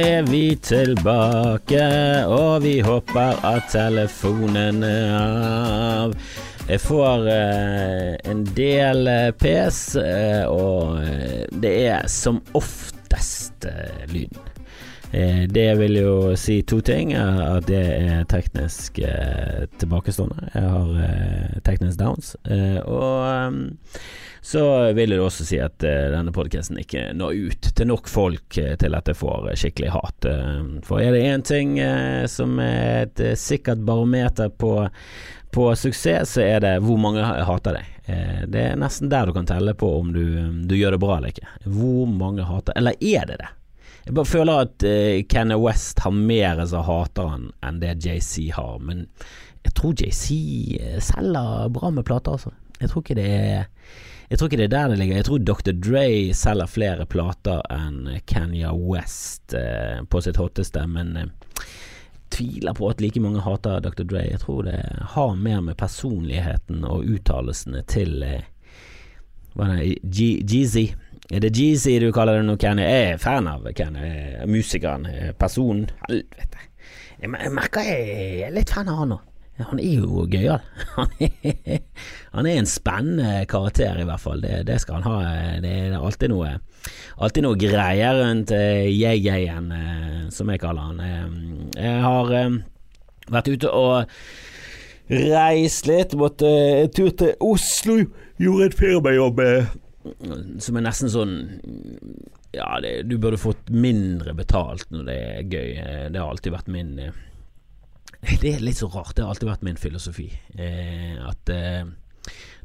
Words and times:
er 0.00 0.22
vi 0.22 0.54
tilbake, 0.62 1.82
og 2.26 2.62
vi 2.64 2.80
håper 2.80 3.40
at 3.46 3.68
telefonen 3.72 4.82
er 4.86 5.12
av. 5.18 6.14
Jeg 6.70 6.80
får 6.84 7.26
eh, 7.32 8.12
en 8.30 8.44
del 8.56 9.10
eh, 9.10 9.30
pes, 9.34 9.80
eh, 9.98 10.44
og 10.46 11.00
eh, 11.02 11.44
det 11.62 11.74
er 11.90 12.06
som 12.12 12.42
oftest 12.54 13.66
eh, 13.66 14.06
lyden. 14.12 14.49
Eh, 15.10 15.48
det 15.48 15.74
vil 15.74 15.96
jo 15.96 16.36
si 16.36 16.62
to 16.62 16.80
ting. 16.80 17.12
At 17.14 17.66
det 17.66 17.82
er 17.82 18.24
teknisk 18.30 18.98
eh, 19.02 19.66
tilbakestående. 19.80 20.50
Jeg 20.54 20.74
har 20.74 20.90
eh, 21.06 21.56
teknisk 21.66 21.98
downs. 21.98 22.34
Og 22.86 23.26
eh, 23.26 23.98
så 24.40 24.62
vil 24.96 25.12
det 25.12 25.18
også 25.20 25.44
si 25.44 25.58
at 25.60 25.82
denne 25.82 26.32
podkasten 26.32 26.78
ikke 26.80 27.10
når 27.12 27.50
ut 27.50 27.66
til 27.76 27.90
nok 27.90 28.08
folk 28.08 28.56
til 28.56 28.96
at 28.96 29.10
jeg 29.10 29.18
får 29.18 29.50
skikkelig 29.60 29.92
hat. 29.96 30.30
Eh, 30.30 30.62
for 30.86 31.02
er 31.02 31.12
det 31.16 31.26
én 31.26 31.44
ting 31.44 31.76
som 32.30 32.56
er 32.62 33.08
et 33.08 33.24
sikkert 33.38 33.82
barometer 33.84 34.48
på, 34.48 34.74
på 35.52 35.70
suksess, 35.76 36.38
så 36.38 36.46
er 36.46 36.64
det 36.64 36.76
hvor 36.86 37.00
mange 37.02 37.24
hater 37.24 37.80
deg. 37.80 37.96
Det 38.50 38.62
er 38.72 38.78
nesten 38.80 39.10
der 39.12 39.28
du 39.28 39.36
kan 39.36 39.46
telle 39.46 39.70
på 39.78 39.86
om 40.00 40.08
du, 40.10 40.24
du 40.66 40.72
gjør 40.74 40.96
det 40.96 41.02
bra 41.02 41.18
eller 41.18 41.30
ikke. 41.30 41.46
Hvor 41.70 42.08
mange 42.10 42.42
hater 42.42 42.74
Eller 42.80 42.96
er 42.98 43.28
det 43.28 43.36
det? 43.38 43.50
Jeg 44.10 44.16
bare 44.18 44.26
føler 44.26 44.64
at 44.64 44.82
uh, 44.82 45.20
Kanye 45.30 45.56
West 45.62 46.00
har 46.02 46.10
mer 46.10 46.64
som 46.66 46.82
hater 46.82 47.28
han 47.30 47.44
enn 47.62 47.78
det 47.78 47.92
JC 48.02 48.48
har, 48.56 48.80
men 48.82 49.04
jeg 49.62 49.74
tror 49.78 49.92
JC 50.00 50.24
eh, 50.80 50.96
selger 51.04 51.68
bra 51.70 51.90
med 51.94 52.02
plater, 52.08 52.32
altså. 52.34 52.50
Jeg 52.80 52.88
tror 52.90 53.04
ikke 53.04 53.16
det 53.20 53.26
er 53.28 53.68
jeg 54.30 54.38
tror 54.38 54.46
ikke 54.48 54.58
det 54.60 54.66
er 54.68 54.72
der 54.72 54.88
det 54.92 54.98
ligger. 55.00 55.16
Jeg 55.20 55.26
tror 55.26 55.40
Dr. 55.42 55.72
Dre 55.84 56.02
selger 56.38 56.68
flere 56.70 57.06
plater 57.10 57.60
enn 57.74 58.04
Kanye 58.30 58.70
West 58.78 59.54
eh, 59.58 60.00
på 60.10 60.20
sitt 60.22 60.38
hotteste, 60.40 60.84
men 60.90 61.10
eh, 61.18 61.28
tviler 62.30 62.74
på 62.78 62.88
at 62.90 63.02
like 63.02 63.20
mange 63.22 63.42
hater 63.42 63.82
Dr. 63.84 64.04
Dre. 64.06 64.22
Jeg 64.30 64.40
tror 64.44 64.64
det 64.68 64.78
har 65.14 65.34
mer 65.36 65.60
med 65.66 65.76
personligheten 65.82 66.82
og 66.86 67.04
uttalelsene 67.10 67.82
til 67.90 68.22
eh, 68.26 68.46
hva 69.58 69.66
er 69.66 69.80
det, 69.82 69.96
G- 70.14 70.40
Jeezy. 70.46 70.86
Er 71.30 71.40
det 71.44 71.52
Jeezy 71.54 71.98
du 72.02 72.08
kaller 72.14 72.40
det 72.40 72.46
nå, 72.48 72.56
Kenny? 72.58 72.82
Jeg 72.82 73.12
er 73.14 73.20
fan 73.22 73.46
av 73.46 73.66
Kenny. 73.78 74.08
Musikeren, 74.50 75.04
eh, 75.06 75.30
personen. 75.38 75.86
Helvete. 76.08 76.64
Jeg, 77.20 77.30
merker 77.54 77.84
jeg 77.86 78.40
er 78.48 78.54
litt 78.56 78.72
fan 78.74 78.88
av 78.90 79.02
han 79.04 79.12
nå. 79.14 79.18
Han 79.60 79.78
er 79.78 79.98
jo 80.00 80.22
gøyal. 80.32 80.62
Han, 80.96 82.46
er- 82.48 82.56
en 82.56 82.66
spennende 82.70 83.44
karakter, 83.50 83.98
i 84.00 84.06
hvert 84.08 84.22
fall. 84.22 84.40
Det, 84.40 84.62
det 84.66 84.78
skal 84.80 85.02
han 85.02 85.04
ha. 85.04 85.58
Det 85.60 85.72
er 85.84 85.96
alltid 85.98 86.32
noe 86.32 86.54
Alltid 87.20 87.44
noe 87.44 87.58
greier 87.60 88.16
rundt 88.22 88.54
uh, 88.56 88.86
jeg-jeg-en, 88.88 89.66
eh, 89.76 90.22
som 90.32 90.48
jeg 90.48 90.62
kaller 90.62 90.86
han. 90.88 91.02
Eh, 91.04 91.82
jeg 91.82 91.98
har 92.06 92.32
eh, 92.38 92.54
vært 93.36 93.50
ute 93.52 93.68
og 93.76 94.14
reist 95.12 95.90
litt. 95.90 96.16
Måtte 96.16 96.48
en 96.86 96.94
tur 96.96 97.10
til 97.20 97.34
Oslo. 97.44 97.98
Gjorde 98.40 98.70
et 98.70 98.78
firmajobb 98.80 99.44
eh, 99.44 99.68
som 100.00 100.78
er 100.78 100.84
nesten 100.86 101.10
sånn 101.12 101.34
Ja, 102.56 102.78
det, 102.80 103.02
du 103.10 103.18
burde 103.20 103.40
fått 103.40 103.68
mindre 103.68 104.32
betalt 104.34 104.88
når 104.90 105.04
det 105.06 105.16
er 105.16 105.42
gøy. 105.44 105.74
Det 106.10 106.20
har 106.20 106.30
alltid 106.30 106.54
vært 106.54 106.70
min 106.72 106.94
eh, 106.98 107.18
Det 108.42 108.54
er 108.54 108.64
litt 108.64 108.80
så 108.80 108.88
rart. 108.92 109.14
Det 109.16 109.24
har 109.24 109.34
alltid 109.34 109.50
vært 109.50 109.66
min 109.68 109.80
filosofi. 109.80 110.28
Eh, 110.56 111.20
at 111.20 111.52
eh, 111.52 111.84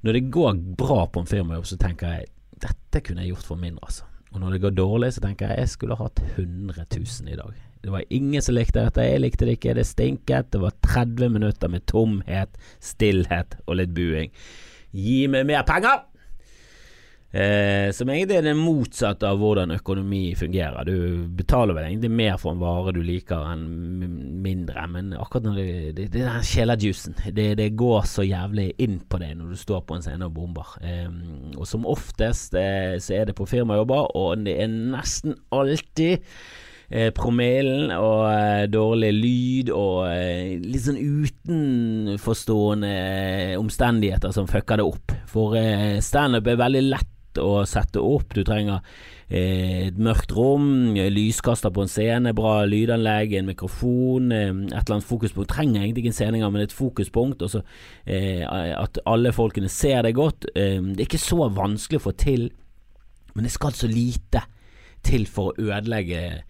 når 0.06 0.18
det 0.18 0.32
går 0.34 0.64
bra 0.80 1.06
på 1.08 1.22
en 1.22 1.30
firmajobb, 1.30 1.68
så 1.70 1.80
tenker 1.82 2.18
jeg 2.18 2.32
dette 2.66 3.04
kunne 3.04 3.26
jeg 3.26 3.34
gjort 3.34 3.50
for 3.50 3.60
mindre, 3.60 3.84
altså. 3.84 4.08
Og 4.32 4.42
når 4.42 4.56
det 4.56 4.64
går 4.66 4.74
dårlig, 4.76 5.14
så 5.16 5.22
tenker 5.24 5.52
jeg 5.52 5.64
jeg 5.64 5.72
skulle 5.76 6.00
hatt 6.00 6.20
100 6.36 6.88
000 6.92 7.32
i 7.32 7.38
dag. 7.40 7.62
Det 7.86 7.92
var 7.94 8.08
ingen 8.10 8.42
som 8.42 8.56
likte 8.56 8.82
dette. 8.82 9.04
Jeg 9.06 9.22
likte 9.22 9.46
det 9.48 9.60
ikke. 9.60 9.76
Det 9.78 9.86
stinket. 9.88 10.50
Det 10.52 10.60
var 10.64 10.74
30 10.84 11.30
minutter 11.36 11.72
med 11.72 11.86
tomhet, 11.88 12.58
stillhet 12.84 13.56
og 13.68 13.78
litt 13.80 13.94
buing. 13.96 14.34
Gi 14.96 15.26
meg 15.32 15.46
mer 15.48 15.64
penger! 15.68 16.04
Eh, 17.36 17.90
som 17.92 18.08
egentlig 18.08 18.38
er 18.38 18.46
det 18.46 18.54
motsatte 18.56 19.28
av 19.28 19.42
hvordan 19.42 19.74
økonomi 19.76 20.30
fungerer. 20.40 20.88
Du 20.88 21.26
betaler 21.36 21.76
vel 21.76 21.90
egentlig 21.90 22.12
mer 22.16 22.38
for 22.40 22.54
en 22.54 22.62
vare 22.62 22.94
du 22.96 23.02
liker 23.04 23.42
enn 23.52 23.66
mindre, 24.46 24.86
men 24.88 25.12
akkurat 25.20 25.50
når 25.50 25.58
det, 25.58 25.66
det, 25.98 26.06
det 26.14 26.22
er 26.22 26.30
den 26.30 26.46
kjelerjuicen. 26.48 27.18
Det, 27.36 27.50
det 27.60 27.74
går 27.76 28.06
så 28.08 28.24
jævlig 28.24 28.70
inn 28.86 29.02
på 29.04 29.20
deg 29.20 29.34
når 29.36 29.52
du 29.52 29.60
står 29.60 29.84
på 29.84 29.98
en 29.98 30.06
scene 30.06 30.30
og 30.30 30.38
bomber. 30.38 30.78
Eh, 30.80 31.10
og 31.58 31.68
som 31.68 31.88
oftest 31.92 32.56
eh, 32.56 32.96
så 33.04 33.18
er 33.18 33.28
det 33.28 33.36
på 33.36 33.48
firmajobber, 33.52 34.16
og 34.16 34.46
det 34.46 34.56
er 34.64 34.72
nesten 34.72 35.36
alltid 35.52 36.24
eh, 36.88 37.10
promillen 37.18 37.92
og 37.98 38.30
eh, 38.30 38.62
dårlig 38.72 39.10
lyd 39.18 39.74
og 39.76 40.06
eh, 40.14 40.56
litt 40.64 40.86
sånn 40.88 41.02
utenforstående 41.04 42.94
eh, 42.96 43.52
omstendigheter 43.60 44.32
som 44.40 44.48
fucker 44.48 44.80
det 44.80 44.88
opp. 44.88 45.18
For 45.36 45.60
eh, 45.60 46.00
standup 46.00 46.48
er 46.48 46.64
veldig 46.64 46.86
lett 46.94 47.12
å 47.42 47.64
sette 47.68 48.02
opp. 48.02 48.34
Du 48.36 48.44
trenger 48.48 48.82
eh, 49.30 49.88
et 49.90 50.00
mørkt 50.02 50.34
rom, 50.36 50.96
lyskaster 50.96 51.74
på 51.74 51.86
en 51.86 51.92
scene, 51.92 52.34
bra 52.38 52.58
lydanlegg, 52.70 53.36
en 53.40 53.50
mikrofon, 53.50 54.32
eh, 54.36 54.50
et 54.50 54.76
eller 54.76 54.98
annet 54.98 55.10
fokuspunkt. 55.10 55.50
Du 55.50 55.54
trenger 55.56 55.82
egentlig 55.82 56.06
ikke 56.06 56.14
en 56.14 56.20
scene 56.20 56.52
men 56.52 56.66
et 56.66 56.76
fokuspunkt. 56.76 57.46
Også, 57.46 57.64
eh, 58.06 58.44
at 58.48 59.00
alle 59.06 59.34
folkene 59.36 59.72
ser 59.72 60.04
deg 60.06 60.16
godt. 60.16 60.48
Det 60.54 61.00
er 61.00 61.08
ikke 61.08 61.22
så 61.22 61.50
vanskelig 61.50 62.02
å 62.02 62.08
få 62.10 62.16
til, 62.18 62.50
men 63.36 63.48
det 63.48 63.54
skal 63.56 63.76
så 63.76 63.88
lite 63.92 64.46
til 65.06 65.26
for 65.30 65.52
å 65.52 65.70
ødelegge 65.70 66.44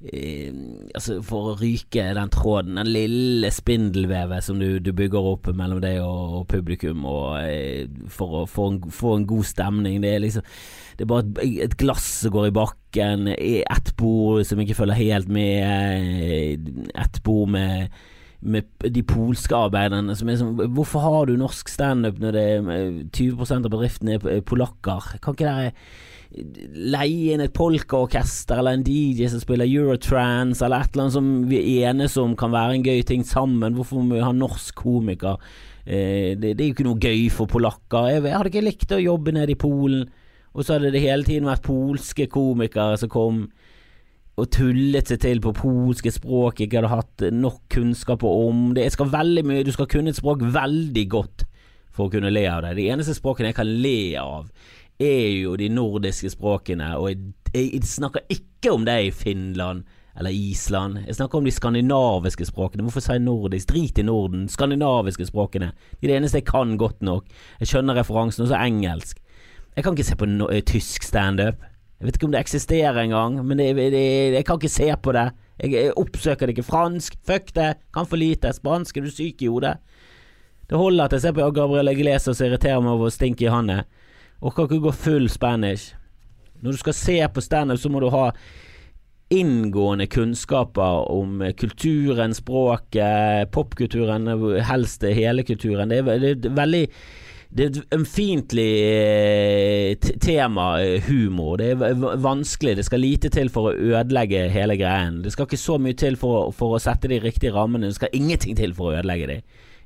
Altså 0.00 1.18
for 1.20 1.50
å 1.50 1.56
ryke 1.60 2.06
den 2.16 2.30
tråden, 2.32 2.78
den 2.80 2.88
lille 2.88 3.50
spindelvevet 3.52 4.46
som 4.46 4.60
du, 4.60 4.78
du 4.80 4.94
bygger 4.96 5.26
opp 5.34 5.50
mellom 5.52 5.82
deg 5.82 5.98
og, 6.00 6.38
og 6.38 6.46
publikum, 6.48 7.04
og 7.04 7.34
eh, 7.42 7.84
for 8.08 8.38
å 8.38 8.46
få 8.48 8.70
en, 8.72 8.78
en 8.88 9.26
god 9.28 9.50
stemning. 9.50 9.98
Det 10.00 10.14
er 10.14 10.24
liksom 10.24 10.46
Det 10.96 11.04
er 11.04 11.10
bare 11.10 11.26
et, 11.44 11.58
et 11.66 11.76
glass 11.80 12.06
som 12.22 12.32
går 12.32 12.48
i 12.48 12.54
bakken, 12.56 13.28
ett 13.36 13.92
bord 14.00 14.46
som 14.48 14.60
ikke 14.64 14.78
følger 14.78 15.02
helt 15.02 15.28
med, 15.28 16.56
eh, 16.56 17.04
ett 17.04 17.20
bord 17.26 17.52
med 17.56 18.00
med 18.40 18.64
de 18.80 19.02
polske 19.04 19.52
arbeiderne 19.52 20.14
som 20.16 20.30
er 20.32 20.38
sånn 20.40 20.54
Hvorfor 20.72 21.02
har 21.04 21.26
du 21.28 21.34
norsk 21.36 21.68
standup 21.68 22.22
når 22.22 22.32
det 22.32 22.44
er 22.54 22.70
eh, 22.72 23.02
20% 23.12 23.68
av 23.68 23.74
bedriftene 23.74 24.16
er 24.16 24.40
polakker? 24.48 25.18
Kan 25.20 25.36
ikke 25.36 25.44
dere 25.44 25.74
leie 26.30 27.34
inn 27.34 27.42
et 27.42 27.54
polkaorkester 27.54 28.60
eller 28.60 28.78
en 28.78 28.84
DJ 28.86 29.26
som 29.32 29.42
spiller 29.42 29.66
Eurotrans, 29.66 30.62
eller 30.62 30.84
et 30.84 30.94
eller 30.94 31.08
annet 31.08 31.16
som 31.16 31.30
vi 31.50 31.62
enes 31.82 32.16
om 32.20 32.36
kan 32.38 32.54
være 32.54 32.78
en 32.78 32.86
gøy 32.86 33.02
ting 33.06 33.24
sammen? 33.26 33.74
Hvorfor 33.74 34.04
må 34.04 34.18
vi 34.18 34.24
ha 34.24 34.32
norsk 34.34 34.74
komiker? 34.78 35.40
Eh, 35.84 36.36
det, 36.38 36.54
det 36.54 36.64
er 36.64 36.68
jo 36.68 36.76
ikke 36.76 36.86
noe 36.86 37.02
gøy 37.02 37.26
for 37.34 37.50
polakker. 37.50 38.12
Jeg, 38.12 38.24
jeg 38.28 38.36
hadde 38.36 38.52
ikke 38.52 38.66
likt 38.68 38.94
å 38.94 39.02
jobbe 39.02 39.34
nede 39.34 39.56
i 39.56 39.58
Polen, 39.58 40.06
og 40.54 40.62
så 40.62 40.76
hadde 40.76 40.92
det 40.94 41.02
hele 41.02 41.26
tiden 41.26 41.50
vært 41.50 41.66
polske 41.66 42.26
komikere 42.30 42.98
som 43.00 43.10
kom 43.10 43.44
og 44.40 44.48
tullet 44.54 45.10
seg 45.10 45.20
til 45.20 45.40
på 45.44 45.52
polske 45.56 46.12
språk 46.14 46.62
ikke 46.64 46.80
hadde 46.80 46.92
hatt 46.94 47.24
nok 47.34 47.62
kunnskaper 47.72 48.40
om. 48.48 48.70
Det 48.76 48.86
jeg 48.86 48.94
skal 48.96 49.12
veldig 49.12 49.44
mye 49.46 49.66
Du 49.66 49.72
skal 49.74 49.88
kunne 49.90 50.14
et 50.14 50.18
språk 50.18 50.44
veldig 50.54 51.06
godt 51.12 51.44
for 51.90 52.06
å 52.06 52.12
kunne 52.12 52.32
le 52.32 52.46
av 52.48 52.62
det. 52.64 52.76
De 52.78 52.86
eneste 52.92 53.16
språkene 53.18 53.50
jeg 53.50 53.58
kan 53.58 53.68
le 53.84 53.98
av, 54.20 54.46
er 55.00 55.30
jo 55.42 55.56
de 55.56 55.68
nordiske 55.72 56.30
språkene, 56.30 56.92
og 56.98 57.10
jeg, 57.10 57.32
jeg 57.54 57.82
snakker 57.88 58.26
ikke 58.28 58.72
om 58.74 58.84
det 58.86 58.98
i 59.06 59.10
Finland 59.10 59.82
eller 60.18 60.30
Island. 60.30 60.98
Jeg 61.06 61.16
snakker 61.16 61.38
om 61.38 61.46
de 61.46 61.54
skandinaviske 61.54 62.44
språkene. 62.44 62.84
Hvorfor 62.84 63.00
si 63.04 63.16
nordisk? 63.18 63.70
Drit 63.70 63.98
i 63.98 64.04
Norden. 64.04 64.48
Skandinaviske 64.48 65.26
språkene. 65.30 65.70
De 66.00 66.06
er 66.06 66.12
det 66.12 66.16
eneste 66.18 66.42
jeg 66.42 66.48
kan 66.50 66.76
godt 66.78 67.02
nok. 67.02 67.28
Jeg 67.60 67.70
skjønner 67.70 67.96
referansen, 67.96 68.44
og 68.44 68.50
så 68.50 68.58
engelsk. 68.60 69.20
Jeg 69.76 69.84
kan 69.84 69.96
ikke 69.96 70.08
se 70.10 70.18
på 70.18 70.28
no 70.28 70.50
eh, 70.50 70.64
tysk 70.66 71.06
standup. 71.06 71.62
Jeg 72.00 72.08
vet 72.08 72.16
ikke 72.16 72.26
om 72.26 72.34
det 72.34 72.40
eksisterer 72.40 72.98
engang, 73.02 73.38
men 73.46 73.58
det, 73.60 73.74
det, 73.76 74.04
jeg 74.34 74.44
kan 74.44 74.58
ikke 74.58 74.72
se 74.72 74.88
på 75.02 75.12
det. 75.12 75.30
Jeg, 75.60 75.72
jeg 75.72 75.96
oppsøker 76.00 76.48
det 76.48 76.56
ikke. 76.56 76.68
Fransk, 76.68 77.16
fuck 77.26 77.54
det. 77.56 77.74
Kan 77.94 78.08
for 78.08 78.20
lite. 78.20 78.52
Spansk, 78.56 78.96
er 78.96 79.06
du 79.06 79.12
syk 79.12 79.42
i 79.42 79.50
hodet? 79.52 79.76
Det 80.70 80.78
holder 80.78 81.04
at 81.04 81.12
jeg 81.16 81.24
ser 81.24 81.34
på 81.36 81.50
Gabriel 81.50 81.90
Iglesias 81.92 82.40
og 82.40 82.46
irriterer 82.46 82.80
meg 82.80 82.92
over 82.92 83.06
hvor 83.06 83.14
stinky 83.14 83.48
han 83.50 83.70
er. 83.70 83.82
Orker 84.40 84.68
ikke 84.68 84.84
gå 84.86 84.92
full 84.96 85.28
Spanish. 85.28 85.94
Når 86.60 86.72
du 86.72 86.80
skal 86.80 86.96
se 86.96 87.16
på 87.28 87.40
standup, 87.44 87.78
så 87.78 87.88
må 87.92 88.00
du 88.00 88.08
ha 88.12 88.30
inngående 89.30 90.08
kunnskaper 90.10 91.10
om 91.12 91.42
kulturen, 91.56 92.34
språket, 92.34 93.50
popkulturen, 93.54 94.26
helst 94.66 95.04
hele 95.06 95.44
kulturen. 95.46 95.92
Det 95.92 96.00
er, 96.02 96.24
det 96.34 96.50
er 96.50 96.56
veldig 96.56 96.86
det 97.50 97.64
er 97.64 97.70
et 97.70 97.94
ømfintlig 97.96 98.72
eh, 98.86 100.10
tema, 100.22 100.68
eh, 100.78 101.02
humor. 101.02 101.56
Det 101.58 101.72
er 101.72 101.94
vanskelig. 102.22 102.76
Det 102.78 102.84
skal 102.86 103.02
lite 103.02 103.30
til 103.34 103.50
for 103.50 103.70
å 103.70 103.74
ødelegge 103.74 104.44
hele 104.54 104.76
greien. 104.78 105.18
Det 105.24 105.32
skal 105.34 105.48
ikke 105.48 105.58
så 105.58 105.78
mye 105.82 105.98
til 105.98 106.18
for, 106.20 106.52
for 106.54 106.76
å 106.76 106.82
sette 106.82 107.10
de 107.10 107.18
riktige 107.18 107.50
rammene. 107.56 107.90
Det 107.90 107.98
skal 107.98 108.14
ingenting 108.14 108.54
til 108.58 108.74
for 108.78 108.92
å 108.92 109.00
ødelegge 109.00 109.32
de. 109.32 109.40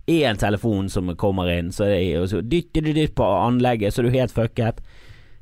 Én 0.07 0.37
telefon 0.37 0.91
som 0.93 1.09
kommer 1.17 1.49
inn, 1.49 1.73
så 1.73 1.89
det 1.89 2.19
og 2.21 2.29
så 2.29 2.43
dytt, 2.45 2.75
du 2.77 2.93
dytt 2.93 3.15
på 3.17 3.25
anlegget, 3.25 3.95
så 3.95 4.03
er 4.03 4.09
du 4.09 4.17
helt 4.19 4.35
fucket. 4.37 4.83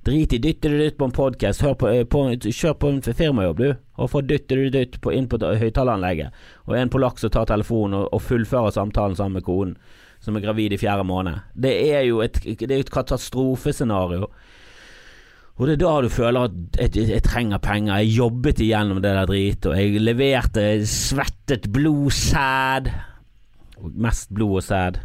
Drit 0.02 0.32
i 0.34 0.38
dytter 0.42 0.70
du 0.70 0.78
dytt 0.78 0.96
på 0.98 1.06
en 1.06 1.14
podkast, 1.14 1.62
kjør 1.62 2.74
på 2.74 2.88
en 2.90 3.02
firmajobb, 3.02 3.58
du, 3.58 3.74
og 3.98 4.10
få 4.10 4.22
du 4.26 4.34
dytt 4.34 4.98
inn 5.14 5.28
på 5.30 5.38
høyttaleranlegget. 5.38 6.34
Og 6.66 6.74
en 6.78 6.90
polakk 6.90 7.22
som 7.22 7.30
tar 7.30 7.46
telefonen 7.50 8.00
og, 8.00 8.08
og 8.10 8.22
fullfører 8.22 8.74
samtalen 8.74 9.14
sammen 9.18 9.38
med 9.38 9.46
konen, 9.46 9.76
som 10.22 10.38
er 10.38 10.42
gravid 10.42 10.74
i 10.74 10.80
fjerde 10.82 11.06
måned. 11.06 11.42
Det 11.54 11.74
er 11.90 12.02
jo 12.06 12.18
et, 12.22 12.38
er 12.46 12.78
et 12.80 12.90
katastrofescenario. 12.90 14.26
Og 15.58 15.68
det 15.68 15.76
er 15.76 15.82
da 15.84 15.94
du 16.02 16.10
føler 16.10 16.48
at 16.48 16.96
jeg, 16.96 17.08
jeg, 17.12 17.22
trenger 17.22 17.62
penger. 17.62 18.00
Jeg 18.02 18.16
jobbet 18.16 18.62
igjennom 18.64 19.02
det 19.02 19.14
der 19.14 19.30
dritet, 19.30 19.70
og 19.70 19.78
jeg 19.78 20.02
leverte 20.02 20.66
svettet 20.88 21.70
blod, 21.70 22.10
sæd. 22.10 22.90
Mest 23.82 24.30
blod 24.34 24.60
og 24.60 24.66
sæd. 24.66 25.00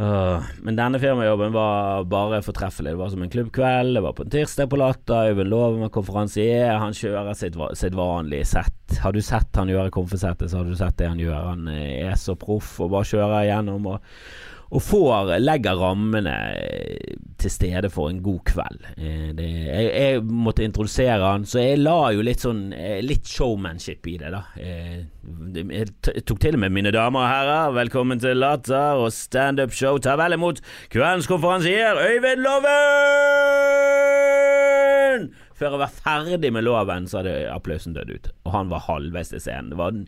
Uh, 0.00 0.40
men 0.64 0.78
denne 0.78 0.96
firmajobben 1.02 1.52
var 1.52 2.06
bare 2.08 2.38
fortreffelig. 2.44 2.94
Det 2.94 3.00
var 3.00 3.10
som 3.12 3.24
en 3.24 3.32
klubbkveld. 3.32 3.96
Det 3.98 4.02
var 4.04 4.14
på 4.16 4.24
en 4.24 4.32
tirsdag 4.32 4.70
på 4.70 4.78
Latter. 4.80 5.32
Øyvind 5.32 5.50
Loven 5.52 5.82
var 5.84 5.92
konferansier. 5.92 6.78
Han 6.80 6.96
kjører 6.96 7.36
sitt, 7.36 7.58
sitt 7.76 7.96
vanlige 7.98 8.46
sett. 8.48 8.94
Har 9.02 9.12
du 9.12 9.20
sett 9.20 9.58
han 9.60 9.68
gjøre 9.68 9.92
konfesettet, 9.92 10.50
så 10.50 10.62
har 10.62 10.70
du 10.70 10.78
sett 10.78 10.96
det 10.98 11.10
han 11.10 11.20
gjør. 11.20 11.50
Han 11.52 11.68
er 11.74 12.16
så 12.16 12.36
proff 12.38 12.78
og 12.80 12.94
bare 12.94 13.10
kjører 13.12 13.50
gjennom 13.50 13.90
Og, 13.92 14.14
og 14.70 14.82
får, 14.86 15.32
legger 15.42 15.74
rammene 15.80 16.32
eh, 16.54 17.16
til 17.42 17.50
stede 17.50 17.88
for 17.90 18.10
en 18.10 18.22
god 18.22 18.38
kveld. 18.46 18.84
Eh, 18.94 19.30
det, 19.34 19.48
jeg, 19.66 19.88
jeg, 19.90 20.22
måtte 20.22 20.62
introdusere 20.62 21.18
han, 21.24 21.46
så 21.48 21.58
jeg 21.64 21.80
la 21.80 22.12
jo 22.14 22.22
litt 22.26 22.40
sånn 22.44 22.72
eh, 22.76 23.00
Litt 23.02 23.26
showmanship 23.26 24.06
i 24.06 24.16
det, 24.20 24.30
da. 24.30 24.42
Jeg 24.60 25.86
tok 26.28 26.38
til 26.42 26.54
og 26.54 26.62
med 26.62 26.70
mine 26.76 26.92
damer 26.94 27.20
og 27.24 27.30
herrer, 27.32 27.74
velkommen 27.80 28.22
til 28.22 28.38
Latter 28.38 29.00
og 29.02 29.10
standup-show. 29.14 29.98
Ta 29.98 30.14
vel 30.20 30.36
imot 30.38 30.62
kveldens 30.92 31.26
konferansier, 31.30 31.98
Øyvind 32.06 32.42
Loven! 32.46 33.80
Før 35.58 35.74
jeg 35.74 35.82
var 35.82 35.92
ferdig 35.92 36.50
med 36.54 36.64
loven, 36.64 37.04
så 37.10 37.20
hadde 37.20 37.50
applausen 37.52 37.92
dødd 37.92 38.10
ut, 38.14 38.26
og 38.46 38.50
han 38.54 38.70
var 38.70 38.86
halvveis 38.86 39.28
til 39.34 39.42
scenen. 39.44 39.68
Det 39.74 39.78
var 39.80 39.90
den 39.92 40.06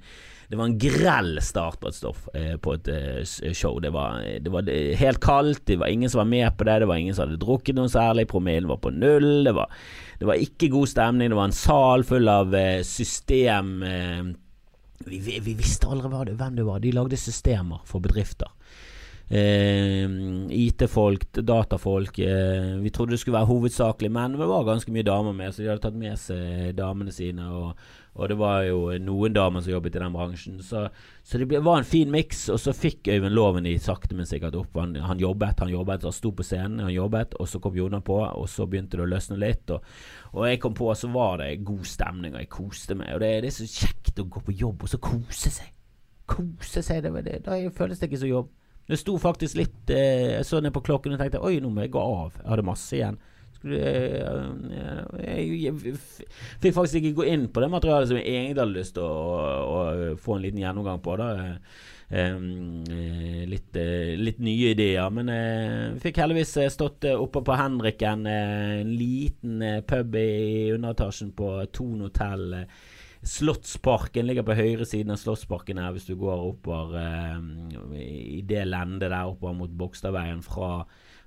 det 0.52 0.58
var 0.60 0.68
en 0.68 0.74
grell 0.76 1.38
start 1.40 1.78
på 1.80 1.88
et 1.88 1.96
stoff 1.96 2.26
eh, 2.36 2.58
på 2.60 2.74
et 2.76 2.88
eh, 2.92 3.52
show. 3.56 3.78
Det 3.80 3.88
var, 3.94 4.18
det 4.20 4.50
var, 4.52 4.66
helt 5.00 5.20
kaldt, 5.24 5.62
det 5.70 5.78
var 5.80 5.88
ingen 5.88 6.10
som 6.12 6.20
var 6.20 6.28
med 6.28 6.58
på 6.58 6.66
det, 6.68 6.74
det 6.82 6.88
var 6.90 7.00
ingen 7.00 7.16
som 7.16 7.24
hadde 7.24 7.40
drukket 7.40 7.78
noe 7.78 7.88
særlig, 7.88 8.26
promillen 8.28 8.68
var 8.68 8.82
på 8.84 8.92
null. 8.92 9.46
Det 9.46 9.54
var, 9.56 9.72
det 10.20 10.28
var, 10.28 10.42
ikke 10.44 10.68
god 10.74 10.90
stemning, 10.92 11.32
det 11.32 11.38
var 11.38 11.48
en 11.48 11.56
sal 11.56 12.04
full 12.04 12.28
av 12.28 12.52
eh, 12.58 12.82
system 12.84 13.72
eh, 13.88 14.20
vi, 15.08 15.22
vi, 15.24 15.38
vi, 15.40 15.56
visste 15.56 15.88
aldri 15.88 16.36
hvem 16.36 16.60
det 16.60 16.68
var. 16.68 16.84
De 16.84 16.92
lagde 16.92 17.16
systemer 17.16 17.80
for 17.88 18.04
bedrifter. 18.04 18.52
Eh, 19.32 20.04
IT-folk, 20.52 21.30
datafolk. 21.32 22.18
Eh, 22.18 22.76
vi 22.84 22.92
trodde 22.92 23.16
det 23.16 23.22
skulle 23.24 23.40
være 23.40 23.48
hovedsakelig 23.54 24.12
menn, 24.12 24.36
men 24.36 24.44
det 24.44 24.52
var 24.52 24.68
ganske 24.68 24.92
mye 24.92 25.08
damer 25.08 25.32
med, 25.32 25.56
så 25.56 25.64
de 25.64 25.72
hadde 25.72 25.86
tatt 25.88 25.96
med 25.96 26.20
seg 26.20 26.76
damene 26.76 27.16
sine. 27.16 27.48
og 27.48 27.72
og 28.12 28.28
det 28.28 28.36
var 28.36 28.66
jo 28.66 28.90
noen 29.00 29.32
damer 29.32 29.62
som 29.64 29.72
jobbet 29.72 29.94
i 29.96 30.00
den 30.02 30.12
bransjen. 30.12 30.58
Så, 30.60 30.82
så 31.24 31.38
det 31.40 31.46
ble, 31.48 31.62
var 31.64 31.80
en 31.80 31.88
fin 31.88 32.10
miks, 32.12 32.42
og 32.52 32.58
så 32.60 32.74
fikk 32.76 33.08
Øyvind 33.08 33.32
Loven 33.32 33.68
i 33.68 33.78
sakte, 33.80 34.12
men 34.18 34.28
sikkert 34.28 34.58
opp. 34.60 34.76
Han, 34.76 34.92
han, 35.00 35.20
jobbet, 35.22 35.62
han 35.64 35.72
jobbet, 35.72 36.04
han 36.04 36.12
sto 36.12 36.34
på 36.36 36.44
scenen, 36.44 36.82
han 36.84 36.92
jobbet, 36.92 37.38
og 37.40 37.48
så 37.48 37.60
kom 37.64 37.78
Jonan 37.78 38.04
på, 38.04 38.18
og 38.20 38.48
så 38.52 38.68
begynte 38.68 39.00
det 39.00 39.06
å 39.06 39.08
løsne 39.08 39.40
litt. 39.40 39.72
Og, 39.72 39.88
og 40.34 40.44
jeg 40.50 40.60
kom 40.60 40.76
på, 40.76 40.90
og 40.92 40.98
så 41.00 41.08
var 41.14 41.40
det 41.40 41.54
god 41.64 41.88
stemning, 41.88 42.36
og 42.36 42.44
jeg 42.44 42.52
koste 42.52 42.98
meg. 43.00 43.14
Og 43.16 43.24
det, 43.24 43.32
det 43.46 43.52
er 43.52 43.58
så 43.62 43.70
kjekt 43.72 44.20
å 44.20 44.28
gå 44.28 44.44
på 44.44 44.58
jobb 44.60 44.84
og 44.84 44.92
så 44.92 45.00
kose 45.00 45.54
seg. 45.56 45.72
Kose 46.28 46.84
seg, 46.84 47.00
det, 47.06 47.24
det, 47.24 47.40
da 47.48 47.56
føles 47.72 48.00
det 48.00 48.12
ikke 48.12 48.20
som 48.26 48.34
jobb. 48.34 48.52
Det 48.92 48.98
sto 48.98 49.14
faktisk 49.20 49.56
litt 49.60 49.90
eh, 49.94 50.32
Jeg 50.34 50.46
så 50.46 50.58
ned 50.60 50.72
på 50.74 50.82
klokken 50.84 51.14
og 51.14 51.20
tenkte 51.20 51.40
oi, 51.40 51.60
nå 51.62 51.70
må 51.72 51.86
jeg 51.86 51.94
gå 51.94 52.02
av. 52.02 52.34
Jeg 52.42 52.50
hadde 52.50 52.66
masse 52.66 52.96
igjen. 52.98 53.20
Jeg 53.62 53.70
fikk 55.78 56.74
faktisk 56.74 56.98
ikke 56.98 57.18
gå 57.20 57.24
inn 57.30 57.44
på 57.52 57.60
det 57.62 57.70
materialet 57.72 58.08
som 58.10 58.18
jeg 58.18 58.28
egentlig 58.28 58.62
hadde 58.62 58.78
lyst 58.78 58.94
til 58.98 59.06
å, 59.06 59.08
å, 59.62 59.64
få 60.20 60.30
en 60.36 60.44
liten 60.46 60.64
gjennomgang 60.64 61.00
på. 61.04 61.12
da 61.20 61.28
litt, 63.48 63.72
litt, 64.20 64.40
nye 64.44 64.72
ideer. 64.74 65.08
Men 65.14 65.26
jeg 65.32 66.00
fikk 66.02 66.16
heldigvis 66.20 66.52
stått 66.74 67.02
oppe 67.14 67.40
på 67.46 67.52
Henriken, 67.56 68.20
en 68.28 68.90
liten 68.98 69.54
pub 69.88 70.10
i 70.20 70.32
underetasjen 70.74 71.30
på 71.36 71.48
Thon 71.72 72.00
hotell. 72.04 72.44
Slottsparken 73.22 74.26
ligger 74.26 74.42
på 74.42 74.56
høyre 74.58 74.84
siden 74.88 75.14
av 75.14 75.20
Slottsparken 75.20 75.78
her 75.78 75.92
hvis 75.94 76.08
du 76.08 76.16
går 76.18 76.40
oppover 76.42 76.96
i 77.94 78.40
det 78.42 78.64
lendet 78.66 79.12
der 79.12 79.30
oppover 79.30 79.54
mot 79.60 79.76
Bogstadveien 79.78 80.42
fra 80.42 80.80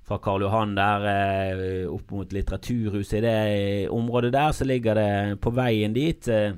fra 0.06 0.19
Karl 0.22 0.46
Johan 0.46 0.75
der 0.78 1.07
eh, 1.10 1.90
opp 1.90 2.12
mot 2.13 2.34
Litteraturhuset. 2.34 3.18
I 3.18 3.25
det 3.25 3.90
området 3.90 4.34
der 4.36 4.52
så 4.54 4.68
ligger 4.68 4.98
det 5.00 5.42
på 5.42 5.54
veien 5.56 5.96
dit 5.96 6.28
eh, 6.30 6.54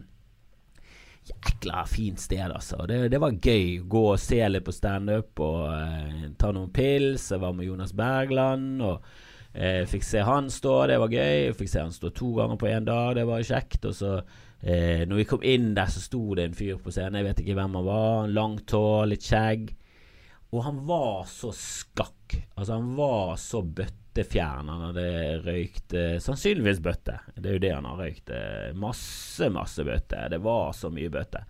Jækla 1.27 1.83
fint 1.85 2.19
sted, 2.19 2.51
altså. 2.51 2.85
Det, 2.87 3.09
det, 3.11 3.19
var 3.19 3.35
gøy. 3.35 3.81
Gå 3.83 4.03
og 4.13 4.19
se 4.19 4.39
litt 4.47 4.63
på 4.63 4.75
standup 4.75 5.41
og 5.43 5.63
eh, 5.73 6.27
ta 6.39 6.51
noen 6.55 6.71
pils. 6.71 7.31
Jeg 7.33 7.43
var 7.43 7.55
med 7.55 7.67
Jonas 7.67 7.91
Bergland 7.95 8.83
og 8.85 9.01
eh, 9.51 9.83
fikk 9.89 10.07
se 10.07 10.23
han 10.23 10.47
stå, 10.51 10.75
det 10.91 10.99
var 11.03 11.11
gøy. 11.11 11.51
Fikk 11.57 11.71
se 11.71 11.83
han 11.83 11.95
stå 11.95 12.13
to 12.15 12.31
ganger 12.37 12.59
på 12.61 12.69
én 12.71 12.87
dag, 12.87 13.15
det 13.19 13.25
var 13.27 13.43
kjekt. 13.43 13.89
Og 13.89 13.97
så, 13.97 14.13
eh, 14.61 15.03
når 15.07 15.23
vi 15.23 15.27
kom 15.33 15.43
inn 15.43 15.73
der, 15.75 15.91
så 15.91 16.03
sto 16.03 16.23
det 16.37 16.47
en 16.47 16.55
fyr 16.55 16.79
på 16.79 16.95
scenen. 16.95 17.19
Jeg 17.19 17.29
vet 17.29 17.43
ikke 17.43 17.59
hvem 17.59 17.75
han 17.79 17.89
var. 17.89 18.31
Langt 18.31 18.75
hår, 18.75 19.11
litt 19.11 19.27
skjegg. 19.27 19.73
Og 20.49 20.63
han 20.63 20.85
var 20.87 21.25
så 21.25 21.51
skakk. 21.51 22.37
Altså, 22.55 22.73
han 22.73 22.95
var 22.95 23.35
så 23.35 23.61
bøttefjern. 23.61 24.69
Han 24.69 24.81
hadde 24.89 25.41
røykt 25.43 25.93
eh, 25.93 26.19
sannsynligvis 26.23 26.79
bøtte. 26.83 27.19
Det 27.35 27.49
er 27.49 27.57
jo 27.57 27.63
det 27.65 27.73
han 27.75 27.87
har 27.89 27.99
røykt. 27.99 28.29
Eh, 28.31 28.71
masse, 28.79 29.49
masse 29.51 29.83
bøtte. 29.83 30.27
Det 30.31 30.39
var 30.43 30.71
så 30.77 30.91
mye 30.93 31.11
bøtte. 31.11 31.43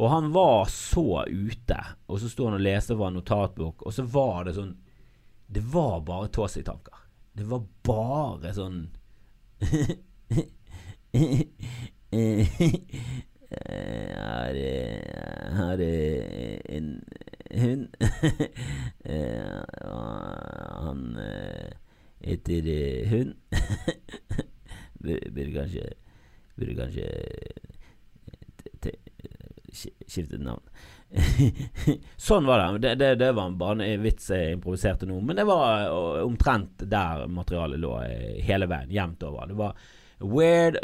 Og 0.00 0.08
han 0.10 0.32
var 0.32 0.64
så 0.72 1.24
ute. 1.28 1.80
Og 2.08 2.20
så 2.22 2.28
sto 2.32 2.48
han 2.48 2.56
og 2.56 2.64
leste 2.64 2.96
fra 2.96 3.10
en 3.10 3.18
notatbok, 3.20 3.82
og 3.84 3.92
så 3.92 4.02
var 4.08 4.44
det 4.48 4.56
sånn 4.56 4.76
Det 5.50 5.62
var 5.72 6.00
bare 6.06 6.28
Tåsi-tanker. 6.32 6.96
Det 7.36 7.44
var 7.50 7.60
bare 7.84 8.54
sånn 8.54 8.88
Har 14.20 14.54
Har 15.58 15.80
en 15.82 16.88
hun 17.50 17.88
Han 20.84 21.16
eh, 21.18 21.72
heter 22.20 22.68
eh, 22.68 23.08
hun. 23.08 23.34
burde 25.00 25.52
kanskje 25.52 25.92
Burde 26.56 26.74
kanskje 26.76 27.06
skifte 30.06 30.38
navn. 30.42 30.64
sånn 32.16 32.46
var 32.46 32.58
det. 32.58 32.78
Det, 32.82 32.94
det, 32.98 33.10
det 33.22 33.28
var 33.38 33.46
en 33.70 34.02
vits 34.02 34.30
jeg 34.34 34.56
improviserte 34.56 35.06
nå. 35.06 35.20
Men 35.22 35.38
det 35.38 35.46
var 35.48 35.86
omtrent 36.24 36.82
der 36.90 37.26
materialet 37.30 37.80
lå 37.80 37.92
hele 38.44 38.66
veien. 38.70 38.90
Jevnt 38.92 39.22
over. 39.28 39.46
Det 39.46 39.58
var 39.60 39.78
weird, 40.20 40.80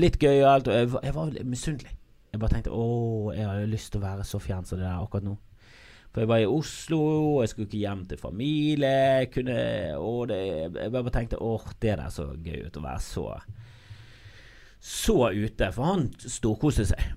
litt 0.00 0.16
gøyalt. 0.18 0.72
Jeg, 0.72 0.88
jeg 1.04 1.14
var 1.14 1.36
misunnelig. 1.44 1.94
Jeg 2.32 2.40
bare 2.42 2.56
tenkte 2.56 2.74
å, 2.74 2.86
jeg 3.30 3.46
hadde 3.46 3.70
lyst 3.70 3.92
til 3.94 4.00
å 4.00 4.08
være 4.08 4.24
så 4.26 4.40
fjern 4.42 4.64
som 4.66 4.80
det 4.80 4.88
der 4.88 5.04
akkurat 5.04 5.28
nå. 5.28 5.36
For 6.14 6.22
jeg 6.22 6.30
var 6.30 6.44
i 6.44 6.46
Oslo, 6.46 7.00
og 7.34 7.40
jeg 7.42 7.50
skulle 7.50 7.66
ikke 7.66 7.82
hjem 7.82 8.04
til 8.06 8.20
familie. 8.20 9.26
Kunne, 9.34 9.58
og 9.98 10.28
det, 10.30 10.40
jeg 10.78 10.92
bare 10.94 11.12
tenkte 11.16 11.42
åh, 11.42 11.64
det 11.82 11.96
der 11.98 12.12
så 12.14 12.28
gøy 12.38 12.68
ut 12.68 12.78
å 12.78 12.84
være 12.84 13.02
så 13.02 13.28
så 14.84 15.30
ute. 15.32 15.70
For 15.72 15.88
han 15.88 16.06
storkoser 16.20 16.86
seg, 16.92 17.14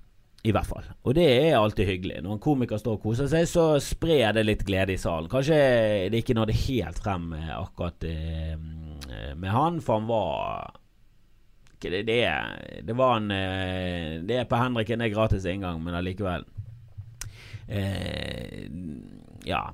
i 0.47 0.53
hvert 0.55 0.69
fall. 0.69 0.87
Og 1.03 1.17
det 1.17 1.27
er 1.27 1.59
alltid 1.59 1.89
hyggelig. 1.89 2.21
Når 2.23 2.37
en 2.37 2.43
komiker 2.43 2.79
står 2.81 2.97
og 2.97 3.03
koser 3.03 3.29
seg, 3.31 3.45
så 3.51 3.67
sprer 3.83 4.33
det 4.37 4.47
litt 4.47 4.65
glede 4.65 4.95
i 4.95 5.01
salen. 5.01 5.29
Kanskje 5.31 5.59
det 6.09 6.23
ikke 6.23 6.37
nådde 6.37 6.57
helt 6.63 7.01
frem 7.03 7.29
akkurat 7.57 8.07
eh, 8.07 8.55
med 9.35 9.49
han, 9.51 9.81
for 9.83 9.99
han 9.99 10.09
var 10.09 10.77
det, 11.83 12.07
det, 12.07 12.21
det 12.87 12.95
var 12.97 13.19
en 13.19 13.29
eh, 13.29 14.15
Det 14.25 14.39
er 14.39 14.47
på 14.49 14.57
Henriken, 14.57 14.97
det 14.97 15.11
er 15.11 15.13
gratis 15.13 15.45
inngang, 15.45 15.83
men 15.83 15.93
allikevel 15.93 16.47
eh, 17.67 18.65
Ja. 19.45 19.67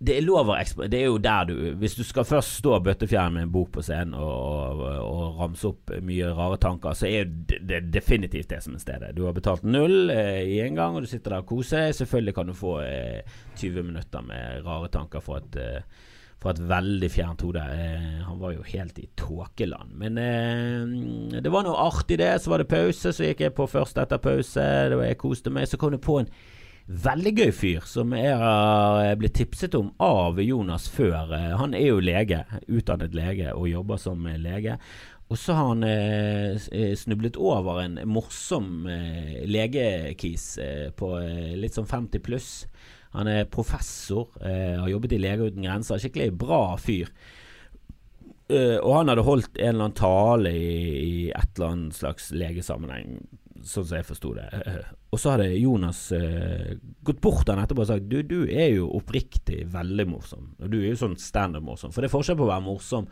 Det 0.00 0.14
er 0.16 0.24
lov 0.24 0.48
å 0.48 0.56
Det 0.88 0.96
er 0.96 1.10
jo 1.10 1.18
der 1.20 1.44
du 1.44 1.54
Hvis 1.76 1.94
du 1.98 2.04
skal 2.08 2.24
først 2.24 2.54
stå 2.62 2.78
bøttefjern 2.80 3.34
med 3.34 3.42
en 3.42 3.52
bok 3.52 3.68
på 3.74 3.82
scenen 3.84 4.14
og, 4.16 4.80
og, 4.80 4.84
og, 5.04 5.40
ramse 5.42 5.68
opp 5.68 5.92
mye 6.06 6.30
rare 6.32 6.56
tanker, 6.56 6.96
så 6.96 7.06
er 7.06 7.28
det, 7.28 7.82
definitivt 7.92 8.48
det 8.48 8.62
som 8.64 8.74
er 8.74 8.80
stedet. 8.80 9.12
Du 9.16 9.26
har 9.26 9.36
betalt 9.36 9.66
null 9.68 10.10
eh, 10.10 10.40
i 10.56 10.60
en 10.64 10.78
gang, 10.78 10.96
og 10.96 11.04
du 11.04 11.10
sitter 11.10 11.34
der 11.34 11.44
og 11.44 11.50
koser. 11.52 11.92
Selvfølgelig 11.92 12.34
kan 12.38 12.48
du 12.48 12.56
få 12.56 12.78
eh, 12.80 13.36
20 13.60 13.90
minutter 13.90 14.24
med 14.24 14.64
rare 14.64 14.88
tanker 14.88 15.20
for 15.24 15.42
at 15.42 15.60
eh, 15.60 16.08
fra 16.40 16.54
et 16.54 16.62
veldig 16.70 17.10
fjernt 17.12 17.42
hode. 17.44 17.62
Eh, 17.62 18.20
han 18.26 18.38
var 18.40 18.54
jo 18.54 18.64
helt 18.64 18.98
i 18.98 19.08
tåkeland. 19.18 19.92
Men 20.00 20.20
eh, 20.20 21.40
det 21.40 21.52
var 21.52 21.66
noe 21.66 21.88
artig, 21.88 22.20
det. 22.20 22.32
Så 22.40 22.52
var 22.52 22.62
det 22.62 22.70
pause, 22.70 23.12
så 23.12 23.28
gikk 23.28 23.44
jeg 23.44 23.56
på 23.56 23.68
først 23.68 24.00
etter 24.00 24.22
pause. 24.22 24.64
Det 24.90 24.96
var, 24.96 25.10
jeg 25.10 25.20
koste 25.20 25.52
meg. 25.52 25.68
Så 25.68 25.80
kom 25.80 25.94
det 25.96 26.02
på 26.04 26.22
en 26.22 26.32
Veldig 26.90 27.30
gøy 27.36 27.50
fyr, 27.54 27.84
som 27.86 28.10
jeg 28.16 28.34
har 28.34 29.12
blitt 29.20 29.36
tipset 29.38 29.76
om 29.78 29.92
av 30.02 30.40
Jonas 30.42 30.88
før. 30.90 31.36
Han 31.60 31.76
er 31.78 31.84
jo 31.92 32.00
lege, 32.02 32.40
utdannet 32.66 33.14
lege, 33.14 33.52
og 33.54 33.68
jobber 33.70 34.00
som 34.00 34.26
lege. 34.42 34.74
Og 35.30 35.38
så 35.38 35.54
har 35.54 35.68
han 35.68 35.84
eh, 35.86 36.94
snublet 36.98 37.36
over 37.38 37.78
en 37.84 38.00
morsom 38.10 38.88
eh, 38.90 39.44
legekis 39.46 40.46
eh, 40.58 40.88
på 40.90 41.12
eh, 41.20 41.52
litt 41.54 41.78
sånn 41.78 41.86
50 41.86 42.24
pluss. 42.26 42.50
Han 43.16 43.30
er 43.30 43.50
professor, 43.50 44.28
eh, 44.40 44.78
har 44.78 44.88
jobbet 44.88 45.16
i 45.16 45.20
Leger 45.20 45.50
uten 45.50 45.66
grenser. 45.66 45.98
Skikkelig 45.98 46.32
bra 46.38 46.76
fyr. 46.78 47.10
Uh, 48.50 48.78
og 48.82 48.96
han 48.96 49.10
hadde 49.12 49.22
holdt 49.22 49.58
en 49.60 49.68
eller 49.68 49.84
annen 49.84 49.98
tale 49.98 50.50
i, 50.50 50.70
i 50.90 51.18
et 51.30 51.52
eller 51.54 51.68
annet 51.68 51.94
slags 51.94 52.32
legesammenheng, 52.34 53.20
sånn 53.62 53.84
som 53.86 53.94
jeg 53.94 54.06
forsto 54.08 54.32
det. 54.34 54.46
Uh, 54.66 54.88
og 55.14 55.22
så 55.22 55.36
hadde 55.36 55.46
Jonas 55.54 56.00
uh, 56.10 56.72
gått 57.06 57.20
bort 57.22 57.44
til 57.44 57.54
han 57.54 57.62
etterpå 57.62 57.84
og 57.84 57.90
sagt 57.92 58.08
du, 58.10 58.18
du 58.26 58.40
er 58.50 58.72
jo 58.74 58.88
oppriktig 58.98 59.60
veldig 59.70 60.08
morsom. 60.10 60.50
Og 60.58 60.72
du 60.72 60.80
er 60.80 60.88
jo 60.88 60.98
sånn 61.04 61.14
standup-morsom. 61.18 61.94
For 61.94 62.02
det 62.02 62.10
er 62.10 62.16
forskjell 62.16 62.40
på 62.40 62.48
å 62.48 62.50
være 62.50 62.66
morsom 62.66 63.06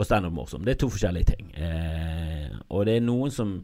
og 0.00 0.06
standup-morsom. 0.06 0.64
Det 0.64 0.74
er 0.74 0.80
to 0.80 0.88
forskjellige 0.92 1.32
ting. 1.34 1.52
Eh, 1.60 2.39
og 2.70 2.86
det 2.86 2.96
er 2.96 3.02
noen 3.02 3.32
som 3.34 3.56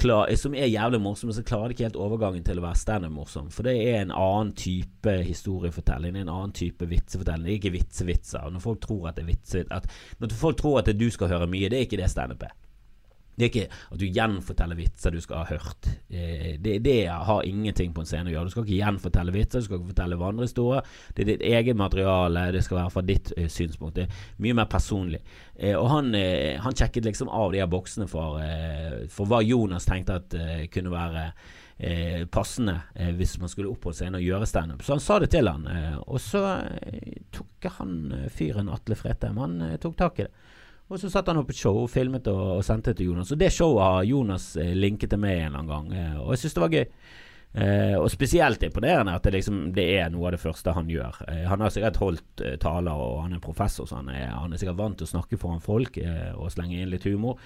klar, 0.00 0.30
som 0.40 0.54
er 0.56 0.70
jævlig 0.70 1.00
morsomme, 1.04 1.34
så 1.36 1.44
klarer 1.46 1.74
ikke 1.74 1.86
helt 1.86 1.98
overgangen 2.00 2.44
til 2.46 2.58
å 2.58 2.64
være 2.64 2.80
standup-morsom. 2.80 3.50
For 3.52 3.68
det 3.68 3.76
er 3.84 4.00
en 4.00 4.14
annen 4.16 4.54
type 4.56 5.14
historiefortelling. 5.28 6.16
En 6.16 6.32
annen 6.32 6.54
type 6.56 6.88
vitsefortelling. 6.88 7.44
Det 7.46 7.52
er 7.52 7.60
ikke 7.60 7.76
vitsevitser. 7.76 8.48
Når 8.50 8.64
folk 8.64 8.80
tror 8.86 9.10
at 9.10 9.20
det 9.20 9.26
er 9.26 9.30
vitser 9.34 9.68
Når 10.18 10.34
folk 10.40 10.58
tror 10.58 10.80
at 10.80 10.90
du 10.96 11.06
skal 11.12 11.30
høre 11.34 11.50
mye, 11.50 11.68
det 11.68 11.78
er 11.78 11.86
ikke 11.88 12.00
det 12.00 12.10
standup 12.10 12.48
er. 12.48 12.56
Det 13.40 13.46
er 13.46 13.52
ikke 13.54 13.78
at 13.94 14.00
du 14.00 14.04
gjenforteller 14.04 14.76
vitser 14.76 15.14
du 15.14 15.20
skal 15.24 15.40
ha 15.40 15.54
hørt. 15.54 15.88
Eh, 16.12 16.58
det, 16.60 16.76
det 16.84 16.98
har 17.08 17.46
ingenting 17.48 17.94
på 17.96 18.02
en 18.02 18.08
scene 18.08 18.28
å 18.28 18.34
gjøre. 18.34 18.50
Du 18.50 18.54
skal 18.54 18.66
ikke 18.66 18.80
gjenfortelle 18.82 19.32
vitser, 19.34 19.62
du 19.62 19.68
skal 19.68 19.80
ikke 19.80 19.92
fortelle 19.94 20.18
vandrehistorier. 20.20 20.90
Det 21.16 21.24
er 21.24 21.30
ditt 21.32 21.46
eget 21.48 21.80
materiale, 21.80 22.50
det 22.52 22.60
skal 22.66 22.82
være 22.82 22.92
fra 22.92 23.04
ditt 23.06 23.32
uh, 23.38 23.46
synspunkt. 23.48 23.96
Det 23.96 24.04
er 24.04 24.42
mye 24.44 24.58
mer 24.60 24.68
personlig. 24.70 25.22
Uh, 25.56 25.78
og 25.78 25.88
han, 25.94 26.12
han, 26.66 26.76
sjekket 26.76 27.08
liksom 27.08 27.32
av 27.32 27.54
de 27.54 27.62
her 27.62 27.70
boksene 27.70 28.08
for, 28.10 28.36
for 29.12 29.30
hva 29.30 29.40
Jonas 29.44 29.88
tenkte 29.88 30.20
at 30.20 30.36
kunne 30.72 30.92
være 30.92 31.30
passende 32.32 32.74
hvis 33.16 33.38
man 33.40 33.48
skulle 33.48 33.70
opp 33.72 33.80
på 33.86 33.92
scenen 33.96 34.18
og 34.18 34.24
gjøre 34.24 34.48
standup. 34.48 34.82
Så 34.84 34.92
han 34.92 35.00
sa 35.00 35.16
det 35.22 35.30
til 35.32 35.48
han, 35.48 35.64
og 36.04 36.20
så 36.20 36.42
tok 37.32 37.68
han 37.78 37.94
fyren 38.32 38.68
Atle 38.72 38.98
Fretheim, 39.00 39.40
han 39.40 39.78
tok 39.80 39.96
tak 39.96 40.20
i 40.20 40.26
det. 40.26 40.49
Og 40.90 40.98
så 40.98 41.10
satte 41.10 41.30
han 41.30 41.38
opp 41.38 41.52
et 41.52 41.58
show, 41.58 41.84
filmet 41.90 42.26
og, 42.32 42.44
og 42.58 42.62
sendte 42.66 42.96
til 42.98 43.12
Jonas. 43.12 43.30
Og 43.30 43.38
det 43.38 43.52
showet 43.54 43.82
har 43.84 44.06
Jonas 44.08 44.52
eh, 44.58 44.72
linket 44.74 45.12
til 45.12 45.20
meg 45.22 45.36
en 45.36 45.44
eller 45.52 45.60
annen 45.60 45.70
gang, 45.70 45.90
eh, 45.94 46.16
og 46.18 46.32
jeg 46.34 46.42
syns 46.42 46.56
det 46.56 46.64
var 46.64 46.74
gøy. 46.74 46.86
Eh, 47.50 47.94
og 47.98 48.10
spesielt 48.10 48.62
imponerende 48.66 49.14
at 49.14 49.24
det, 49.26 49.32
liksom, 49.36 49.60
det, 49.74 49.84
er 49.98 50.10
noe 50.10 50.28
av 50.28 50.34
det 50.34 50.42
første 50.42 50.74
han 50.74 50.90
gjør. 50.90 51.22
Eh, 51.30 51.44
han 51.50 51.62
har 51.62 51.70
sikkert 51.74 52.02
holdt 52.02 52.44
taler, 52.62 53.06
og 53.06 53.22
han 53.22 53.38
er 53.38 53.44
professor, 53.44 53.86
så 53.86 54.00
han 54.00 54.10
er, 54.10 54.32
han 54.34 54.50
er 54.50 54.62
sikkert 54.62 54.80
vant 54.82 54.98
til 54.98 55.06
å 55.06 55.12
snakke 55.14 55.38
foran 55.38 55.62
folk 55.62 55.98
og 56.02 56.50
slenge 56.50 56.82
inn 56.82 56.90
litt 56.90 57.06
humor. 57.06 57.38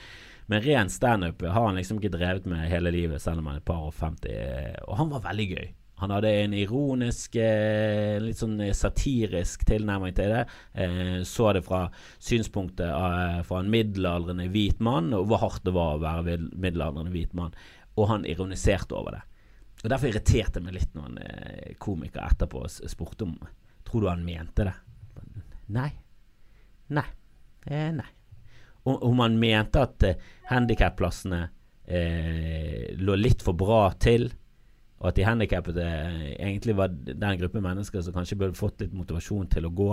Men 0.49 0.65
ren 0.65 0.93
standup 0.93 1.45
har 1.45 1.69
han 1.69 1.77
liksom 1.77 2.01
ikke 2.01 2.17
drevet 2.17 2.49
med 2.49 2.69
hele 2.73 2.93
livet, 2.93 3.21
selv 3.21 3.41
om 3.41 3.53
han 3.53 3.61
er 3.61 3.65
et 3.65 3.69
par 3.69 3.85
og 3.85 3.97
50. 3.97 4.85
og 4.89 4.99
han 5.01 5.13
var 5.13 5.25
veldig 5.29 5.51
gøy. 5.53 5.73
Han 6.03 6.11
hadde 6.11 6.31
en 6.43 6.55
ironisk, 6.59 7.37
eh, 7.39 8.17
litt 8.23 8.41
sånn 8.41 8.59
satirisk 8.75 9.63
tilnærming 9.69 10.15
til 10.17 10.33
det. 10.35 10.43
Eh, 10.75 11.21
så 11.23 11.53
det 11.55 11.63
fra 11.67 11.85
synspunktet 12.19 12.91
av, 12.91 13.45
fra 13.47 13.61
en 13.63 13.71
middelaldrende 13.71 14.49
hvit 14.51 14.83
mann, 14.83 15.13
og 15.15 15.29
hvor 15.31 15.45
hardt 15.45 15.65
det 15.65 15.77
var 15.77 15.95
å 15.95 16.03
være 16.03 16.39
middelaldrende 16.51 17.15
hvit 17.15 17.35
mann. 17.39 17.55
Og 17.95 18.11
han 18.11 18.27
ironiserte 18.27 18.99
over 18.99 19.19
det. 19.19 19.23
Og 19.85 19.91
Derfor 19.93 20.09
irriterte 20.09 20.59
det 20.59 20.65
meg 20.65 20.79
litt 20.79 20.95
når 20.97 21.11
en 21.11 21.19
eh, 21.23 21.75
komiker 21.79 22.25
etterpå 22.25 22.65
spurte 22.71 23.29
om 23.29 23.37
Tror 23.85 24.01
du 24.01 24.09
han 24.09 24.25
mente 24.25 24.65
det? 24.65 24.73
Nei. 25.77 25.91
Nei. 26.97 27.05
Eh, 27.67 27.91
nei. 27.93 28.07
Om 28.85 29.21
han 29.21 29.37
mente 29.39 29.83
at 29.85 30.07
eh, 30.09 30.25
handikapplassene 30.51 31.43
eh, 31.85 32.97
lå 32.97 33.17
litt 33.21 33.45
for 33.45 33.57
bra 33.57 33.87
til 34.01 34.31
og 35.05 35.11
at 35.11 35.19
de 35.19 35.27
handikappede 35.29 35.85
egentlig 36.39 36.75
var 36.79 36.93
den 36.95 37.39
gruppe 37.43 37.61
mennesker 37.61 38.01
som 38.01 38.17
kanskje 38.17 38.39
burde 38.41 38.57
fått 38.57 38.81
litt 38.81 38.95
motivasjon 38.97 39.51
til 39.53 39.69
å 39.69 39.73
gå. 39.77 39.91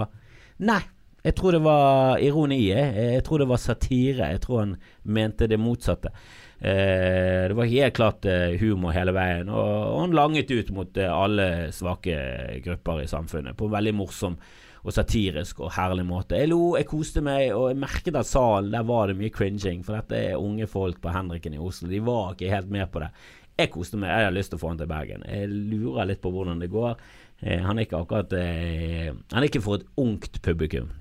Nei, 0.64 0.80
jeg 1.22 1.36
tror 1.36 1.58
det 1.58 1.62
var 1.66 2.22
ironi. 2.24 2.62
Jeg 2.72 3.26
tror 3.28 3.44
det 3.44 3.50
var 3.52 3.60
satire. 3.60 4.32
Jeg 4.32 4.42
tror 4.46 4.64
han 4.64 4.72
mente 5.04 5.50
det 5.52 5.60
motsatte. 5.60 6.14
Eh, 6.62 7.52
det 7.52 7.58
var 7.58 7.68
helt 7.68 7.98
klart 7.98 8.26
eh, 8.30 8.56
humor 8.62 8.96
hele 8.96 9.12
veien, 9.18 9.48
og, 9.50 9.70
og 9.92 10.02
han 10.04 10.12
langet 10.14 10.52
ut 10.54 10.68
mot 10.78 10.98
eh, 10.98 11.10
alle 11.10 11.48
svake 11.74 12.18
grupper 12.62 13.02
i 13.02 13.08
samfunnet 13.10 13.58
på 13.58 13.66
en 13.66 13.74
veldig 13.74 13.96
morsom 13.98 14.36
og 14.82 14.94
satirisk 14.94 15.64
og 15.66 15.74
herlig 15.74 16.06
måte. 16.06 16.38
Jeg 16.38 16.50
lo, 16.50 16.76
jeg 16.78 16.88
koste 16.90 17.22
meg, 17.26 17.52
og 17.54 17.68
jeg 17.70 17.80
merket 17.82 18.18
at 18.18 18.30
salen 18.30 18.70
der 18.74 18.86
var 18.86 19.10
det 19.10 19.18
mye 19.18 19.34
cringing, 19.34 19.82
for 19.86 19.98
dette 19.98 20.18
er 20.18 20.42
unge 20.42 20.70
folk 20.70 21.02
på 21.02 21.14
Henriken 21.14 21.58
i 21.58 21.62
Oslo. 21.62 21.90
De 21.90 22.02
var 22.06 22.34
ikke 22.34 22.54
helt 22.54 22.70
med 22.74 22.90
på 22.94 23.02
det. 23.02 23.12
Jeg 23.60 23.72
koste 23.74 24.00
meg. 24.00 24.10
Jeg 24.10 24.30
har 24.30 24.36
lyst 24.36 24.54
til 24.54 24.60
å 24.60 24.62
få 24.62 24.72
han 24.72 24.80
til 24.80 24.90
Bergen. 24.90 25.26
Jeg 25.28 25.52
lurer 25.52 26.08
litt 26.10 26.22
på 26.24 26.32
hvordan 26.34 26.62
det 26.62 26.72
går. 26.72 26.96
Eh, 27.42 27.62
han 27.62 27.78
er 27.78 27.88
ikke 27.88 28.02
akkurat 28.04 28.34
eh, 28.38 29.12
Han 29.32 29.42
er 29.42 29.50
ikke 29.50 29.64
for 29.66 29.82
et 29.82 29.88
ungt 30.02 30.42
publikum. 30.46 30.92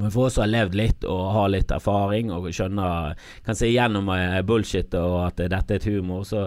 Men 0.00 0.12
for 0.14 0.28
oss 0.28 0.36
som 0.38 0.44
har 0.46 0.52
levd 0.52 0.76
litt 0.78 1.04
og 1.04 1.32
har 1.34 1.50
litt 1.50 1.72
erfaring 1.74 2.30
og 2.32 2.46
skjønner 2.54 3.18
kan 3.44 3.58
se 3.58 3.68
igjennom 3.68 4.08
eh, 4.14 4.38
bullshit 4.46 4.94
og 4.98 5.16
at 5.26 5.42
dette 5.50 5.74
er 5.74 5.80
et 5.80 5.88
humor, 5.90 6.22
så, 6.24 6.44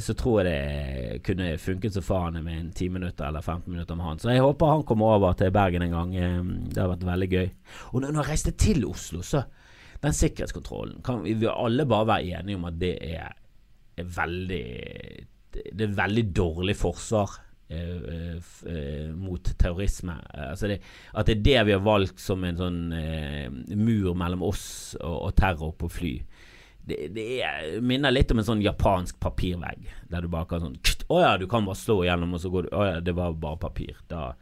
så 0.00 0.14
tror 0.16 0.40
jeg 0.40 0.48
det 0.48 1.20
kunne 1.26 1.52
funket 1.60 1.94
så 1.94 2.02
faen 2.02 2.40
med 2.40 2.56
en 2.56 2.72
10 2.72 2.88
minutter 2.96 3.28
eller 3.28 3.44
15 3.44 3.68
minutter 3.68 3.98
med 3.98 4.08
han. 4.08 4.22
Så 4.22 4.32
jeg 4.32 4.42
håper 4.42 4.72
han 4.72 4.86
kommer 4.88 5.14
over 5.18 5.36
til 5.38 5.52
Bergen 5.54 5.84
en 5.86 5.94
gang. 5.94 6.16
Det 6.72 6.82
har 6.82 6.90
vært 6.90 7.06
veldig 7.06 7.30
gøy. 7.30 7.48
Og 7.92 8.00
når 8.00 8.16
han 8.16 8.28
reiste 8.32 8.56
til 8.58 8.84
Oslo, 8.88 9.22
så 9.22 9.44
Den 10.04 10.12
sikkerhetskontrollen 10.12 10.98
kan 11.00 11.22
vi 11.24 11.46
alle 11.48 11.86
bare 11.88 12.06
være 12.06 12.40
enige 12.40 12.58
om 12.58 12.66
at 12.68 12.74
det 12.76 12.90
er 13.00 13.30
er 14.02 14.12
veldig 14.16 14.66
Det 15.54 15.86
er 15.86 15.98
veldig 15.98 16.24
dårlig 16.34 16.74
forsvar 16.76 17.36
eh, 17.70 18.34
eh, 18.66 19.10
mot 19.14 19.52
terrorisme. 19.58 20.16
Altså 20.34 20.66
det, 20.72 20.80
at 21.14 21.26
det 21.26 21.36
er 21.36 21.44
det 21.44 21.60
vi 21.68 21.76
har 21.76 21.84
valgt 21.84 22.18
som 22.20 22.42
en 22.44 22.58
sånn 22.58 22.80
eh, 22.98 23.46
mur 23.76 24.16
mellom 24.18 24.42
oss 24.42 24.66
og, 25.00 25.28
og 25.28 25.36
terror 25.38 25.76
på 25.78 25.90
fly. 25.92 26.14
Det, 26.84 26.98
det 27.16 27.28
er, 27.40 27.78
minner 27.80 28.12
litt 28.12 28.32
om 28.34 28.42
en 28.42 28.48
sånn 28.50 28.64
japansk 28.64 29.16
papirvegg, 29.22 29.86
der 30.10 30.24
du 30.24 30.28
bare 30.28 30.50
kan 30.50 30.60
sånn 30.60 30.76
Å 31.08 31.20
ja, 31.22 31.30
du 31.40 31.46
kan 31.48 31.64
bare 31.64 31.80
slå 31.80 32.02
igjennom, 32.02 32.34
og 32.36 32.42
så 32.42 32.50
går 32.52 32.66
du 32.66 32.74
Å 32.76 32.88
ja, 32.88 32.98
det 33.04 33.14
var 33.16 33.38
bare 33.40 33.60
papir. 33.62 33.96
Da 34.10 34.32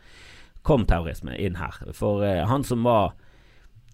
kom 0.66 0.86
terrorisme 0.86 1.36
inn 1.38 1.58
her. 1.60 1.78
For 1.94 2.24
eh, 2.26 2.42
han 2.48 2.64
som 2.66 2.86
var 2.86 3.12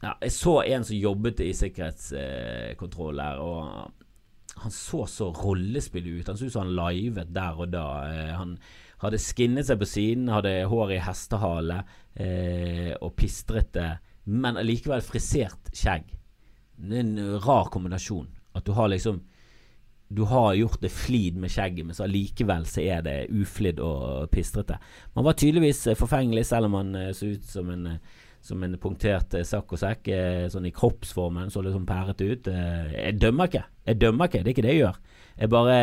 ja, 0.02 0.14
Jeg 0.22 0.30
så 0.30 0.60
en 0.62 0.84
som 0.86 0.96
jobbet 0.96 1.40
i 1.42 1.52
sikkerhetskontroll 1.56 3.18
her 3.18 3.40
og 3.42 3.97
han 4.62 4.74
så 4.74 5.04
så 5.10 5.30
rollespillet 5.32 6.20
ut. 6.20 6.28
Han 6.30 6.38
så 6.38 6.48
ut 6.48 6.54
som 6.54 6.66
han 6.66 6.76
livet 6.76 7.32
der 7.34 7.58
og 7.58 7.72
da. 7.72 7.86
Eh, 8.08 8.34
han 8.36 8.56
hadde 9.02 9.20
skinnet 9.22 9.68
seg 9.68 9.80
på 9.80 9.88
siden, 9.88 10.30
hadde 10.32 10.66
hår 10.70 10.96
i 10.96 11.02
hestehale 11.02 11.82
eh, 12.18 12.92
og 12.98 13.14
pistrete, 13.18 13.90
men 14.28 14.58
allikevel 14.60 15.04
frisert 15.04 15.70
skjegg. 15.76 16.08
Det 16.78 16.98
er 16.98 17.04
en 17.04 17.40
rar 17.42 17.70
kombinasjon. 17.74 18.28
At 18.54 18.66
du 18.66 18.72
har 18.72 18.88
liksom 18.88 19.24
Du 20.08 20.22
har 20.24 20.54
gjort 20.54 20.80
det 20.80 20.88
flid 20.88 21.36
med 21.36 21.50
skjegget, 21.52 21.84
men 21.84 21.94
så 21.94 22.06
allikevel 22.06 22.64
så 22.64 22.80
er 22.80 23.02
det 23.04 23.26
uflidd 23.28 23.76
og 23.84 24.30
pistrete. 24.32 24.78
Man 25.12 25.26
var 25.26 25.36
tydeligvis 25.36 25.82
forfengelig, 26.00 26.46
selv 26.48 26.70
om 26.70 26.78
han 26.78 26.94
eh, 26.96 27.12
så 27.12 27.26
ut 27.34 27.44
som 27.44 27.68
en 27.68 27.86
eh, 27.86 27.98
som 28.44 28.62
en 28.62 28.76
punktert 28.80 29.34
eh, 29.36 29.46
sakk 29.46 29.74
og 29.74 29.80
sekk, 29.80 30.08
eh, 30.14 30.46
sånn 30.52 30.68
i 30.68 30.74
kroppsformen, 30.74 31.50
så 31.52 31.62
liksom 31.64 31.86
pærete 31.88 32.28
ut. 32.28 32.48
Eh, 32.52 32.94
jeg 32.94 33.18
dømmer 33.22 33.50
ikke. 33.50 33.64
Jeg 33.88 34.00
dømmer 34.02 34.30
ikke, 34.30 34.42
det 34.44 34.52
er 34.52 34.56
ikke 34.56 34.66
det 34.66 34.74
jeg 34.74 34.82
gjør. 34.84 35.02
Jeg 35.38 35.52
bare 35.54 35.76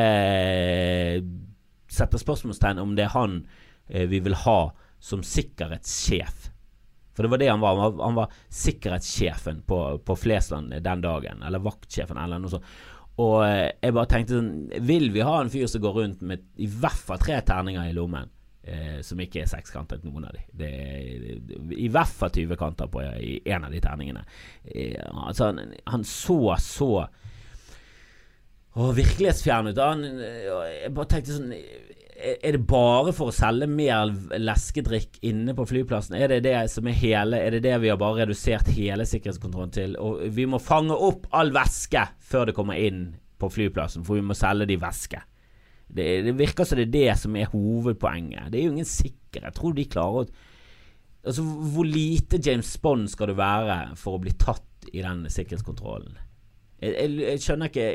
setter 1.96 2.20
spørsmålstegn 2.20 2.82
om 2.82 2.98
det 2.98 3.06
er 3.06 3.14
han 3.14 3.38
vi 3.86 4.18
vil 4.26 4.34
ha 4.42 4.60
som 5.00 5.22
sikkerhetssjef. 5.24 6.50
For 7.16 7.24
det 7.24 7.32
var 7.32 7.40
det 7.40 7.48
han 7.48 7.62
var. 7.62 7.78
Han 7.78 7.94
var, 7.96 8.04
han 8.04 8.18
var 8.18 8.34
sikkerhetssjefen 8.52 9.62
på, 9.70 9.80
på, 10.04 10.18
Flesland 10.20 10.74
den 10.84 11.04
dagen. 11.06 11.46
Eller 11.46 11.64
vaktsjefen, 11.64 12.20
eller 12.20 12.42
noe 12.42 12.52
sånt. 12.52 12.68
Og 13.22 13.38
jeg 13.46 13.96
bare 13.96 14.10
tenkte 14.12 14.36
sånn 14.36 14.50
Vil 14.84 15.06
vi 15.16 15.22
ha 15.24 15.38
en 15.40 15.52
fyr 15.54 15.70
som 15.72 15.80
går 15.86 15.94
rundt 16.02 16.26
med 16.28 16.42
i 16.60 16.68
hvert 16.68 17.00
fall 17.00 17.22
tre 17.22 17.38
terninger 17.48 17.88
i 17.88 17.96
lommen? 17.96 18.34
Eh, 18.66 19.00
som 19.06 19.22
ikke 19.22 19.44
er 19.44 19.52
sekskantet, 19.52 20.04
noen 20.06 20.28
av 20.30 20.36
de. 20.36 20.44
Det 20.52 20.70
er 20.70 21.76
i 21.78 21.90
hvert 21.92 22.18
fall 22.20 22.34
20 22.34 22.60
kanter 22.60 22.90
på 22.92 23.04
i 23.06 23.38
en 23.46 23.68
av 23.68 23.74
de 23.74 23.82
terningene. 23.84 24.26
Eh, 24.66 24.98
altså, 25.12 25.52
han, 25.52 25.76
han, 25.86 26.06
så 26.08 26.40
så 26.62 26.90
å, 28.76 28.90
virkelighetsfjern 28.96 29.72
ut. 29.72 29.80
Han, 29.80 30.04
jeg 30.20 30.96
bare 30.96 31.12
tenkte 31.12 31.38
sånn 31.38 31.54
er 32.16 32.56
det 32.56 32.62
bare 32.64 33.12
for 33.16 33.28
å 33.28 33.36
selge 33.36 33.68
mer 33.68 34.08
leskedrikk 34.40 35.18
inne 35.28 35.52
på 35.56 35.66
flyplassen? 35.68 36.16
Er 36.16 36.32
det 36.32 36.46
det 36.46 36.56
som 36.72 36.88
er 36.88 36.96
hele 36.96 37.42
Er 37.44 37.58
det 37.58 37.66
det 37.66 37.76
vi 37.84 37.90
har 37.92 38.00
bare 38.00 38.24
redusert 38.24 38.72
hele 38.72 39.04
sikkerhetskontrollen 39.10 39.74
til? 39.76 39.98
Og 40.00 40.24
vi 40.32 40.48
må 40.48 40.62
fange 40.64 40.96
opp 40.96 41.28
all 41.36 41.52
væske 41.56 42.06
før 42.24 42.50
det 42.50 42.56
kommer 42.56 42.80
inn 42.80 43.10
på 43.36 43.50
flyplassen, 43.52 44.06
for 44.08 44.16
vi 44.16 44.24
må 44.24 44.38
selge 44.38 44.70
de 44.70 44.80
væske. 44.80 45.20
Det, 45.88 46.06
det, 46.26 46.34
virker 46.38 46.68
som 46.68 46.80
det 46.80 46.88
er 46.88 46.94
det 46.96 47.18
som 47.22 47.36
er 47.38 47.52
hovedpoenget. 47.52 48.52
Det 48.52 48.60
er 48.60 48.68
jo 48.68 48.76
ingen 48.76 48.90
sikkerhet. 48.90 49.50
Jeg 49.52 49.58
tror 49.60 49.78
de 49.78 49.90
klarer 49.92 50.26
å 50.26 50.52
Altså, 51.26 51.42
hvor 51.42 51.88
lite 51.90 52.38
James 52.38 52.70
Bond 52.78 53.08
skal 53.10 53.32
du 53.32 53.40
være 53.40 53.96
for 53.98 54.14
å 54.14 54.22
bli 54.22 54.30
tatt 54.38 54.86
i 54.94 55.02
den 55.02 55.24
sikkerhetskontrollen? 55.26 56.20
Jeg, 56.78 56.92
jeg, 56.94 57.16
jeg 57.24 57.42
skjønner 57.42 57.72
ikke 57.72 57.86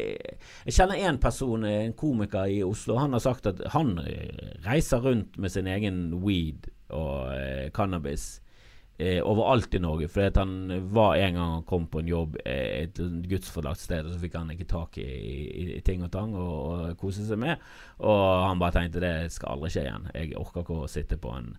Jeg 0.67 0.75
kjenner 0.75 1.05
én 1.07 1.21
person, 1.23 1.67
en 1.69 1.95
komiker 1.95 2.51
i 2.51 2.59
Oslo. 2.67 2.97
Han 2.99 3.15
har 3.15 3.23
sagt 3.23 3.47
at 3.47 3.63
han 3.71 3.93
reiser 4.67 5.05
rundt 5.07 5.39
med 5.39 5.55
sin 5.55 5.71
egen 5.71 6.09
weed 6.25 6.67
og 6.91 7.31
eh, 7.37 7.69
cannabis 7.71 8.41
eh, 9.01 9.21
overalt 9.25 9.75
i 9.75 9.81
Norge. 9.83 10.09
Fordi 10.13 10.29
at 10.31 10.41
han 10.41 10.55
var 10.93 11.17
en 11.17 11.37
gang 11.39 11.53
han 11.57 11.67
kom 11.69 11.87
på 11.91 12.03
en 12.03 12.11
jobb 12.11 12.39
eh, 12.45 12.85
et 12.85 13.03
gudsforlagt 13.31 13.83
sted, 13.83 14.07
og 14.07 14.15
så 14.15 14.23
fikk 14.23 14.39
han 14.39 14.53
ikke 14.55 14.69
tak 14.71 14.99
i, 15.03 15.09
i, 15.11 15.67
i 15.79 15.83
ting 15.87 16.05
og 16.07 16.13
tang 16.15 16.35
og, 16.37 16.57
og 16.71 16.97
kose 17.01 17.27
seg 17.27 17.41
med. 17.41 17.63
Og 18.05 18.25
han 18.47 18.61
bare 18.63 18.79
tenkte 18.79 19.05
det 19.05 19.15
skal 19.35 19.57
aldri 19.57 19.73
skje 19.75 19.87
igjen. 19.87 20.11
Jeg 20.17 20.35
orker 20.41 20.65
ikke 20.65 20.83
å 20.85 20.91
sitte 20.91 21.21
på 21.21 21.33
en 21.37 21.55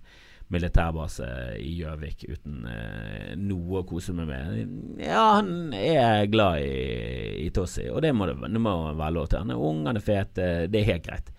militærbase 0.52 1.28
i 1.64 1.70
Gjøvik 1.78 2.26
uten 2.28 2.66
eh, 2.68 3.30
noe 3.40 3.82
å 3.82 3.88
kose 3.88 4.14
meg 4.18 4.28
med. 4.32 4.74
Ja, 5.00 5.38
han 5.40 5.72
er 5.78 6.28
glad 6.32 6.66
i, 6.66 7.46
i 7.46 7.52
Tossi, 7.56 7.88
og 7.90 8.04
det 8.04 8.12
må 8.16 8.28
det, 8.28 8.36
det 8.52 8.62
må 8.62 8.76
være 8.92 9.16
lov 9.16 9.32
til. 9.32 9.46
Han 9.46 9.56
er 9.56 9.68
ung, 9.70 9.86
han 9.88 10.00
er 10.00 10.06
fet, 10.06 10.36
det 10.36 10.82
er 10.82 10.90
helt 10.92 11.08
greit. 11.08 11.32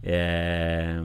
Eh, 0.00 1.00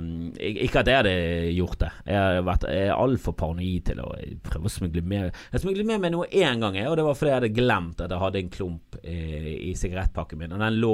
ikke 0.64 0.80
at 0.80 0.90
jeg 0.90 1.00
hadde 1.02 1.16
gjort 1.52 1.80
det. 1.82 1.92
Jeg 2.08 2.20
har 2.22 2.46
vært 2.48 2.68
altfor 2.96 3.36
paranoid 3.36 3.88
til 3.90 4.02
å 4.04 4.12
prøve 4.46 4.70
å 4.70 4.72
smugle 4.72 5.04
med. 5.04 5.32
Jeg 5.52 5.64
smuglet 5.64 5.90
med 5.90 6.04
meg 6.06 6.14
noe 6.16 6.30
én 6.32 6.64
gang, 6.64 6.78
og 6.88 6.96
det 6.98 7.08
var 7.08 7.18
fordi 7.20 7.34
jeg 7.34 7.42
hadde 7.42 7.56
glemt 7.58 8.04
at 8.04 8.14
jeg 8.14 8.24
hadde 8.24 8.42
en 8.44 8.54
klump 8.54 9.00
eh, 9.04 9.50
i 9.70 9.74
sigarettpakken 9.78 10.40
min. 10.40 10.56
Og 10.56 10.64
den 10.64 10.80
lå 10.80 10.94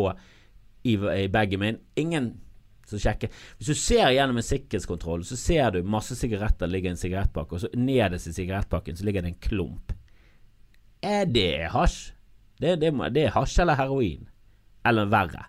i, 0.84 0.96
i 0.98 1.28
bagen 1.32 1.62
min. 1.62 1.82
Ingen 2.02 2.34
som 2.90 3.00
sjekker. 3.00 3.32
Hvis 3.60 3.72
du 3.72 3.78
ser 3.78 4.10
gjennom 4.16 4.42
en 4.42 4.50
sikkerhetskontroll, 4.50 5.24
så 5.28 5.38
ser 5.40 5.76
du 5.76 5.86
masse 5.88 6.18
sigaretter 6.18 6.70
ligger 6.70 6.92
i 6.92 6.96
en 6.96 7.00
sigarettpakke, 7.00 7.56
og 7.56 7.64
så 7.64 7.72
nederst 7.78 8.32
i 8.32 8.36
sigarettpakken 8.36 8.98
så 8.98 9.08
ligger 9.08 9.24
det 9.24 9.36
en 9.36 9.44
klump. 9.46 9.94
Er 11.06 11.30
det 11.30 11.72
hasj? 11.74 12.12
Det, 12.62 12.76
det, 12.82 12.92
det 13.14 13.28
er 13.28 13.34
hasj 13.38 13.62
eller 13.64 13.80
heroin. 13.80 14.28
Eller 14.86 15.10
verre 15.10 15.48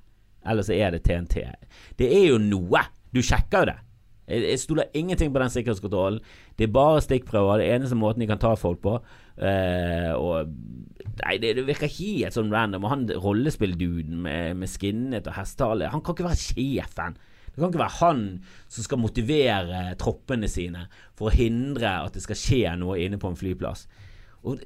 eller 0.49 0.67
så 0.67 0.77
er 0.77 0.95
det 0.95 1.05
TNT. 1.07 1.47
Det 1.99 2.11
er 2.11 2.29
jo 2.33 2.43
noe! 2.43 2.85
Du 3.13 3.21
sjekker 3.21 3.65
jo 3.65 3.73
det. 3.73 3.79
Jeg, 4.33 4.61
stoler 4.63 4.93
ingenting 4.97 5.33
på 5.35 5.41
den 5.43 5.51
sikkerhetskontrollen. 5.53 6.21
Det 6.57 6.65
er 6.65 6.73
bare 6.73 7.03
stikkprøver. 7.05 7.61
Det 7.61 7.73
eneste 7.75 7.99
måten 7.99 8.23
de 8.23 8.29
kan 8.31 8.41
ta 8.41 8.55
folk 8.57 8.81
på. 8.85 8.95
Uh, 9.37 10.13
og 10.17 10.53
Nei, 11.13 11.35
det, 11.43 11.57
det, 11.59 11.67
virker 11.67 11.91
helt 11.91 12.37
sånn 12.37 12.53
random. 12.53 12.87
Og 12.87 12.93
han 12.95 13.05
rollespillduden 13.25 14.23
med, 14.25 14.57
med 14.63 14.71
skinnet 14.71 15.29
og 15.29 15.37
hestehale 15.37 15.91
Han 15.93 16.01
kan 16.05 16.17
ikke 16.17 16.29
være 16.31 16.41
sjefen. 16.41 17.19
Det 17.53 17.61
kan 17.61 17.69
ikke 17.69 17.83
være 17.83 17.99
han 17.99 18.23
som 18.73 18.87
skal 18.87 19.03
motivere 19.03 19.83
troppene 20.01 20.49
sine 20.49 20.87
for 21.19 21.29
å 21.29 21.35
hindre 21.37 21.99
at 22.07 22.17
det 22.17 22.23
skal 22.25 22.39
skje 22.39 22.63
noe 22.81 22.97
inne 23.03 23.21
på 23.21 23.29
en 23.29 23.37
flyplass. 23.37 23.85
Og 24.49 24.63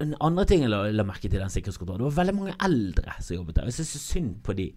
en 0.00 0.14
andre 0.24 0.46
ting 0.48 0.64
jeg 0.64 0.72
la, 0.72 0.86
la 0.88 1.04
merke 1.06 1.28
til 1.28 1.36
den 1.36 1.52
sikkerhetskontrollen, 1.52 2.00
det 2.00 2.08
var 2.08 2.22
veldig 2.22 2.36
mange 2.38 2.56
eldre 2.64 3.18
som 3.20 3.36
jobbet 3.36 3.58
der. 3.58 3.68
Jeg 3.68 3.76
synes 3.76 3.92
så 3.92 4.02
synd 4.06 4.32
på 4.46 4.56
de. 4.56 4.70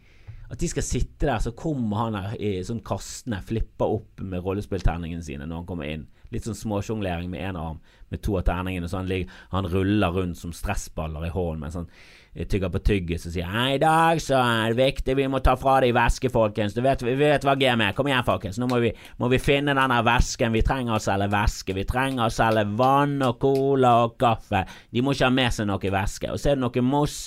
At 0.47 0.61
de 0.61 0.67
skal 0.71 0.85
sitte 0.85 1.27
der, 1.27 1.39
så 1.43 1.51
kommer 1.51 2.05
han 2.05 2.15
her 2.15 2.35
i 2.39 2.51
sånn 2.63 2.79
kastende, 2.87 3.41
flipper 3.43 3.97
opp 3.97 4.21
med 4.23 4.45
rollespillterningene 4.45 5.25
sine 5.25 5.47
når 5.47 5.61
han 5.61 5.67
kommer 5.67 5.89
inn. 5.91 6.05
Litt 6.31 6.47
sånn 6.47 6.55
småsjonglering 6.55 7.27
med 7.31 7.43
én 7.49 7.59
arm, 7.59 7.81
med 8.11 8.21
to 8.23 8.37
av 8.39 8.45
terningene. 8.47 8.87
Så 8.87 9.01
han, 9.01 9.09
ligger, 9.09 9.33
han 9.51 9.67
ruller 9.67 10.15
rundt 10.15 10.39
som 10.39 10.53
stressballer 10.55 11.27
i 11.27 11.33
hånden 11.33 11.65
mens 11.65 11.75
han 11.79 11.89
eh, 12.33 12.47
tygger 12.47 12.71
på 12.71 12.81
tygget 12.89 13.27
og 13.27 13.35
sier 13.35 13.51
Hei, 13.51 13.75
i 13.75 13.83
dag 13.83 14.23
så 14.23 14.39
er 14.39 14.71
det 14.71 14.79
viktig, 14.79 15.17
vi 15.19 15.27
må 15.31 15.43
ta 15.43 15.57
fra 15.59 15.77
deg 15.83 15.95
væske, 15.95 16.31
folkens. 16.31 16.75
Du 16.75 16.83
vet, 16.85 17.03
vi 17.03 17.15
vet 17.19 17.47
hva 17.47 17.55
game 17.59 17.83
er. 17.83 17.95
Kom 17.97 18.07
igjen, 18.07 18.27
folkens. 18.27 18.59
Nå 18.59 18.71
må 18.71 18.79
vi, 18.83 18.93
må 19.19 19.31
vi 19.31 19.43
finne 19.43 19.75
denne 19.75 20.01
væsken. 20.07 20.55
Vi 20.55 20.63
trenger 20.67 20.95
å 20.95 21.03
selge 21.03 21.31
væske. 21.35 21.75
Vi 21.75 21.87
trenger 21.87 22.27
å 22.27 22.33
selge 22.33 22.67
vann 22.79 23.19
og 23.27 23.39
cola 23.43 23.97
og 24.05 24.15
kaffe. 24.19 24.63
De 24.95 25.03
må 25.03 25.15
ikke 25.15 25.27
ha 25.27 25.39
med 25.43 25.59
seg 25.59 25.67
noe 25.67 25.97
væske. 25.99 26.31
Og 26.31 26.39
så 26.39 26.53
er 26.53 26.59
det 26.59 26.63
noe 26.63 26.87
moss 26.87 27.25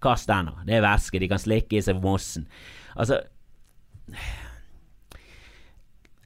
Kast 0.00 0.30
den, 0.30 0.48
da. 0.48 0.64
Det 0.66 0.78
er 0.78 0.84
væske. 0.84 1.20
De 1.20 1.28
kan 1.30 1.42
slikke 1.42 1.78
i 1.78 1.84
seg 1.84 2.00
mossen. 2.02 2.46
Altså 2.96 3.20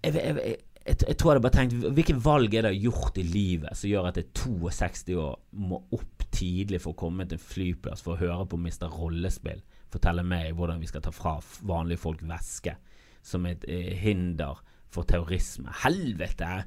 jeg, 0.05 0.15
jeg, 0.15 0.37
jeg, 0.37 0.57
jeg, 0.87 1.17
tror 1.21 1.37
jeg 1.37 1.43
bare 1.45 1.53
tenkt 1.53 1.75
Hvilke 1.97 2.15
valg 2.25 2.55
er 2.57 2.65
det 2.65 2.79
gjort 2.81 3.19
i 3.21 3.25
livet 3.29 3.77
som 3.77 3.91
gjør 3.91 4.09
at 4.09 4.21
jeg 4.21 4.31
62 4.37 5.17
år 5.21 5.35
må 5.61 5.83
opp 5.93 6.25
tidlig 6.35 6.81
for 6.81 6.95
å 6.95 7.01
komme 7.05 7.27
til 7.29 7.37
en 7.37 7.45
flyplass 7.45 8.05
for 8.05 8.15
å 8.15 8.23
høre 8.23 8.47
på 8.49 8.59
Mr. 8.61 8.89
Rollespill 8.93 9.61
fortelle 9.95 10.25
meg 10.27 10.55
hvordan 10.59 10.81
vi 10.83 10.91
skal 10.91 11.05
ta 11.05 11.13
fra 11.15 11.37
vanlige 11.67 12.03
folk 12.03 12.25
væske 12.27 12.77
som 13.25 13.47
et 13.49 13.65
eh, 13.71 13.93
hinder 14.01 14.61
for 14.93 15.07
terrorisme? 15.09 15.73
Helvete! 15.85 16.65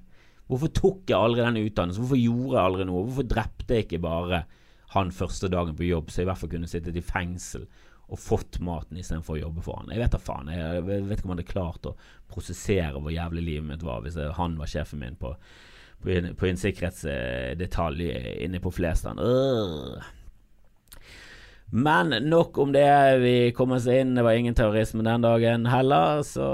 Hvorfor 0.47 0.71
tok 0.71 1.11
jeg 1.11 1.19
aldri 1.19 1.43
den 1.43 1.59
utdannelsen? 1.65 2.05
Hvorfor 2.05 2.21
gjorde 2.21 2.55
jeg 2.55 2.63
aldri 2.63 2.87
noe? 2.87 3.03
Hvorfor 3.09 3.27
drepte 3.27 3.75
jeg 3.75 3.87
ikke 3.87 4.03
bare 4.05 4.45
han 4.97 5.13
første 5.15 5.49
dagen 5.51 5.77
på 5.77 5.87
jobb, 5.87 6.11
så 6.11 6.21
jeg 6.21 6.27
i 6.27 6.31
hvert 6.31 6.41
fall 6.41 6.51
kunne 6.51 6.69
sittet 6.71 6.97
i 6.97 7.05
fengsel 7.05 7.67
og 8.07 8.19
fått 8.23 8.59
maten 8.63 8.99
istedenfor 8.99 9.35
å 9.35 9.41
jobbe 9.41 9.63
for 9.65 9.81
han. 9.81 9.89
Jeg 9.91 9.99
vet 9.99 10.13
da 10.15 10.19
faen. 10.21 10.51
Jeg 10.51 10.83
vet 10.87 11.17
ikke 11.17 11.27
om 11.27 11.33
han 11.33 11.41
hadde 11.41 11.49
klart 11.49 11.89
å 11.89 11.95
prosessere 12.31 13.01
hvor 13.01 13.11
jævlig 13.11 13.43
livet 13.43 13.67
mitt 13.67 13.83
var 13.83 14.05
hvis 14.05 14.19
han 14.37 14.55
var 14.59 14.71
sjefen 14.71 15.01
min 15.03 15.17
på, 15.19 15.33
på, 16.03 16.13
en, 16.13 16.29
på 16.39 16.47
en 16.47 16.61
sikkerhetsdetalj 16.61 18.07
inne 18.47 18.63
på 18.63 18.71
Flesland. 18.79 19.19
Øh. 19.19 20.13
Men 21.69 22.09
nok 22.29 22.57
om 22.57 22.71
det. 22.71 23.17
Vi 23.19 23.51
kom 23.51 23.71
oss 23.75 23.87
inn. 23.87 24.15
Det 24.15 24.23
var 24.23 24.31
ingen 24.31 24.55
terrorisme 24.55 25.03
den 25.03 25.21
dagen 25.21 25.65
heller. 25.67 26.21
Så 26.23 26.47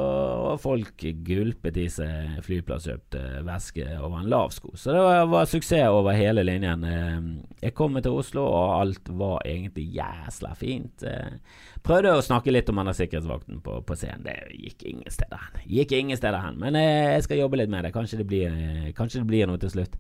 folk 0.62 1.06
gulpet 1.28 1.78
i 1.78 1.86
seg 1.94 2.40
flyplasskjøpt 2.48 3.20
væske 3.46 3.86
over 4.00 4.24
en 4.24 4.32
lav 4.34 4.50
sko. 4.56 4.74
Så 4.74 4.96
det 4.96 5.04
var, 5.06 5.28
var, 5.30 5.46
suksess 5.50 5.94
over 5.94 6.18
hele 6.18 6.46
linjen. 6.48 6.88
Eh, 6.90 7.20
jeg 7.68 7.76
kom 7.78 8.00
til 8.02 8.18
Oslo, 8.18 8.48
og 8.50 8.74
alt 8.80 9.14
var 9.14 9.46
egentlig 9.46 9.92
jæsla 10.00 10.56
fint. 10.58 11.06
Eh, 11.84 11.88
prøvde 11.88 12.16
å 12.16 12.24
snakke 12.24 12.52
litt 12.52 12.70
om 12.72 12.80
denne 12.80 12.94
sikkerhetsvakten 12.96 13.60
på, 13.64 13.82
på, 13.84 13.96
scenen. 13.96 14.24
Det 14.24 14.38
gikk 14.56 14.86
ingen 14.88 15.12
steder 15.12 15.38
hen. 15.38 15.66
Gikk 15.68 15.92
ingen 15.92 16.18
steder 16.18 16.40
hen. 16.40 16.60
Men 16.60 16.76
eh, 16.80 17.16
jeg 17.18 17.24
skal 17.28 17.42
jobbe 17.44 17.60
litt 17.60 17.70
med 17.70 17.84
det. 17.84 17.94
Kanskje 17.94 18.22
det 18.22 18.28
blir, 18.30 18.50
kanskje 18.96 19.22
det 19.22 19.28
blir 19.28 19.48
noe 19.50 19.60
til 19.60 19.74
slutt. 19.74 20.00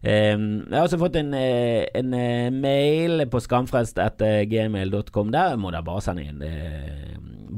Um, 0.00 0.64
jeg 0.64 0.78
har 0.78 0.86
også 0.86 0.96
fått 0.96 1.16
en, 1.20 1.34
eh, 1.36 1.84
en, 1.94 2.14
eh, 2.14 2.50
mail 2.50 3.26
på 3.28 3.40
skamfrelst.gmail.com. 3.44 5.30
Der 5.30 5.56
må 5.60 5.70
dere 5.70 5.84
bare 5.84 6.00
sende 6.00 6.24
inn. 6.24 6.40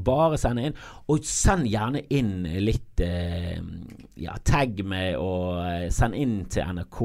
Bare 0.04 0.38
sende 0.38 0.64
inn. 0.66 0.74
Og 1.08 1.22
send 1.24 1.68
gjerne 1.70 2.02
inn 2.10 2.42
litt 2.66 2.91
ja, 3.02 4.36
tagg 4.46 4.82
meg 4.86 5.16
og 5.20 5.90
send 5.94 6.18
inn 6.18 6.36
til 6.52 6.76
NRK. 6.76 7.00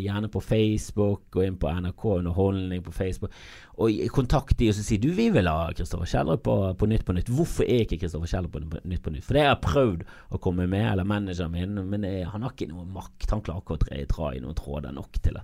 Gjerne 0.00 0.30
på 0.32 0.42
Facebook. 0.44 1.28
Gå 1.34 1.46
inn 1.46 1.58
på 1.60 1.72
NRK 1.72 2.04
Underholdning 2.18 2.84
på 2.84 2.94
Facebook 2.94 3.34
og 3.78 3.94
kontakt 4.10 4.58
de 4.58 4.72
og 4.72 4.78
si 4.78 4.96
du, 4.98 5.12
vi 5.14 5.28
vil 5.30 5.46
ha 5.46 5.68
Kristoffer 5.76 6.08
Kjellrup 6.10 6.42
på, 6.48 6.54
på, 6.80 6.86
Nytt 6.90 7.04
på 7.06 7.14
Nytt. 7.14 7.30
Hvorfor 7.30 7.62
er 7.62 7.84
ikke 7.84 8.00
Kristoffer 8.02 8.30
Kjellrup 8.32 8.56
på 8.56 8.62
Nytt 8.90 9.04
på 9.04 9.12
Nytt? 9.14 9.26
For 9.26 9.38
det 9.38 9.44
har 9.44 9.52
jeg 9.52 9.62
prøvd 9.68 10.02
å 10.34 10.40
komme 10.42 10.66
med, 10.70 10.82
eller 10.90 11.06
manageren 11.06 11.54
min, 11.54 11.78
men 11.86 12.06
jeg, 12.08 12.26
han 12.32 12.42
har 12.42 12.54
ikke 12.54 12.70
noe 12.72 12.88
makt. 12.90 13.28
Han 13.30 13.44
klarer 13.46 13.62
ikke 13.62 13.76
å 13.78 14.08
dra, 14.10 14.32
i 14.34 14.42
noen 14.42 14.58
tråder 14.58 14.96
nok 14.96 15.20
til, 15.22 15.38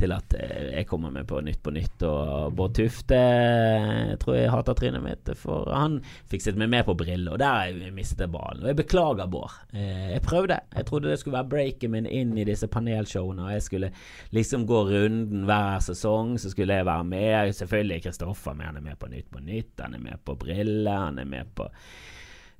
til, 0.00 0.12
at 0.14 0.34
eh, 0.38 0.70
jeg 0.78 0.88
kommer 0.90 1.12
med 1.14 1.26
på 1.28 1.40
Nytt 1.44 1.62
på 1.64 1.72
Nytt. 1.74 2.04
Og 2.08 2.54
Bård 2.56 2.74
Tufte 2.78 3.18
jeg 3.18 4.18
tror 4.22 4.36
jeg 4.38 4.52
hater 4.52 4.78
trynet 4.78 5.04
mitt, 5.04 5.30
for 5.40 5.70
han 5.72 5.98
fikk 6.30 6.44
sitte 6.44 6.60
meg 6.60 6.72
med 6.72 6.86
på 6.88 6.96
briller, 6.98 7.34
og 7.34 7.42
der 7.42 7.92
mistet 7.94 8.24
jeg 8.26 8.32
ballen. 8.34 8.64
Og 8.64 8.72
jeg 8.72 8.80
beklager, 8.82 9.30
Bård. 9.30 9.58
Eh, 9.72 10.14
jeg 10.14 10.24
prøvde. 10.26 10.60
Jeg 10.74 10.88
trodde 10.88 11.12
det 11.12 11.18
skulle 11.22 11.38
være 11.38 11.52
breaken 11.54 11.94
min 11.94 12.08
inn 12.10 12.34
i 12.38 12.46
disse 12.48 12.68
panelshowene, 12.70 13.48
og 13.48 13.56
jeg 13.56 13.66
skulle 13.68 13.92
liksom 14.36 14.66
gå 14.70 14.84
runden 14.90 15.46
hver 15.48 15.84
sesong, 15.84 16.36
så 16.40 16.52
skulle 16.52 16.80
jeg 16.80 16.88
være 16.88 17.10
med. 17.10 17.52
Selvfølgelig 17.56 17.98
er 17.98 18.08
Kristoffer 18.08 18.58
med. 18.58 18.70
Han 18.70 18.82
er 18.82 18.88
med 18.90 18.98
på 19.00 19.12
Nytt 19.12 19.30
på 19.32 19.44
Nytt, 19.44 19.78
han 19.80 19.96
er 19.96 20.04
med 20.10 20.24
på 20.24 20.36
briller, 20.40 21.08
han 21.08 21.22
er 21.22 21.28
med 21.28 21.54
på 21.56 21.68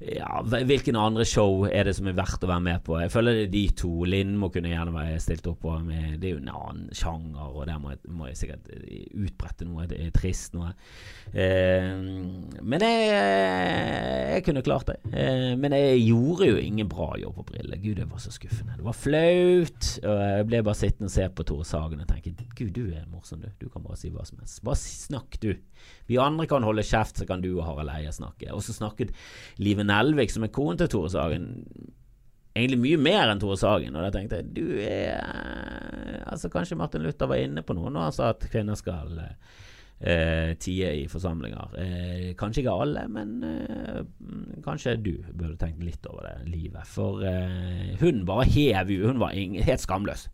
ja, 0.02 0.42
Hvilken 0.42 0.96
andre 0.98 1.24
show 1.28 1.64
er 1.68 1.86
det 1.86 1.94
som 1.96 2.08
er 2.10 2.16
verdt 2.18 2.42
å 2.44 2.50
være 2.50 2.64
med 2.66 2.82
på? 2.86 2.96
Jeg 2.98 3.12
føler 3.14 3.36
det 3.38 3.44
er 3.46 3.52
de 3.52 3.62
to. 3.78 3.92
Lindmo 4.08 4.50
kunne 4.52 4.72
gjerne 4.72 4.94
være 4.94 5.20
stilt 5.22 5.46
opp 5.46 5.60
på. 5.62 5.76
Med, 5.86 6.16
det 6.20 6.28
er 6.28 6.34
jo 6.34 6.40
en 6.42 6.50
annen 6.50 6.88
sjanger, 6.96 7.46
og 7.46 7.68
der 7.68 7.78
må 7.80 7.92
jeg, 7.92 8.00
må 8.10 8.28
jeg 8.28 8.40
sikkert 8.40 8.70
utbrette 9.24 9.68
noe 9.68 9.86
det 9.90 10.00
er 10.02 10.10
trist 10.14 10.56
noe. 10.56 10.72
Eh, 11.30 11.92
men 11.94 12.84
jeg, 12.84 13.06
jeg, 13.14 14.42
kunne 14.48 14.64
klart 14.66 14.90
det. 14.90 14.98
Eh, 15.14 15.54
men 15.60 15.76
jeg 15.78 16.02
gjorde 16.08 16.50
jo 16.50 16.58
ingen 16.58 16.90
bra 16.90 17.12
jobb 17.20 17.38
på 17.38 17.46
Brille. 17.52 17.78
Gud, 17.84 17.96
det 18.00 18.08
var 18.10 18.22
så 18.22 18.34
skuffende. 18.34 18.76
Det 18.80 18.86
var 18.86 18.98
flaut. 18.98 19.90
Og 20.02 20.22
jeg 20.24 20.48
ble 20.50 20.64
bare 20.66 20.80
sittende 20.80 21.10
og 21.12 21.14
se 21.14 21.28
på 21.30 21.46
Tore 21.46 21.68
Sagen 21.68 22.02
og 22.02 22.10
tenke 22.10 22.34
Gud, 22.54 22.74
du 22.74 22.90
er 22.90 23.06
morsom, 23.10 23.42
du. 23.42 23.50
Du 23.62 23.70
kan 23.70 23.84
bare 23.86 23.98
si 24.00 24.10
hva 24.12 24.26
som 24.26 24.42
helst. 24.42 24.62
Bare 24.66 24.80
snakk, 24.80 25.38
du. 25.42 25.54
Vi 26.08 26.18
andre 26.20 26.46
kan 26.50 26.64
holde 26.66 26.84
kjeft, 26.86 27.18
så 27.20 27.26
kan 27.28 27.42
du 27.44 27.50
og 27.54 27.64
Harald 27.66 27.92
Eia 27.94 28.12
snakke. 28.14 28.50
Og 28.54 28.62
så 28.64 28.74
snakket 28.76 29.14
Nelvik, 29.88 30.32
som 30.32 30.46
er 30.46 30.54
konen 30.54 30.80
til 30.80 30.90
Tore 30.92 31.10
Sagen, 31.12 31.50
egentlig 32.54 32.80
mye 32.82 33.02
mer 33.02 33.32
enn 33.32 33.42
Tore 33.42 33.58
Sagen. 33.60 33.96
Og 33.96 34.06
da 34.06 34.12
tenkte 34.14 34.40
jeg 34.40 34.52
du 34.56 34.78
er 34.84 36.24
Altså 36.24 36.50
Kanskje 36.50 36.78
Martin 36.78 37.04
Luther 37.04 37.28
var 37.30 37.42
inne 37.42 37.62
på 37.62 37.76
noe 37.76 37.92
når 37.92 38.08
han 38.08 38.16
sa 38.16 38.30
at 38.32 38.46
kvinner 38.50 38.78
skal 38.78 39.12
eh, 40.00 40.54
tie 40.60 40.92
i 41.02 41.04
forsamlinger. 41.10 41.76
Eh, 41.78 42.30
kanskje 42.38 42.64
ikke 42.64 42.76
alle, 42.84 43.04
men 43.12 43.34
eh, 43.46 44.00
kanskje 44.64 44.96
du 45.02 45.12
burde 45.32 45.58
tenkt 45.60 45.84
litt 45.84 46.06
over 46.10 46.26
det 46.26 46.48
livet. 46.50 46.86
For 46.90 47.22
eh, 47.28 47.94
hun 48.02 48.24
bare 48.28 48.48
hev 48.50 48.90
ut, 48.90 49.06
hun 49.12 49.22
var 49.22 49.36
helt 49.36 49.84
skamløs. 49.84 50.28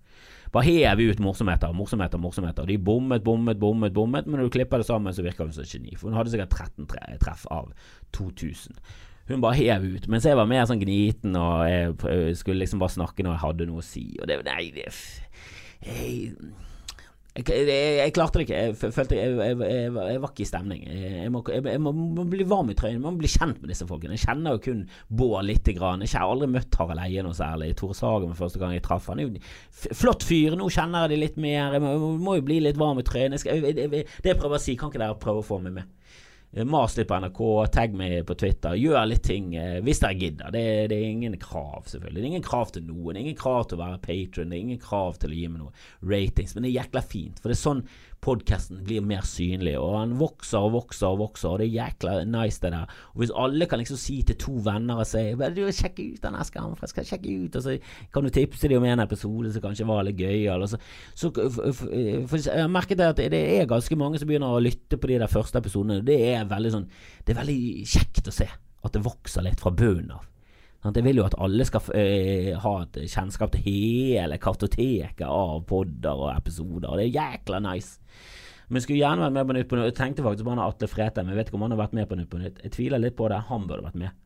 Bare 0.51 0.67
hev 0.67 1.03
ut 1.05 1.21
morsomheter, 1.23 1.75
morsomheter, 1.77 2.19
morsomheter. 2.19 2.67
De 2.67 2.79
bommet, 2.79 3.23
bommet, 3.23 3.59
bommet, 3.61 3.95
bommet, 3.95 4.27
men 4.27 4.41
når 4.41 4.49
du 4.49 4.57
klipper 4.57 4.83
det 4.83 4.89
sammen, 4.89 5.15
så 5.15 5.23
virker 5.23 5.47
hun 5.47 5.55
som 5.55 5.63
et 5.63 5.75
geni. 5.75 5.95
For 5.95 6.11
hun 6.11 6.19
hadde 6.19 6.33
sikkert 6.33 6.57
13 6.57 6.89
treff 7.23 7.47
av 7.55 7.71
2000. 8.17 8.81
Hun 9.31 9.43
bare 9.45 9.61
hev 9.61 9.85
ut. 9.95 10.09
Mens 10.11 10.27
jeg 10.27 10.39
var 10.39 10.49
mer 10.51 10.67
sånn 10.67 10.81
gniten, 10.83 11.37
og 11.39 11.63
jeg 11.71 12.39
skulle 12.41 12.65
liksom 12.65 12.83
bare 12.83 12.97
snakke 12.97 13.27
når 13.27 13.37
jeg 13.37 13.45
hadde 13.45 13.71
noe 13.71 13.85
å 13.85 13.87
si. 13.87 14.09
Og 14.19 14.27
det 14.31 14.41
Nei, 14.51 14.65
det 14.75 14.89
jeg, 17.31 17.47
jeg, 17.47 17.47
jeg, 17.47 17.93
jeg, 18.01 18.13
klarte 18.13 18.41
det 18.41 18.45
ikke. 18.49 18.59
Jeg 18.59 18.93
følte 18.97 19.17
jeg, 19.17 19.37
jeg, 19.39 19.93
var 19.95 20.33
ikke 20.33 20.43
i 20.43 20.49
stemning. 20.49 20.83
Jeg, 20.91 21.31
må, 21.33 21.45
må, 21.85 21.93
må, 21.95 22.25
bli 22.29 22.45
varm 22.49 22.73
i 22.73 22.77
trøyen. 22.77 22.99
Jeg 22.99 23.05
må 23.05 23.15
bli 23.21 23.31
kjent 23.31 23.61
med 23.63 23.71
disse 23.71 23.87
folkene. 23.89 24.19
Jeg 24.19 24.27
kjenner 24.27 24.57
jo 24.57 24.63
kun 24.65 24.83
Bård 25.09 25.47
lite 25.47 25.77
grann. 25.77 26.03
Jeg 26.05 26.19
har 26.19 26.27
aldri 26.27 26.51
møtt 26.51 26.75
Harald 26.81 27.05
Eie 27.05 27.23
noe 27.25 27.39
særlig. 27.39 27.71
Tore 27.79 27.97
Sagen 27.97 28.35
første 28.37 28.61
gang 28.61 28.75
jeg 28.75 28.85
traff 28.85 29.07
han. 29.13 29.39
Flott 29.71 30.27
fyr. 30.27 30.59
Nå 30.59 30.69
kjenner 30.75 31.07
jeg 31.07 31.15
de 31.15 31.23
litt 31.23 31.41
mer. 31.41 31.79
Jeg 31.79 31.87
må, 31.87 31.95
må 32.19 32.37
jo 32.41 32.47
bli 32.51 32.59
litt 32.67 32.81
varm 32.81 33.01
i 33.01 33.07
trøyen. 33.07 33.39
det 33.39 34.05
jeg 34.27 34.43
prøver 34.43 34.59
å 34.59 34.63
si, 34.63 34.77
kan 34.77 34.91
ikke 34.91 35.05
dere 35.05 35.23
prøve 35.23 35.45
å 35.45 35.47
få 35.47 35.63
meg 35.63 35.79
med? 35.79 35.97
Eh, 36.53 36.65
mas 36.65 36.97
litt 36.97 37.09
på 37.09 37.15
NRK, 37.23 37.41
tagg 37.71 37.93
meg 37.95 38.25
på 38.27 38.35
Twitter. 38.35 38.75
Gjør 38.75 39.05
litt 39.07 39.23
ting 39.27 39.53
eh, 39.55 39.79
hvis 39.87 40.03
dere 40.03 40.19
gidder. 40.19 40.51
Det, 40.55 40.65
det, 40.91 40.97
er 40.99 41.13
ingen 41.13 41.37
krav, 41.39 41.85
selvfølgelig. 41.87 42.19
Det 42.19 42.27
er 42.27 42.33
ingen 42.33 42.47
krav 42.47 42.73
til 42.75 42.87
noen. 42.89 43.13
Det 43.13 43.21
er 43.21 43.27
ingen 43.29 43.39
krav 43.39 43.69
til 43.71 43.79
å 43.79 43.83
være 43.85 44.01
patron. 44.07 44.51
Det 44.51 44.59
er 44.59 44.65
ingen 44.67 44.83
krav 44.83 45.21
til 45.23 45.31
å 45.31 45.39
gi 45.39 45.47
meg 45.53 45.63
noe 45.63 46.11
ratings. 46.11 46.57
Men 46.57 46.67
det 46.67 46.73
er 46.73 46.81
jækla 46.81 47.05
fint. 47.07 47.39
For 47.39 47.53
det 47.53 47.59
er 47.59 47.63
sånn 47.63 47.85
podkasten 48.21 48.83
blir 48.85 49.05
mer 49.05 49.25
synlig, 49.25 49.75
og 49.81 49.95
han 49.97 50.13
vokser 50.21 50.61
og 50.61 50.75
vokser 50.75 51.09
og 51.09 51.21
vokser, 51.23 51.49
og 51.49 51.61
det 51.61 51.69
er 51.69 51.77
jækla 51.79 52.17
nice, 52.29 52.61
det 52.63 52.73
der. 52.75 52.93
Og 53.15 53.23
hvis 53.23 53.33
alle 53.45 53.69
kan 53.71 53.81
liksom 53.81 54.01
si 54.01 54.21
til 54.27 54.39
to 54.41 54.57
venner 54.65 55.01
og 55.01 55.09
si 55.09 55.25
du 55.33 55.63
'Sjekk 55.71 55.99
ut 55.99 56.23
den 56.23 56.37
Eskan, 56.41 56.77
jeg 56.81 56.89
skal 56.89 57.05
sjekke 57.05 57.45
ut, 57.45 57.57
og 57.57 57.63
så 57.63 57.79
kan 58.13 58.25
du 58.25 58.31
tipse 58.31 58.69
dem 58.69 58.83
om 58.83 58.89
en 58.89 59.01
episode 59.01 59.53
som 59.53 59.63
kanskje 59.63 59.87
var 59.87 60.03
litt 60.05 60.17
gøyal, 60.21 60.69
så, 60.69 60.79
så 61.15 61.31
for, 61.33 62.39
Jeg 62.51 62.71
merket 62.71 63.01
at 63.01 63.17
det 63.17 63.61
er 63.61 63.67
ganske 63.67 63.97
mange 63.97 64.19
som 64.19 64.29
begynner 64.29 64.53
å 64.53 64.61
lytte 64.61 64.97
på 64.97 65.07
de 65.07 65.19
der 65.19 65.27
første 65.27 65.59
episodene. 65.59 66.05
Det 66.05 66.35
er 66.35 66.45
veldig 66.45 66.73
sånn 66.73 66.89
Det 67.27 67.35
er 67.35 67.41
veldig 67.41 67.87
kjekt 67.87 68.29
å 68.29 68.33
se 68.33 68.49
at 68.85 68.93
det 68.93 69.05
vokser 69.05 69.45
litt 69.45 69.61
fra 69.61 69.71
bunnen 69.71 70.13
av. 70.17 70.30
Jeg 70.81 71.05
vil 71.05 71.21
jo 71.21 71.27
at 71.27 71.37
alle 71.37 71.65
skal 71.69 71.89
uh, 71.93 72.53
ha 72.63 72.75
et 72.83 73.01
kjennskap 73.13 73.53
til 73.53 73.67
hele 73.67 74.39
kartoteket 74.41 75.27
av 75.27 75.59
podder 75.69 76.23
og 76.25 76.31
episoder. 76.33 76.89
Og 76.89 76.97
det 76.97 77.09
er 77.11 77.19
jækla 77.19 77.61
nice. 77.67 77.99
Men 78.71 78.85
skulle 78.85 79.03
gjerne 79.03 79.27
vært 79.27 79.35
med 79.35 79.49
på 79.49 79.57
Nytt 79.57 79.69
på 79.69 79.77
Nytt. 79.77 79.89
Jeg 79.91 79.99
tenkte 79.99 80.25
faktisk 80.25 80.47
på 80.47 80.55
han 80.55 80.63
Atle 80.63 80.89
Fretheim. 80.89 81.29
Jeg 81.29 81.41
vet 81.41 81.51
ikke 81.51 81.59
om 81.59 81.67
han 81.67 81.75
har 81.75 81.83
vært 81.83 81.97
med 81.99 82.09
på 82.09 82.17
Nytt 82.17 82.31
på 82.33 82.41
Nytt. 82.41 82.61
Jeg 82.65 82.75
tviler 82.77 83.03
litt 83.03 83.17
på 83.19 83.29
det. 83.29 83.41
Han 83.51 83.67
burde 83.69 83.87
vært 83.89 83.99
med. 84.01 84.19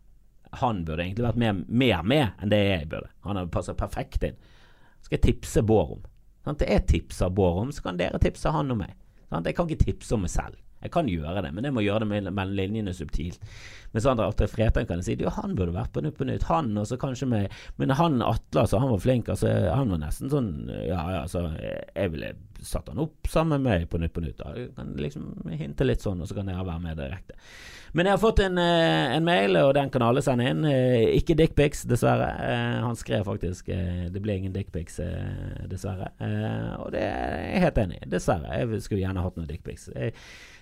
Han 0.61 0.83
burde 0.87 1.03
egentlig 1.03 1.27
vært 1.27 1.41
med, 1.41 1.63
mer 1.67 2.03
med 2.07 2.43
enn 2.45 2.53
det 2.53 2.61
jeg 2.61 2.91
burde. 2.93 3.11
Han 3.27 3.41
har 3.41 3.49
passet 3.51 3.81
perfekt 3.81 4.27
inn. 4.29 4.37
Skal 5.03 5.19
jeg 5.19 5.25
tipse 5.25 5.65
Bård 5.67 5.97
om. 5.97 6.05
Sånn, 6.45 6.61
jeg 6.61 6.85
tipser 6.91 7.33
Bård 7.35 7.63
om, 7.65 7.73
så 7.73 7.87
kan 7.87 7.99
dere 7.99 8.21
tipse 8.23 8.53
han 8.53 8.71
og 8.71 8.79
meg. 8.85 8.93
Sånn, 9.31 9.49
jeg 9.49 9.57
kan 9.57 9.71
ikke 9.71 9.89
tipse 9.89 10.15
om 10.15 10.23
meg 10.23 10.33
selv. 10.33 10.61
Jeg 10.85 10.93
kan 10.95 11.09
gjøre 11.09 11.43
det, 11.45 11.51
men 11.57 11.65
jeg 11.67 11.75
må 11.75 11.85
gjøre 11.85 12.05
det 12.05 12.23
mellom 12.31 12.55
linjene 12.55 12.95
subtilt. 12.97 13.41
Men 13.95 14.09
andre 14.11 14.27
Atle 14.29 14.49
Fretein 14.51 14.89
kan 14.89 15.03
si 15.07 15.15
jo, 15.19 15.31
han 15.33 15.55
burde 15.57 15.75
vært 15.75 15.93
på 15.95 16.03
Nytt 16.03 16.19
på 16.19 16.27
Nytt, 16.29 16.49
han 16.51 16.73
og 16.77 16.89
så 16.91 16.99
kanskje 17.01 17.29
med 17.31 17.53
Men 17.79 17.95
han 17.95 18.23
Atle, 18.23 18.65
altså, 18.65 18.81
han 18.83 18.91
var 18.91 19.03
flink. 19.03 19.31
Altså, 19.31 19.53
han 19.71 19.93
var 19.93 20.03
nesten 20.03 20.33
sånn 20.33 20.51
Ja, 20.73 20.99
ja, 20.99 21.23
altså, 21.23 21.47
jeg 21.61 22.15
ville 22.15 22.35
satt 22.65 22.89
han 22.89 22.99
opp 22.99 23.29
sammen 23.29 23.61
med 23.63 23.71
meg 23.71 23.89
på 23.91 24.01
Nytt 24.01 24.13
på 24.15 24.23
Nytt. 24.25 24.41
Da. 24.41 24.53
Jeg 24.57 24.73
kan 24.77 24.93
liksom 24.99 25.31
hinte 25.53 25.87
litt 25.87 26.05
sånn, 26.05 26.23
og 26.23 26.31
så 26.31 26.37
kan 26.39 26.49
jeg 26.49 26.67
være 26.67 26.83
med 26.83 26.99
direkte. 26.99 27.37
Men 27.95 28.09
jeg 28.09 28.17
har 28.17 28.23
fått 28.23 28.41
en, 28.43 28.59
eh, 28.59 29.15
en, 29.15 29.25
mail, 29.25 29.57
og 29.61 29.75
den 29.77 29.91
kan 29.95 30.03
alle 30.03 30.23
sende 30.25 30.49
inn. 30.51 30.65
Eh, 30.67 31.15
ikke 31.21 31.37
dickpics, 31.39 31.85
dessverre. 31.87 32.31
Eh, 32.43 32.81
han 32.83 32.97
skrev 32.99 33.23
faktisk 33.25 33.67
Det 33.67 34.23
ble 34.23 34.37
ingen 34.37 34.53
dickpics, 34.53 34.99
dessverre. 35.71 36.11
Og 36.83 36.91
det 36.93 37.03
er 37.03 37.53
jeg 37.53 37.63
helt 37.63 37.79
enig 37.79 38.01
i. 38.03 38.09
Dessverre. 38.11 38.59
Jeg 38.59 38.83
skulle 38.83 39.05
gjerne 39.05 39.23
hatt 39.23 39.37
noen 39.37 39.49
dickpics. 39.49 39.89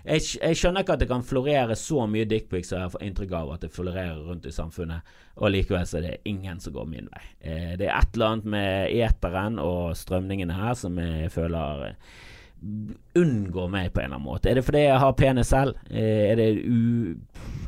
Jeg, 0.03 0.25
jeg, 0.41 0.59
skjønner 0.59 0.83
ikke 0.83 0.97
at 0.97 1.03
det 1.05 1.11
kan 1.11 1.23
florere 1.23 1.77
så 1.79 2.09
mye 2.11 2.27
dickpics 2.27 2.73
som 2.73 2.83
jeg 2.83 2.95
får 2.95 3.05
inntrykk 3.07 3.37
av 3.38 3.53
at 3.55 3.65
det 3.67 3.71
florerer 3.75 4.19
rundt 4.27 4.49
i 4.51 4.55
samfunnet, 4.55 5.15
og 5.38 5.53
likevel 5.55 5.87
så 5.87 6.01
er 6.01 6.09
det 6.09 6.17
ingen 6.27 6.59
som 6.61 6.75
går 6.75 6.88
min 6.91 7.07
vei. 7.12 7.23
det 7.79 7.87
er 7.87 7.95
et 7.95 8.19
eller 8.19 8.35
annet 8.35 8.51
med 8.57 8.97
eteren 9.07 9.61
og 9.62 9.95
strømningene 9.97 10.59
her 10.59 10.75
som 10.79 10.99
jeg 10.99 11.31
føler 11.31 11.93
unngår 13.19 13.71
meg 13.71 13.91
på 13.93 14.01
en 14.01 14.07
eller 14.07 14.19
annen 14.19 14.29
måte? 14.29 14.51
Er 14.51 14.59
det 14.59 14.67
fordi 14.67 14.85
jeg 14.85 15.01
har 15.03 15.17
penis 15.19 15.51
selv? 15.53 15.79
Eh, 15.91 16.31
er 16.31 16.38
det 16.38 16.49
u... 16.62 17.15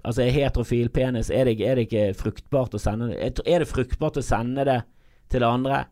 Altså, 0.04 0.22
er 0.22 0.34
heterofil 0.36 0.90
penis 0.92 1.30
Er 1.32 1.48
det, 1.48 1.56
er 1.64 1.78
det 1.78 1.86
ikke 1.86 2.18
fruktbart 2.18 2.76
å 2.76 2.80
sende 2.82 3.08
det? 3.10 3.32
Er 3.46 3.64
det 3.64 3.70
fruktbart 3.70 4.20
å 4.20 4.24
sende 4.24 4.66
det 4.68 4.80
til 5.32 5.46
andre? 5.46 5.84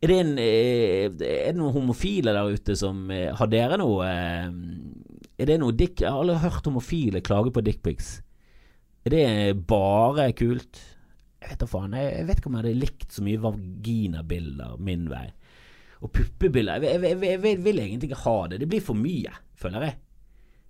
Er 0.00 0.10
det, 0.10 0.18
en, 0.22 0.32
eh, 0.38 1.04
er 1.06 1.52
det 1.52 1.58
noen 1.58 1.76
homofile 1.76 2.34
der 2.34 2.54
ute 2.54 2.76
som 2.78 3.08
eh, 3.14 3.30
Har 3.36 3.50
dere 3.52 3.78
noe 3.80 4.08
Er 5.38 5.50
det 5.50 5.58
noe 5.62 5.74
dick... 5.76 6.00
Jeg 6.02 6.10
har 6.10 6.20
aldri 6.20 6.40
hørt 6.42 6.66
homofile 6.66 7.22
klage 7.24 7.52
på 7.54 7.62
dickpics. 7.64 8.18
Er 9.06 9.14
det 9.14 9.26
bare 9.70 10.32
kult? 10.36 10.80
Jeg 11.38 11.52
vet 11.52 11.60
da 11.62 11.68
faen. 11.70 11.94
Jeg 11.94 12.26
vet 12.26 12.40
ikke 12.40 12.50
om 12.50 12.58
jeg 12.58 12.64
hadde 12.64 12.80
likt 12.82 13.14
så 13.14 13.24
mye 13.24 13.42
vaginabilder 13.44 14.80
min 14.82 15.06
vei. 15.12 15.28
Og 16.02 16.10
puppebilder 16.14 16.84
jeg, 16.86 17.00
jeg, 17.02 17.38
jeg, 17.42 17.62
vil 17.62 17.80
egentlig 17.82 18.10
ikke 18.10 18.24
ha 18.24 18.36
det. 18.50 18.60
Det 18.62 18.68
blir 18.70 18.84
for 18.84 18.98
mye, 18.98 19.32
føler 19.58 19.86
jeg. 19.86 19.96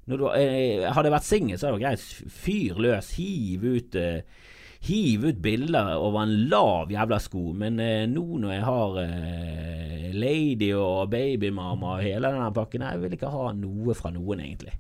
Du, 0.09 0.25
eh, 0.33 0.87
hadde 0.89 1.09
jeg 1.09 1.17
vært 1.17 1.29
singel, 1.29 1.59
så 1.59 1.69
hadde 1.69 1.77
det 1.77 1.83
vært 1.83 1.99
greit. 1.99 2.33
Fyr 2.33 2.79
løs, 2.81 3.11
hiv 3.19 3.67
ut 3.69 3.99
eh, 4.01 4.45
Hiv 4.87 5.25
ut 5.27 5.39
bilder 5.43 5.97
over 5.99 6.23
en 6.23 6.35
lav 6.51 6.93
jævla 6.93 7.19
sko, 7.21 7.49
men 7.59 7.81
eh, 7.83 8.05
nå 8.07 8.39
når 8.39 8.53
jeg 8.55 8.67
har 8.67 8.99
eh, 9.03 10.05
lady 10.15 10.71
og 10.77 11.11
babymama 11.11 11.97
og 11.97 12.05
hele 12.05 12.31
denne 12.31 12.53
pakken, 12.55 12.87
jeg 12.87 13.03
vil 13.03 13.17
ikke 13.17 13.33
ha 13.33 13.51
noe 13.59 13.97
fra 13.99 14.13
noen, 14.15 14.45
egentlig. 14.45 14.77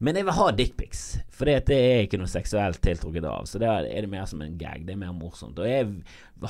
Men 0.00 0.16
jeg 0.16 0.26
vil 0.26 0.36
ha 0.38 0.46
dickpics, 0.56 1.00
for 1.28 1.46
det 1.46 1.76
er 1.76 2.06
ikke 2.06 2.18
noe 2.18 2.30
seksuelt 2.32 2.80
tiltrukket 2.80 3.26
av. 3.28 3.44
Så 3.46 3.60
det 3.60 3.68
er 3.68 4.00
det 4.00 4.08
mer 4.08 4.24
som 4.28 4.40
en 4.40 4.56
gag. 4.58 4.86
Det 4.86 4.94
er 4.94 5.00
mer 5.02 5.12
morsomt. 5.12 5.60
Og 5.60 5.68
jeg 5.68 5.90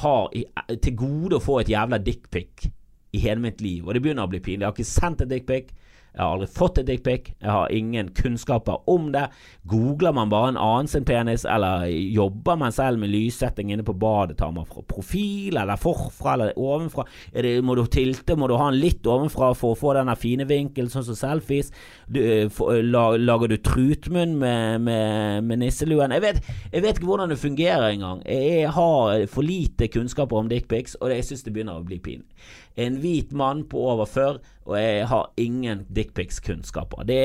har 0.04 0.28
til 0.70 0.94
gode 0.94 1.40
å 1.40 1.42
få 1.42 1.58
et 1.60 1.72
jævla 1.72 1.98
dickpic 1.98 2.68
i 3.10 3.22
hele 3.24 3.42
mitt 3.42 3.58
liv, 3.58 3.82
og 3.82 3.96
det 3.96 4.04
begynner 4.04 4.28
å 4.28 4.30
bli 4.30 4.38
pinlig. 4.38 4.62
Jeg 4.62 4.68
har 4.68 4.76
ikke 4.78 4.92
sendt 4.92 5.24
et 5.26 5.32
dickpic. 5.32 5.72
Jeg 6.10 6.22
har 6.22 6.34
aldri 6.34 6.48
fått 6.50 6.78
et 6.80 6.88
dickpic. 6.88 7.30
Jeg 7.38 7.50
har 7.50 7.72
ingen 7.74 8.10
kunnskaper 8.16 8.82
om 8.90 9.10
det. 9.14 9.28
Googler 9.70 10.14
man 10.16 10.30
bare 10.32 10.52
en 10.52 10.58
annen 10.60 10.90
sin 10.90 11.06
penis, 11.06 11.44
eller 11.44 11.86
jobber 11.86 12.58
man 12.58 12.74
selv 12.74 12.98
med 12.98 13.12
lyssetting 13.12 13.70
inne 13.70 13.84
på 13.86 13.94
badet, 13.94 14.38
tar 14.40 14.50
man 14.54 14.66
fra 14.66 14.82
profil, 14.82 15.56
eller 15.56 15.80
forfra, 15.80 16.34
eller 16.34 16.58
ovenfra? 16.58 17.06
Det, 17.32 17.54
må 17.64 17.76
du 17.78 17.84
tilte, 17.86 18.36
må 18.36 18.48
du 18.50 18.56
ha 18.58 18.70
den 18.70 18.80
litt 18.82 19.06
ovenfra 19.06 19.52
for 19.58 19.76
å 19.76 19.78
få 19.78 19.94
denne 19.98 20.16
fine 20.18 20.46
vinkelen, 20.50 20.90
sånn 20.90 21.06
som 21.06 21.18
selfies? 21.18 21.70
Du, 22.10 22.20
eh, 22.24 22.48
for, 22.50 22.74
eh, 22.74 22.82
lager 22.82 23.52
du 23.52 23.58
trutmunn 23.62 24.34
med, 24.40 24.80
med, 24.86 25.44
med 25.46 25.62
nisseluen? 25.62 26.16
Jeg 26.16 26.26
vet, 26.26 26.42
jeg 26.72 26.82
vet, 26.82 26.98
ikke 26.98 27.12
hvordan 27.12 27.30
det 27.30 27.38
fungerer 27.38 27.90
engang. 27.92 28.24
Jeg 28.26 28.72
har 28.74 29.26
for 29.30 29.46
lite 29.46 29.88
kunnskaper 29.92 30.42
om 30.42 30.50
dickpics, 30.50 30.98
og 31.00 31.14
jeg 31.14 31.28
syns 31.28 31.46
det 31.46 31.54
begynner 31.54 31.78
å 31.78 31.86
bli 31.86 32.00
pinlig. 32.02 32.26
En 32.76 33.00
hvit 33.02 33.32
mann 33.32 33.64
på 33.68 33.80
over 33.92 34.06
40, 34.06 34.38
og 34.66 34.78
jeg 34.78 35.08
har 35.10 35.32
ingen 35.40 35.84
dickpics-kunnskaper. 35.90 37.04
Det 37.08 37.24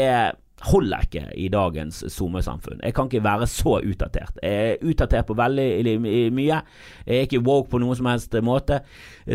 holder 0.65 1.03
ikke 1.03 1.23
i 1.38 1.47
dagens 1.51 2.03
SoMe-samfunn. 2.13 2.79
Jeg 2.84 2.93
kan 2.95 3.10
ikke 3.10 3.23
være 3.23 3.47
så 3.47 3.79
utdatert. 3.84 4.39
Jeg 4.43 4.69
er 4.69 4.86
utdatert 4.88 5.27
på 5.27 5.36
veldig 5.38 5.99
mye. 6.34 6.62
Jeg 7.05 7.17
er 7.17 7.25
ikke 7.27 7.43
woke 7.45 7.69
på 7.69 7.81
noen 7.84 7.97
som 7.99 8.10
helst 8.10 8.38
måte. 8.45 8.79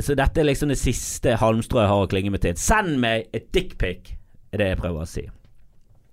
Så 0.00 0.16
dette 0.18 0.40
er 0.40 0.48
liksom 0.48 0.72
det 0.72 0.80
siste 0.80 1.36
halmstrået 1.40 1.84
jeg 1.84 1.92
har 1.92 2.06
å 2.06 2.08
klinge 2.10 2.32
meg 2.34 2.42
til. 2.44 2.56
Send 2.58 2.96
meg 3.02 3.28
et 3.36 3.52
dickpic, 3.54 4.16
er 4.50 4.62
det 4.62 4.72
jeg 4.72 4.80
prøver 4.80 5.04
å 5.04 5.10
si. 5.10 5.26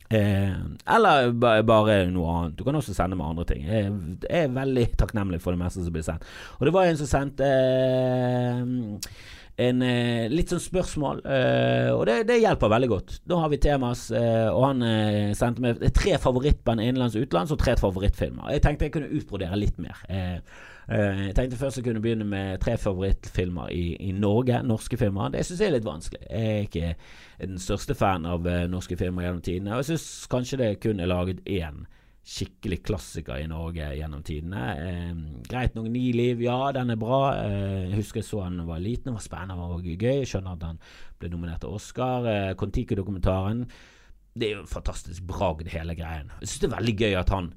Eh, 0.09 0.53
eller 0.95 1.33
bare 1.35 1.97
noe 2.11 2.35
annet. 2.35 2.59
Du 2.59 2.63
kan 2.63 2.77
også 2.79 2.95
sende 2.95 3.17
meg 3.19 3.31
andre 3.31 3.47
ting. 3.49 3.65
Jeg, 3.67 3.95
er 4.29 4.53
veldig 4.55 4.85
takknemlig 4.99 5.41
for 5.43 5.55
det 5.55 5.63
meste 5.63 5.83
som 5.83 5.95
blir 5.95 6.05
sendt. 6.05 6.27
Og 6.59 6.67
det 6.67 6.75
var 6.75 6.87
en 6.87 6.99
som 6.99 7.09
sendte 7.09 7.47
eh, 7.47 8.61
en 9.57 9.81
eh, 9.81 10.27
litt 10.29 10.51
sånn 10.53 10.61
spørsmål, 10.61 11.23
eh, 11.25 11.89
og 11.89 12.03
det, 12.05 12.19
det, 12.29 12.37
hjelper 12.43 12.69
veldig 12.69 12.89
godt. 12.91 13.15
Da 13.25 13.39
har 13.41 13.49
vi 13.49 13.57
temas, 13.61 14.03
eh, 14.13 14.45
og 14.51 14.67
han 14.67 14.85
eh, 14.85 15.33
sendte 15.37 15.63
meg 15.65 15.81
tre 15.97 16.13
favorittband 16.21 16.83
innenlands 16.83 17.17
og 17.17 17.25
utenlands 17.25 17.55
og 17.55 17.61
tre 17.63 17.73
favorittfilmer. 17.79 18.51
Jeg 18.53 18.63
tenkte 18.65 18.85
jeg 18.85 18.93
kunne 18.93 19.17
utbrodere 19.17 19.57
litt 19.57 19.81
mer. 19.81 20.03
Eh, 20.13 20.37
eh, 20.93 21.23
jeg 21.25 21.35
tenkte 21.39 21.57
først 21.57 21.81
jeg 21.81 21.87
kunne 21.89 22.03
begynne 22.05 22.29
med 22.29 22.61
tre 22.61 22.77
favorittfilmer 22.77 23.73
i, 23.73 23.85
i 24.09 24.13
Norge, 24.13 24.61
norske 24.61 25.01
filmer. 25.01 25.33
Det 25.33 25.41
syns 25.47 25.65
jeg 25.65 25.71
er 25.71 25.77
litt 25.79 25.89
vanskelig. 25.89 26.21
Jeg 26.29 26.53
er 26.53 26.69
ikke 26.69 26.93
den 27.41 27.61
største 27.61 27.97
fan 27.97 28.29
av 28.29 28.45
norske 28.69 28.97
filmer 28.99 29.25
gjennom 29.25 29.45
tidene, 29.45 29.73
og 29.73 29.81
jeg 29.81 29.95
syns 29.95 30.09
kanskje 30.29 30.61
det 30.61 30.73
kun 30.85 31.01
er 31.01 31.09
laget 31.09 31.41
én 31.49 31.87
skikkelig 32.27 32.81
klassiker 32.83 33.39
i 33.39 33.47
Norge 33.47 33.85
gjennom 33.95 34.23
tidene. 34.27 34.63
Eh, 34.83 35.11
greit 35.47 35.77
nok, 35.77 35.87
Ni 35.93 36.09
liv, 36.15 36.41
ja, 36.43 36.71
den 36.75 36.91
er 36.91 36.99
bra. 36.99 37.21
Eh, 37.39 37.87
jeg 37.87 38.01
husker 38.01 38.21
jeg 38.21 38.27
så 38.27 38.41
han 38.43 38.59
var 38.67 38.83
liten, 38.83 39.09
det 39.09 39.19
var 39.19 39.23
spennende 39.23 39.69
og 39.77 39.85
gøy. 39.87 40.19
Jeg 40.21 40.31
skjønner 40.33 40.57
at 40.57 40.65
han 40.67 40.81
ble 41.19 41.31
nominert 41.31 41.63
til 41.63 41.77
Oscar. 41.77 42.27
Eh, 42.27 42.55
Kon-Tiki-dokumentaren 42.59 43.63
det 44.37 44.51
er 44.51 44.59
jo 44.59 44.67
fantastisk 44.69 45.25
bragd, 45.25 45.69
hele 45.73 45.95
greien. 45.97 46.29
Jeg 46.41 46.51
syns 46.51 46.61
det 46.61 46.69
er 46.69 46.75
veldig 46.75 46.95
gøy 46.99 47.15
at 47.17 47.33
han 47.33 47.53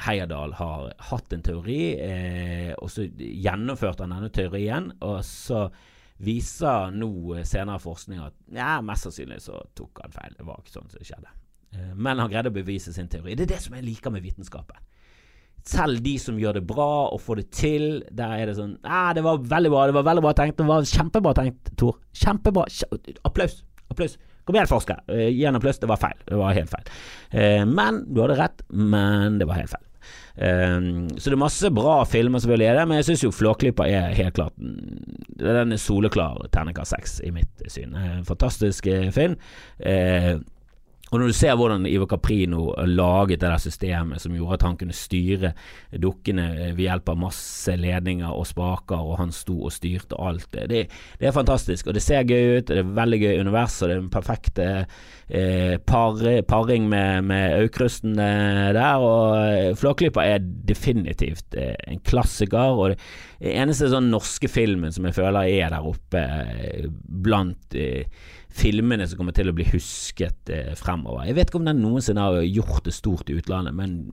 Heierdal 0.00 0.54
har 0.56 0.86
hatt 1.10 1.34
en 1.36 1.42
teori, 1.44 1.80
eh, 2.00 2.70
og 2.80 2.88
så 2.88 3.04
gjennomførte 3.04 4.06
han 4.06 4.14
denne 4.14 4.30
teorien. 4.32 4.88
Og 5.04 5.20
så 5.28 5.66
viser 6.24 6.94
nå 6.94 7.42
senere 7.48 7.80
forskning 7.80 8.22
at 8.24 8.36
ja, 8.56 8.78
mest 8.84 9.08
sannsynlig 9.08 9.42
så 9.44 9.60
tok 9.76 10.00
han 10.04 10.16
feil. 10.16 10.38
Det 10.38 10.48
var 10.48 10.62
ikke 10.62 10.78
sånn 10.78 10.92
som 10.94 11.04
skjedde. 11.04 11.39
Eh, 11.74 11.92
men 11.94 12.18
han 12.18 12.30
greide 12.30 12.50
å 12.52 12.54
bevise 12.54 12.94
sin 12.94 13.10
teori. 13.10 13.36
Det 13.38 13.46
er 13.46 13.54
det 13.54 13.60
som 13.64 13.76
jeg 13.76 13.86
liker 13.86 14.14
med 14.14 14.24
vitenskapen. 14.26 14.78
Selv 15.66 16.00
de 16.00 16.14
som 16.18 16.38
gjør 16.40 16.56
det 16.56 16.64
bra 16.68 17.10
og 17.12 17.20
får 17.20 17.42
det 17.42 17.50
til, 17.52 17.84
der 18.16 18.38
er 18.38 18.48
det 18.48 18.56
sånn 18.56 18.78
ah, 18.80 19.12
'Det 19.12 19.22
var 19.22 19.42
veldig 19.44 19.70
bra, 19.70 19.86
det 19.86 19.94
var 19.98 20.06
veldig 20.08 20.24
bra 20.24 20.32
tenkt. 20.32 20.56
Det 20.56 20.66
var 20.66 20.88
kjempebra 20.88 21.34
tenkt, 21.36 21.76
Tor. 21.76 21.98
Kjempebra. 22.16 22.64
Applaus. 23.24 23.62
Applaus. 23.90 24.16
Kom 24.46 24.56
igjen, 24.56 24.66
forsker. 24.70 25.02
Uh, 25.06 25.28
gi 25.28 25.44
en 25.44 25.56
applaus. 25.56 25.78
Det 25.78 25.86
var 25.86 26.00
feil. 26.00 26.16
Det 26.26 26.38
var 26.40 26.56
helt 26.56 26.72
feil. 26.72 26.88
Uh, 27.34 27.66
men 27.68 28.04
Du 28.08 28.22
hadde 28.22 28.40
rett, 28.40 28.62
men 28.72 29.38
det 29.38 29.46
var 29.46 29.60
helt 29.60 29.70
feil. 29.70 29.86
Um, 30.40 31.10
så 31.20 31.28
det 31.28 31.36
er 31.36 31.42
masse 31.42 31.70
bra 31.70 31.98
filmer 32.08 32.40
selvfølgelig 32.40 32.66
er 32.66 32.78
det, 32.78 32.86
men 32.88 32.96
jeg 32.96 33.04
syns 33.10 33.24
jo 33.26 33.30
Flåklypa 33.34 33.84
er 33.84 34.14
helt 34.16 34.32
klart 34.38 34.54
Den 34.56 35.74
er 35.74 35.76
soleklar 35.76 36.38
terningkast 36.54 36.94
seks 36.94 37.18
i 37.20 37.30
mitt 37.34 37.60
syn. 37.68 37.92
Fantastisk 38.24 38.88
film. 39.12 39.36
Uh, 39.76 40.40
og 41.10 41.18
når 41.18 41.30
du 41.30 41.34
ser 41.34 41.56
hvordan 41.58 41.86
Ivo 41.90 42.06
Caprino 42.06 42.68
laget 42.86 43.40
det 43.40 43.48
der 43.48 43.58
systemet 43.58 44.22
som 44.22 44.34
gjorde 44.36 44.60
at 44.60 44.66
han 44.68 44.76
kunne 44.78 44.94
styre 44.94 45.52
dukkene 45.98 46.46
ved 46.76 46.84
hjelp 46.86 47.10
av 47.10 47.18
masse 47.26 47.74
ledninger 47.76 48.30
og 48.30 48.46
spaker, 48.46 49.02
og 49.02 49.18
han 49.18 49.34
sto 49.34 49.56
og 49.66 49.74
styrte 49.74 50.18
alt 50.22 50.46
det, 50.54 50.68
det, 50.70 50.82
det 51.18 51.30
er 51.30 51.34
fantastisk. 51.34 51.90
Og 51.90 51.98
det 51.98 52.04
ser 52.04 52.28
gøy 52.28 52.60
ut, 52.60 52.68
det 52.70 52.78
er 52.78 52.94
veldig 53.00 53.20
gøy 53.24 53.40
univers, 53.42 53.80
og 53.82 53.90
det 53.90 53.96
er 53.96 54.04
den 54.04 54.12
perfekt 54.14 54.62
eh, 55.30 55.78
par, 55.86 56.18
paring 56.48 56.88
med, 56.88 57.24
med 57.24 57.54
Aukrusten 57.62 58.18
der. 58.18 58.80
Og 59.00 59.36
eh, 59.38 59.70
Flåklypa 59.78 60.26
er 60.26 60.42
definitivt 60.42 61.56
eh, 61.58 61.76
en 61.86 62.02
klassiker, 62.06 62.74
og 62.76 62.94
det 63.40 63.54
eneste 63.54 63.90
sånn 63.92 64.10
norske 64.12 64.50
filmen 64.50 64.92
som 64.92 65.06
jeg 65.08 65.16
føler 65.16 65.48
er 65.48 65.72
der 65.74 65.86
oppe 65.86 66.20
eh, 66.20 66.86
blant 66.90 67.78
filmene 68.50 69.06
som 69.06 69.20
kommer 69.20 69.34
til 69.36 69.52
å 69.52 69.54
bli 69.54 69.68
husket 69.70 70.50
fremover. 70.80 71.28
Jeg 71.28 71.36
vet 71.38 71.52
ikke 71.52 71.60
om 71.60 71.68
den 71.68 71.84
noensinne 71.84 72.24
har 72.24 72.40
gjort 72.42 72.82
det 72.88 72.96
stort 72.96 73.30
i 73.30 73.36
utlandet, 73.38 73.76
men 73.78 74.10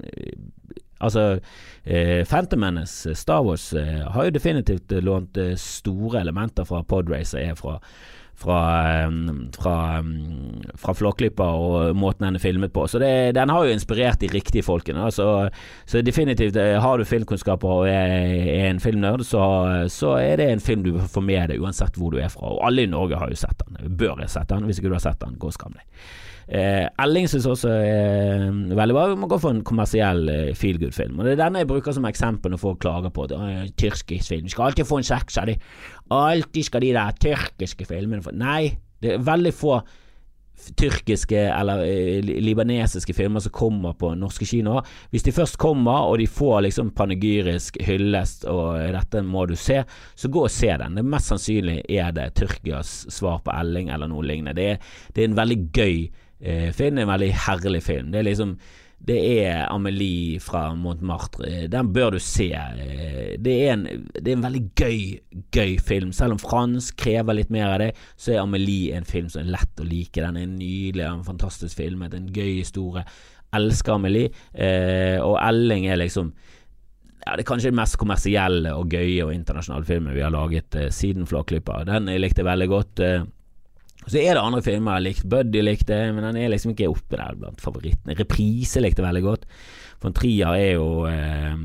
altså 1.01 1.39
eh, 1.83 2.21
Phantom 2.21 2.61
Menace, 2.61 3.15
Star 3.17 3.41
Wars, 3.47 3.71
eh, 3.73 4.03
har 4.05 4.27
jo 4.27 4.35
definitivt 4.35 4.93
lånt 5.01 5.41
store 5.57 6.21
elementer 6.21 6.69
fra 6.69 6.83
Podracer, 6.85 7.49
er 7.49 7.57
fra 7.57 7.79
fra, 8.37 9.09
fra, 9.57 10.03
fra 10.77 10.93
Flåklypa 10.93 11.47
og 11.57 11.95
måten 11.97 12.27
den 12.27 12.37
er 12.37 12.43
filmet 12.43 12.73
på. 12.73 12.85
Så 12.87 13.01
det, 13.01 13.33
den 13.37 13.49
har 13.49 13.65
jo 13.65 13.73
inspirert 13.73 14.21
de 14.21 14.29
riktige 14.33 14.65
folkene. 14.65 15.09
Så, 15.11 15.49
så, 15.85 16.01
definitivt, 16.05 16.55
eh, 16.61 16.77
har 16.81 16.97
du 16.97 17.05
filmkunnskaper 17.05 17.73
og 17.79 17.89
er, 17.89 18.13
er 18.53 18.69
en 18.69 18.81
filmnerd, 18.83 19.25
så, 19.25 19.41
så, 19.89 20.15
er 20.21 20.37
det 20.37 20.51
en 20.51 20.63
film 20.63 20.85
du 20.85 20.93
får 21.01 21.25
med 21.25 21.53
deg 21.53 21.63
uansett 21.63 21.97
hvor 21.97 22.13
du 22.13 22.21
er 22.21 22.31
fra. 22.33 22.53
Og 22.53 22.61
alle 22.67 22.85
i 22.85 22.91
Norge 22.91 23.17
har 23.17 23.33
jo 23.33 23.41
sett 23.41 23.65
den. 23.65 23.97
Bør 23.97 24.21
ha 24.21 24.29
sett 24.29 24.53
den. 24.53 24.69
Hvis 24.69 24.81
ikke 24.81 24.93
du 24.93 24.99
har 24.99 25.05
sett 25.07 25.21
den, 25.23 25.37
gå 25.41 25.49
og 25.49 25.57
skam 25.57 25.73
deg. 25.73 25.85
Eh, 26.47 26.85
Elling 27.03 27.27
syns 27.27 27.45
også 27.49 27.71
er 27.75 28.45
veldig 28.77 28.95
bra. 28.95 29.05
Vi 29.11 29.19
må 29.19 29.27
gå 29.27 29.39
for 29.43 29.51
en 29.51 29.65
kommersiell 29.67 30.29
eh, 30.31 30.55
feel 30.55 30.79
good-film. 30.79 31.19
Og 31.19 31.27
Det 31.27 31.35
er 31.35 31.43
denne 31.43 31.63
jeg 31.63 31.69
bruker 31.71 31.95
som 31.95 32.07
eksempel 32.07 32.53
når 32.53 32.63
folk 32.63 32.81
klager 32.83 33.11
på 33.11 33.27
det. 33.27 33.39
Tyrkisk 33.79 34.31
film. 34.31 34.47
Skal 34.51 34.69
alltid 34.69 34.87
få 34.87 35.01
en 35.01 35.07
sekser, 35.11 35.51
de. 35.51 35.57
Alltid 36.15 36.69
skal 36.69 36.85
de 36.85 36.95
der 36.95 37.15
tyrkiske 37.19 37.87
filmene 37.89 38.23
få 38.23 38.35
Nei, 38.37 38.77
det 39.03 39.17
er 39.17 39.25
veldig 39.27 39.53
få 39.53 39.81
tyrkiske 40.77 41.37
eller 41.37 41.83
eh, 41.85 42.23
libanesiske 42.23 43.13
filmer 43.13 43.43
som 43.43 43.53
kommer 43.53 43.93
på 43.99 44.13
norske 44.17 44.47
kinoer. 44.47 44.87
Hvis 45.11 45.27
de 45.27 45.33
først 45.35 45.59
kommer, 45.61 46.07
og 46.07 46.17
de 46.21 46.27
får 46.27 46.63
liksom 46.65 46.93
panegyrisk 46.97 47.77
hyllest 47.85 48.47
og 48.49 48.79
'dette 48.79 49.21
må 49.21 49.45
du 49.45 49.55
se', 49.55 49.83
så 50.15 50.31
gå 50.31 50.43
og 50.47 50.51
se 50.51 50.67
den. 50.67 50.95
Det 50.95 51.05
Mest 51.05 51.27
sannsynlig 51.27 51.83
er 51.89 52.11
det 52.11 52.33
Tyrkias 52.35 53.05
svar 53.13 53.43
på 53.43 53.51
Elling 53.51 53.89
eller 53.89 54.07
noe 54.07 54.23
lignende. 54.23 54.55
Det 54.55 54.71
er, 54.71 54.77
det 55.15 55.23
er 55.23 55.27
en 55.27 55.37
veldig 55.37 55.59
gøy 55.73 56.09
eh, 56.39 56.69
film. 56.75 56.97
En 56.97 57.13
veldig 57.13 57.31
herlig 57.47 57.83
film. 57.85 58.11
Det 58.11 58.21
er 58.21 58.29
liksom 58.29 58.57
det 58.97 59.17
er 59.43 59.67
Amelie 59.69 60.39
fra 60.41 60.71
Montmartre. 60.75 61.67
Den 61.69 61.91
bør 61.93 62.15
du 62.15 62.19
se. 62.19 62.49
Eh, 62.49 63.35
det 63.39 63.53
er, 63.67 63.75
en, 63.75 63.85
det 64.15 64.31
er 64.31 64.37
en 64.39 64.45
veldig 64.47 64.63
gøy, 64.75 64.97
gøy 65.53 65.77
film. 65.77 66.11
Selv 66.15 66.35
om 66.35 66.41
fransk 66.41 66.97
krever 66.97 67.37
litt 67.37 67.53
mer 67.53 67.75
av 67.75 67.79
det, 67.83 67.91
så 68.17 68.33
er 68.33 68.41
Amelie 68.41 68.97
en 68.97 69.07
film 69.07 69.29
som 69.29 69.43
er 69.43 69.53
lett 69.53 69.83
å 69.83 69.87
like. 69.87 70.17
Den 70.17 70.41
er 70.41 70.49
nydelig, 70.49 71.05
en 71.05 71.25
fantastisk 71.27 71.77
film, 71.77 72.03
en 72.07 72.31
gøy 72.33 72.57
historie. 72.57 73.05
Elsker 73.55 73.95
Amelie. 73.95 74.33
Eh, 74.53 75.21
og 75.21 75.37
Elling 75.45 75.87
er 75.87 76.01
liksom 76.01 76.33
ja, 77.27 77.35
det 77.35 77.43
er 77.43 77.47
kanskje 77.49 77.71
den 77.73 77.79
mest 77.79 77.97
kommersielle 77.99 78.71
og 78.77 78.93
gøye 78.93 79.25
og 79.25 79.33
internasjonale 79.35 79.83
filmen 79.87 80.15
vi 80.15 80.23
har 80.23 80.31
laget 80.31 80.77
eh, 80.79 80.91
siden 80.95 81.27
Flåklypa. 81.27 81.81
Den 81.87 82.07
jeg 82.11 82.23
likte 82.23 82.45
veldig 82.47 82.67
godt. 82.71 83.01
Eh, 83.03 83.25
så 84.07 84.21
er 84.21 84.37
det 84.37 84.43
andre 84.43 84.63
filmer 84.63 84.93
jeg 84.93 84.97
har 84.97 85.05
likt. 85.05 85.27
Buddy 85.27 85.63
likte 85.63 85.99
men 86.15 86.23
den 86.29 86.39
er 86.39 86.53
liksom 86.53 86.73
ikke 86.73 86.89
oppe 86.93 87.19
der 87.19 87.37
blant 87.39 87.63
favorittene. 87.63 88.15
Reprise 88.19 88.83
likte 88.83 89.05
veldig 89.05 89.23
godt. 89.25 89.45
For 89.97 90.13
Trier 90.13 90.53
er 90.53 90.75
jo 90.77 91.07
eh, 91.09 91.55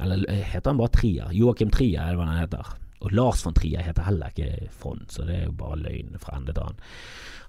Eller 0.00 0.24
heter 0.30 0.72
han 0.72 0.80
bare 0.80 0.94
Trier? 0.94 1.34
Joakim 1.36 1.72
Trier 1.74 2.00
er 2.02 2.14
det 2.14 2.20
hva 2.20 2.30
han 2.30 2.40
heter. 2.40 2.70
Og 3.00 3.12
Lars 3.16 3.44
von 3.46 3.56
Trier 3.56 3.84
heter 3.84 4.04
heller 4.04 4.32
ikke 4.32 4.70
Fond, 4.76 5.06
så 5.08 5.24
det 5.28 5.38
er 5.38 5.44
jo 5.46 5.56
bare 5.56 5.78
løgn 5.80 6.18
fra 6.20 6.36
ende 6.36 6.52
til 6.52 6.64
annen. 6.66 6.82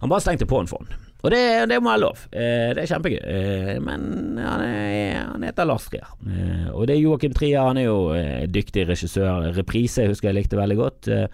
Han 0.01 0.11
bare 0.11 0.23
stengte 0.23 0.47
på 0.49 0.61
en 0.61 0.69
Fond. 0.69 0.93
Og 1.21 1.29
det, 1.29 1.41
det 1.69 1.77
må 1.81 1.91
være 1.91 2.01
lov. 2.01 2.21
Eh, 2.33 2.71
det 2.73 2.83
er 2.83 2.89
kjempegøy. 2.89 3.19
Eh, 3.19 3.75
men 3.83 4.39
han, 4.41 4.63
er, 4.65 5.19
han, 5.27 5.43
heter 5.45 5.67
Lars 5.69 5.89
Trier. 5.91 6.07
Eh, 6.25 6.69
og 6.71 6.87
det 6.89 6.95
er 6.95 7.03
Joakim 7.03 7.35
Trier. 7.37 7.67
Han 7.67 7.77
er 7.77 7.85
jo 7.85 7.99
eh, 8.15 8.47
dyktig 8.49 8.87
regissør. 8.89 9.51
Reprise 9.57 10.07
husker 10.09 10.31
jeg 10.31 10.39
likte 10.39 10.57
veldig 10.57 10.79
godt. 10.79 11.11
Eh, 11.11 11.27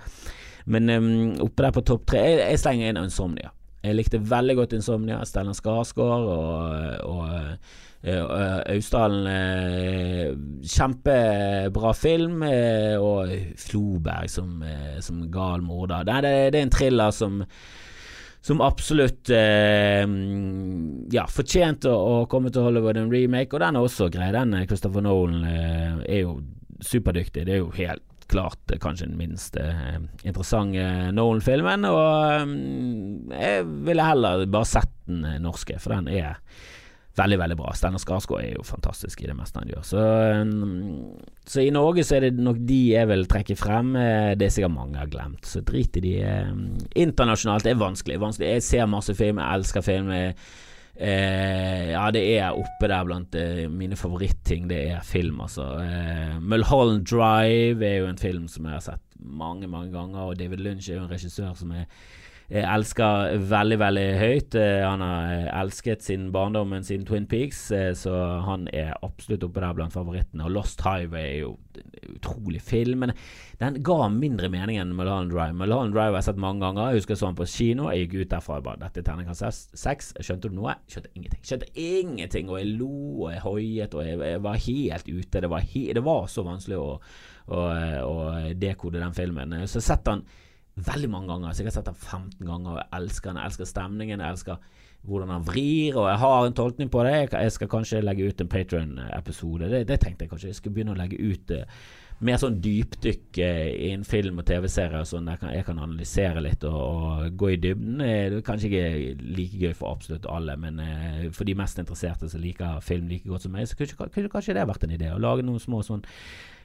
men 0.68 0.92
um, 0.92 1.10
oppe 1.46 1.66
der 1.66 1.76
på 1.76 1.86
topp 1.88 2.08
tre 2.12 2.24
jeg, 2.26 2.40
jeg, 2.44 2.62
slenger 2.62 2.92
inn 2.92 3.02
Insomnia. 3.06 3.54
Jeg 3.86 3.96
likte 3.96 4.20
veldig 4.20 4.56
godt 4.58 4.76
Insomnia. 4.76 5.22
Stellan 5.26 5.56
Skarsgård 5.56 6.28
og, 6.28 7.08
og 7.08 7.28
uh, 8.04 8.62
Austdalen 8.74 9.30
uh, 9.32 10.38
Kjempebra 10.68 11.94
film. 11.96 12.44
Og 13.00 13.36
Floberg 13.64 14.32
som, 14.34 14.64
som 15.04 15.28
gal 15.32 15.64
morder. 15.64 16.08
Det, 16.08 16.24
det, 16.28 16.34
det, 16.52 16.62
er 16.62 16.68
en 16.68 16.78
thriller 16.78 17.16
som 17.16 17.46
som 18.48 18.62
absolutt 18.64 19.30
eh, 19.30 20.08
ja, 21.12 21.26
fortjente 21.28 21.92
å, 21.92 21.98
å, 21.98 22.28
komme 22.32 22.52
til 22.54 22.64
Hollywood 22.64 23.00
en 23.02 23.12
remake, 23.12 23.52
og 23.52 23.60
den 23.60 23.76
er 23.76 23.88
også 23.88 24.08
grei. 24.14 24.30
Den 24.32 24.56
Christopher 24.70 25.04
Nolan 25.04 25.44
eh, 25.44 25.98
er 26.06 26.22
jo 26.22 26.38
superdyktig. 26.80 27.44
Det 27.44 27.58
er 27.58 27.60
jo 27.60 27.74
helt 27.76 28.06
klart 28.32 28.74
kanskje 28.82 29.08
den 29.08 29.20
minst 29.20 29.58
eh, 29.60 30.00
interessante 30.28 31.12
Nolan-filmen. 31.16 31.86
Og 31.90 32.44
um, 32.44 33.32
jeg 33.34 33.68
ville 33.88 34.08
heller 34.08 34.48
bare 34.52 34.70
sett 34.70 34.92
den 35.08 35.24
eh, 35.26 35.40
norske, 35.44 35.80
for 35.82 35.96
den 35.96 36.10
er 36.12 36.42
veldig, 37.18 37.40
veldig 37.42 37.58
bra. 37.58 37.72
Steinar 37.74 38.04
Skarsgård 38.04 38.44
er 38.44 38.54
jo 38.60 38.68
fantastisk 38.68 39.24
i 39.24 39.30
det 39.30 39.38
meste 39.38 39.64
han 39.64 39.72
gjør. 39.72 39.86
Så, 39.90 40.04
så, 41.48 41.64
i 41.64 41.74
Norge 41.74 42.06
så 42.06 42.20
er 42.20 42.28
det 42.28 42.44
nok 42.46 42.60
de 42.70 42.78
jeg 42.92 43.10
vil 43.10 43.26
trekke 43.32 43.58
frem. 43.58 43.96
Det 44.38 44.46
er 44.46 44.54
sikkert 44.54 44.76
mange 44.76 45.02
har 45.02 45.10
glemt, 45.10 45.42
så 45.50 45.64
drit 45.66 45.98
i 45.98 46.04
de. 46.06 46.14
Internasjonalt 47.08 47.66
er 47.66 47.82
vanskelig, 47.82 48.20
vanskelig. 48.22 48.52
Jeg 48.60 48.68
ser 48.68 48.92
masse 48.92 49.18
film, 49.18 49.42
jeg 49.42 49.62
elsker 49.62 49.86
film. 49.88 50.14
Jeg 50.14 50.38
Eh, 51.00 51.92
ja, 51.92 52.08
det 52.10 52.24
er 52.40 52.58
oppe 52.58 52.90
der 52.90 53.04
blant 53.06 53.36
eh, 53.38 53.66
mine 53.70 53.98
favoritting. 54.00 54.66
Det 54.70 54.80
er 54.92 55.06
film, 55.06 55.42
altså. 55.46 55.68
Eh, 55.84 56.38
Mulholland 56.42 57.06
Drive 57.06 57.86
er 57.86 58.00
jo 58.02 58.08
en 58.10 58.18
film 58.22 58.48
som 58.50 58.66
jeg 58.66 58.74
har 58.80 58.86
sett 58.86 59.04
mange, 59.20 59.70
mange 59.70 59.92
ganger. 59.94 60.32
Og 60.32 60.40
David 60.40 60.64
Lynch 60.66 60.90
er 60.90 60.98
jo 60.98 61.06
en 61.06 61.12
regissør 61.12 61.54
som 61.58 61.76
jeg 61.76 61.86
elsker 62.48 63.34
veldig, 63.44 63.78
veldig 63.82 64.06
høyt. 64.22 64.56
Eh, 64.56 64.84
han 64.86 65.02
har 65.04 65.32
eh, 65.34 65.48
elsket 65.60 66.06
sin 66.06 66.30
barndommen 66.32 66.86
siden 66.88 67.04
Twin 67.08 67.26
Peaks, 67.28 67.66
eh, 67.76 67.92
så 67.98 68.14
han 68.46 68.70
er 68.72 68.94
absolutt 69.04 69.44
oppe 69.44 69.60
der 69.64 69.76
blant 69.76 69.96
favorittene. 69.96 70.46
Og 70.48 70.54
Lost 70.56 70.84
Highway 70.86 71.26
er 71.26 71.42
jo 71.42 71.58
en 71.76 72.16
utrolig 72.16 72.62
film. 72.64 73.04
Men 73.04 73.14
den 73.60 73.82
ga 73.84 74.08
mindre 74.14 74.48
mening 74.54 74.80
enn 74.80 74.96
Mulholland 74.96 75.34
Drive. 75.34 75.58
Mulholland 75.60 75.96
Drive 75.96 76.16
har 76.16 76.22
jeg 76.22 76.30
sett 76.30 76.42
mange 76.46 76.64
ganger. 76.64 76.94
Jeg 76.94 77.02
husker 77.02 77.18
jeg 77.18 77.22
så 77.24 77.34
den 77.34 77.42
på 77.42 77.50
kino. 77.52 77.92
Jeg 77.92 78.08
gikk 78.08 78.18
ut 78.22 78.34
derfra 78.38 78.62
bare 78.64 78.84
Dette 78.86 79.04
er 79.04 79.10
terningkast 79.12 79.76
seks. 79.76 80.14
Skjønte 80.24 80.48
du 80.48 80.58
noe? 80.62 80.80
Skjønte 80.88 81.12
ingenting. 81.18 81.44
Skjønte 81.44 81.72
ingenting. 81.76 82.52
Og 82.54 82.62
jeg 82.62 82.74
lo 82.80 82.92
og 83.28 83.30
jeg 83.34 83.44
hoiet 83.44 84.00
og 84.00 84.08
jeg, 84.08 84.42
var 84.48 84.66
helt 84.70 85.12
ute. 85.12 85.44
Det 85.44 85.52
var, 85.52 85.68
he 85.68 85.88
det 85.92 86.08
var 86.08 86.32
så 86.32 86.48
vanskelig 86.48 86.80
å, 86.80 86.90
å, 87.52 87.70
å, 88.08 88.20
dekode 88.56 89.04
den 89.04 89.18
filmen. 89.18 89.60
Så 89.68 89.84
sett 89.84 90.08
den 90.08 90.24
veldig 90.78 91.10
mange 91.10 91.32
ganger. 91.32 91.54
Så 91.54 91.64
jeg 91.64 91.72
har 91.72 91.78
sett 91.80 91.90
den 91.90 92.02
15 92.02 92.46
ganger 92.46 92.76
og 92.76 92.82
jeg 92.82 92.90
elsker 93.02 93.32
den. 93.32 93.42
Jeg 93.42 93.52
elsker 93.52 93.70
stemningen. 93.72 94.22
Jeg 94.22 94.38
elsker 94.38 94.58
hvordan 95.08 95.30
han 95.32 95.46
vrir, 95.46 95.96
og 95.96 96.10
jeg 96.10 96.20
har 96.20 96.46
en 96.46 96.58
tolkning 96.58 96.90
på 96.92 97.04
det. 97.08 97.30
Jeg 97.32 97.54
skal 97.56 97.70
kanskje 97.72 98.04
legge 98.04 98.28
ut 98.28 98.42
en 98.42 98.50
Patron-episode. 98.52 99.70
Det, 99.72 99.86
det, 99.88 100.02
tenkte 100.04 100.26
jeg 100.26 100.34
kanskje. 100.34 100.52
Jeg 100.52 100.60
skulle 100.60 100.76
begynne 100.76 100.96
å 100.96 101.00
legge 101.00 101.20
ut 101.22 101.54
uh, 101.56 101.86
mer 102.28 102.42
sånn 102.42 102.58
dypdykk 102.64 103.40
uh, 103.40 103.70
i 103.72 103.94
en 103.94 104.04
film 104.08 104.42
og 104.42 104.48
TV-serie 104.50 105.06
sånn 105.08 105.30
der 105.30 105.54
jeg 105.54 105.68
kan 105.70 105.80
analysere 105.80 106.44
litt 106.44 106.66
og, 106.68 106.76
og, 106.82 107.30
gå 107.40 107.54
i 107.54 107.62
dybden. 107.64 108.04
Det 108.04 108.12
er 108.18 108.38
kanskje 108.50 108.72
ikke 108.72 109.32
like 109.38 109.62
gøy 109.64 109.78
for 109.78 109.94
absolutt 109.94 110.28
alle, 110.34 110.58
men 110.60 110.84
uh, 110.84 111.24
for 111.32 111.48
de 111.48 111.56
mest 111.62 111.80
interesserte 111.80 112.28
som 112.28 112.44
liker 112.44 112.84
film 112.84 113.08
like 113.08 113.30
godt 113.30 113.48
som 113.48 113.56
meg, 113.56 113.70
så 113.70 113.80
kunne, 113.80 114.12
kunne 114.12 114.34
kanskje 114.34 114.60
det 114.60 114.68
vært 114.68 114.88
en 114.90 114.98
idé. 114.98 115.14
Å 115.14 115.24
lage 115.24 115.48
noen 115.48 115.64
små 115.64 115.86
sånn 115.88 116.04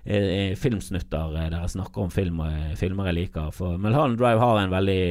eh, 0.04 0.54
filmsnutter 0.58 1.36
der 1.36 1.58
jeg 1.58 1.74
snakker 1.76 2.06
om 2.06 2.10
film, 2.14 2.42
filmer 2.78 3.10
jeg 3.10 3.18
liker. 3.20 3.52
For 3.54 3.78
Mulholland 3.78 4.18
Drive 4.20 4.42
har 4.42 4.62
en 4.62 4.74
veldig 4.74 5.02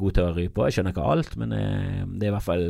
god 0.00 0.18
teori 0.18 0.48
på. 0.48 0.66
Jeg 0.66 0.78
skjønner 0.78 0.96
ikke 0.96 1.12
alt, 1.14 1.38
men 1.40 1.54
eh, 1.56 2.02
det 2.06 2.28
er 2.28 2.32
i 2.32 2.36
hvert 2.36 2.50
fall 2.50 2.66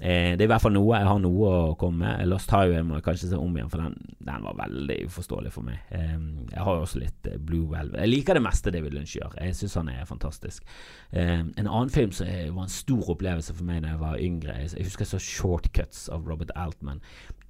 Eh, 0.00 0.32
det 0.32 0.40
er 0.40 0.46
i 0.46 0.48
hvert 0.48 0.62
fall 0.64 0.72
noe. 0.72 0.96
Jeg 0.96 1.08
har 1.10 1.18
noe 1.20 1.48
å 1.52 1.72
komme 1.78 2.06
med. 2.06 2.28
Lost 2.30 2.52
Highway 2.54 2.80
må 2.86 2.96
jeg 2.96 3.04
kanskje 3.04 3.30
se 3.32 3.40
om 3.40 3.56
igjen, 3.56 3.68
for 3.72 3.84
den, 3.84 3.96
den 4.24 4.46
var 4.46 4.56
veldig 4.62 4.96
uforståelig 5.10 5.52
for 5.52 5.66
meg. 5.66 5.82
Eh, 5.92 6.14
jeg 6.54 6.64
har 6.66 6.78
jo 6.78 6.86
også 6.86 7.02
litt 7.02 7.28
eh, 7.28 7.36
Blue 7.36 7.68
Velvet. 7.68 8.00
Jeg 8.00 8.12
liker 8.14 8.38
det 8.38 8.44
meste 8.46 8.72
David 8.72 8.96
Lynch 8.96 9.16
gjør. 9.18 9.36
Jeg 9.36 9.58
syns 9.58 9.76
han 9.76 9.90
er 9.92 10.08
fantastisk. 10.08 10.64
Eh, 11.12 11.42
en 11.44 11.66
annen 11.66 11.92
film 11.92 12.14
som 12.16 12.30
var 12.30 12.64
en 12.64 12.72
stor 12.72 13.12
opplevelse 13.12 13.56
for 13.58 13.68
meg 13.68 13.84
da 13.84 13.92
jeg 13.92 14.00
var 14.00 14.24
yngre, 14.24 14.56
jeg 14.64 14.88
husker 14.88 15.04
jeg 15.04 15.12
så 15.12 15.20
Shortcuts 15.20 16.08
av 16.14 16.24
Robert 16.28 16.54
Altman. 16.56 17.04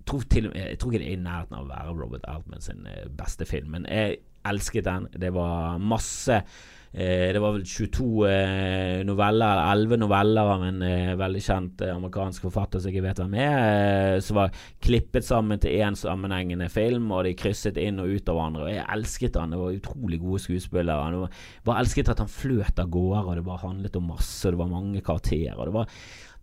Tror, 0.06 0.24
til, 0.30 0.50
jeg 0.56 0.78
tror 0.80 0.92
ikke 0.92 1.04
det 1.04 1.12
er 1.12 1.18
i 1.18 1.22
nærheten 1.22 1.56
av 1.58 1.64
å 1.66 1.70
være 1.70 1.94
Robert 1.94 2.26
Altman 2.28 2.64
sin 2.64 2.86
eh, 2.88 3.06
beste 3.14 3.46
film, 3.46 3.72
men 3.76 3.88
jeg 3.90 4.20
elsket 4.48 4.86
den. 4.86 5.08
Det 5.20 5.32
var 5.36 5.78
masse 5.78 6.40
Eh, 6.92 7.30
det 7.30 7.38
var 7.38 7.52
vel 7.54 7.62
22 7.62 8.06
eh, 8.26 9.00
noveller, 9.06 9.46
eller 9.46 9.84
11 9.94 9.98
noveller 10.02 10.48
av 10.56 10.64
en 10.66 10.80
eh, 10.82 11.12
veldig 11.18 11.42
kjent 11.44 11.84
amerikansk 11.86 12.48
forfatter 12.48 12.82
som 12.82 12.90
jeg 12.90 12.96
ikke 12.96 13.04
vet 13.04 13.20
hvem 13.22 13.36
er, 13.38 14.16
som 14.26 14.40
var 14.40 14.56
klippet 14.82 15.26
sammen 15.26 15.62
til 15.62 15.76
én 15.78 15.98
sammenhengende 15.98 16.66
film, 16.72 17.12
og 17.14 17.28
de 17.28 17.36
krysset 17.38 17.78
inn 17.78 18.02
og 18.02 18.10
ut 18.10 18.32
av 18.32 18.40
hverandre. 18.40 18.64
Og 18.66 18.74
jeg 18.74 18.88
elsket 18.96 19.38
han, 19.38 19.54
det 19.54 19.60
var 19.60 19.78
utrolig 19.78 20.18
gode 20.24 20.42
skuespillere. 20.42 21.28
Jeg 21.30 21.76
elsket 21.76 22.10
at 22.10 22.24
han 22.24 22.34
fløt 22.40 22.82
av 22.82 22.90
gårde, 22.90 23.22
og 23.22 23.38
det 23.38 23.46
bare 23.46 23.66
handlet 23.68 24.00
om 24.00 24.10
masse, 24.10 24.42
og 24.42 24.56
det 24.56 24.62
var 24.64 24.74
mange 24.74 25.04
karakterer. 25.06 25.62
Det 25.62 25.76
var 25.78 25.94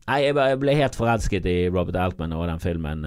Nei, 0.07 0.21
jeg 0.23 0.59
ble 0.61 0.73
helt 0.79 0.95
forelsket 0.95 1.47
i 1.51 1.55
Robert 1.67 1.97
Altman 1.99 2.31
og 2.31 2.45
den 2.47 2.61
filmen. 2.63 3.01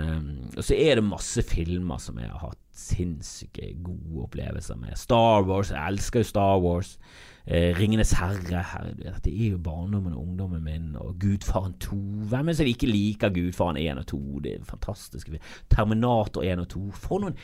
Og 0.53 0.65
så 0.67 0.77
er 0.77 0.99
det 0.99 1.07
masse 1.07 1.41
filmer 1.49 2.01
som 2.03 2.19
jeg 2.21 2.29
har 2.29 2.43
hatt 2.51 2.59
sinnssyke 2.77 3.71
gode 3.81 4.27
opplevelser 4.27 4.77
med. 4.77 4.99
Star 5.01 5.47
Wars, 5.49 5.71
jeg 5.73 5.81
elsker 5.81 6.21
jo 6.21 6.29
Star 6.29 6.61
Wars. 6.61 6.99
Eh, 7.47 7.73
Ringenes 7.79 8.13
herre, 8.19 8.65
dette 8.99 9.33
er 9.33 9.55
jo 9.55 9.63
barndommen 9.65 10.13
og 10.13 10.27
ungdommen 10.27 10.61
min. 10.65 10.91
Og 11.01 11.17
Gudfaren 11.23 11.73
2. 11.81 11.97
Hvem 12.31 12.49
er 12.49 12.53
det 12.53 12.59
som 12.61 12.69
ikke 12.69 12.91
liker 12.91 13.33
Gudfaren 13.33 13.81
1 13.81 14.03
og 14.03 14.07
2? 14.13 14.21
Det 14.45 14.53
er 14.59 14.69
fantastisk. 14.69 15.33
Terminator 15.73 16.45
1 16.45 16.67
og 16.67 16.69
2. 16.75 16.83
For 17.01 17.25
noen 17.25 17.39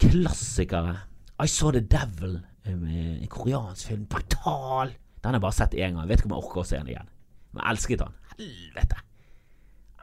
klassikere. 0.00 0.96
I 1.40 1.48
Saw 1.48 1.76
The 1.76 1.84
Devil, 1.84 2.40
eh, 2.64 2.72
en 2.72 3.28
koreansk 3.28 3.92
film. 3.92 4.08
Brutal! 4.08 4.96
Den 5.20 5.34
har 5.34 5.36
jeg 5.36 5.44
bare 5.44 5.58
sett 5.60 5.76
én 5.76 5.92
gang. 5.92 6.00
Jeg 6.00 6.08
vet 6.14 6.24
ikke 6.24 6.32
om 6.32 6.36
jeg 6.38 6.48
orker 6.48 6.64
å 6.64 6.68
se 6.72 6.80
den 6.80 6.92
igjen. 6.94 7.12
Men 7.52 7.64
jeg 7.64 7.76
elsket 7.76 8.04
den. 8.06 8.19
Helvete! 8.40 8.96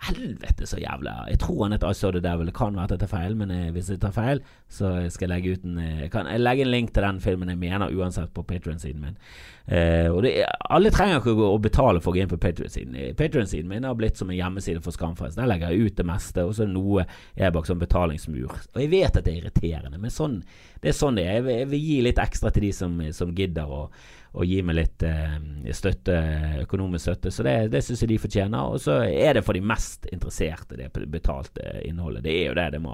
Helvete, 0.08 0.68
så 0.70 0.78
jævla 0.78 1.24
Jeg 1.32 1.40
tror 1.42 1.64
han 1.64 1.74
heter 1.74 1.90
I 1.90 1.96
Saw 1.98 2.12
The 2.12 2.20
Devil. 2.22 2.46
Det 2.46 2.54
kan 2.56 2.76
være 2.76 2.84
at 2.84 2.92
jeg 2.92 3.00
tar 3.02 3.10
feil, 3.10 3.36
men 3.36 3.50
jeg, 3.52 3.72
hvis 3.74 3.90
jeg 3.90 4.00
tar 4.00 4.12
feil, 4.14 4.42
så 4.70 4.92
skal 5.10 5.26
jeg 5.26 5.32
legge 5.32 5.54
ut 5.56 5.64
en 5.66 5.80
eh, 5.82 6.02
Jeg 6.04 6.12
kan 6.14 6.30
legge 6.38 6.62
en 6.62 6.70
link 6.72 6.92
til 6.94 7.04
den 7.04 7.22
filmen 7.22 7.50
jeg 7.50 7.58
mener 7.58 7.96
uansett 7.98 8.30
på 8.34 8.44
Patrion-siden 8.46 9.02
min. 9.02 9.18
Eh, 9.66 10.12
og 10.14 10.22
det, 10.24 10.36
Alle 10.70 10.92
trenger 10.94 11.18
ikke 11.18 11.34
å 11.34 11.58
betale 11.58 12.04
for 12.04 12.14
å 12.14 12.16
gå 12.16 12.22
inn 12.22 12.30
på 12.30 12.40
Patrion-siden. 12.46 12.94
Eh, 12.96 13.16
Patrion-siden 13.18 13.74
min 13.74 13.90
har 13.90 13.98
blitt 13.98 14.22
som 14.22 14.30
en 14.30 14.38
hjemmeside 14.38 14.84
for 14.86 14.94
Skamfest. 14.94 15.40
Der 15.42 15.50
legger 15.50 15.74
jeg 15.74 15.90
ut 15.90 15.98
det 15.98 16.06
meste, 16.08 16.46
og 16.46 16.54
så 16.56 16.70
noe 16.70 17.08
er 17.34 17.56
bak 17.56 17.66
sånn 17.68 17.82
betalingsmur. 17.82 18.54
Og 18.54 18.80
jeg 18.84 18.94
vet 18.94 19.18
at 19.18 19.26
det 19.26 19.34
er 19.34 19.42
irriterende, 19.42 19.98
men 19.98 20.14
sånn, 20.14 20.44
det 20.86 20.94
er 20.94 21.00
sånn 21.00 21.18
det 21.18 21.26
er. 21.26 21.42
Jeg 21.42 21.66
jeg 21.66 21.72
vil 21.74 21.90
gi 21.90 22.00
litt 22.06 22.22
ekstra 22.22 22.54
til 22.54 22.70
de 22.70 22.72
som, 22.86 23.02
som 23.18 23.34
gidder. 23.36 23.66
og 23.66 23.92
og 24.38 24.46
gi 24.46 24.60
meg 24.66 24.78
litt 24.78 25.04
eh, 25.06 25.38
støtte, 25.74 26.16
økonomisk 26.62 27.08
støtte. 27.08 27.32
Så 27.34 27.46
det, 27.46 27.56
det 27.74 27.82
syns 27.86 28.04
jeg 28.04 28.12
de 28.12 28.20
fortjener. 28.22 28.70
Og 28.70 28.82
så 28.84 29.00
er 29.08 29.38
det 29.38 29.44
for 29.46 29.58
de 29.58 29.64
mest 29.66 30.06
interesserte, 30.14 30.78
det 30.78 30.92
betalte 31.10 31.80
innholdet. 31.88 32.26
Det 32.28 32.36
er 32.36 32.52
jo 32.52 32.58
det, 32.60 32.68
det 32.76 32.82
må, 32.84 32.94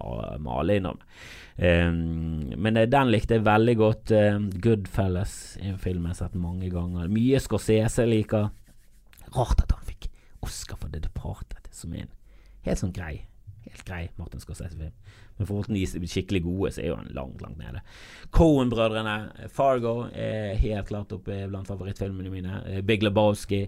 alle 0.55 0.79
innom. 0.79 1.01
Um, 1.57 2.53
men 2.55 2.79
eh, 2.79 2.87
den 2.89 3.11
likte 3.11 3.37
jeg 3.37 3.47
veldig 3.47 3.75
godt. 3.81 4.15
Um, 4.15 4.47
Goodfellas, 4.63 5.35
en 5.61 5.77
film 5.81 6.07
jeg 6.07 6.15
har 6.15 6.21
sett 6.23 6.39
mange 6.39 6.71
ganger. 6.73 7.11
Mye 7.11 7.43
Scorsese 7.43 8.07
liker. 8.07 8.49
Rart 9.35 9.65
at 9.65 9.75
han 9.75 9.85
fikk 9.87 10.07
Oscar 10.43 10.79
for 10.79 10.93
The 10.93 11.03
Departed, 11.03 11.69
som 11.75 11.93
er 11.93 12.07
en 12.07 12.15
helt 12.63 12.79
sånn 12.79 12.95
grei 12.95 13.25
helt 13.65 13.83
grei 13.87 14.09
Martin 14.15 14.41
Scorsese-film. 14.43 14.93
Men 15.37 15.49
for 15.49 15.69
de 15.69 16.07
skikkelig 16.09 16.43
gode, 16.45 16.71
så 16.71 16.83
er 16.83 16.91
jo 16.91 16.97
han 16.99 17.11
langt, 17.15 17.41
langt 17.41 17.57
nede. 17.57 17.81
Cohen-brødrene, 18.31 19.49
Fargo, 19.49 20.07
er 20.13 20.59
helt 20.61 20.87
klart 20.87 21.13
oppe 21.15 21.45
blant 21.49 21.67
favorittfilmene 21.67 22.31
mine. 22.33 22.61
Eh, 22.67 22.81
Big 22.85 23.03
Lebowski. 23.03 23.67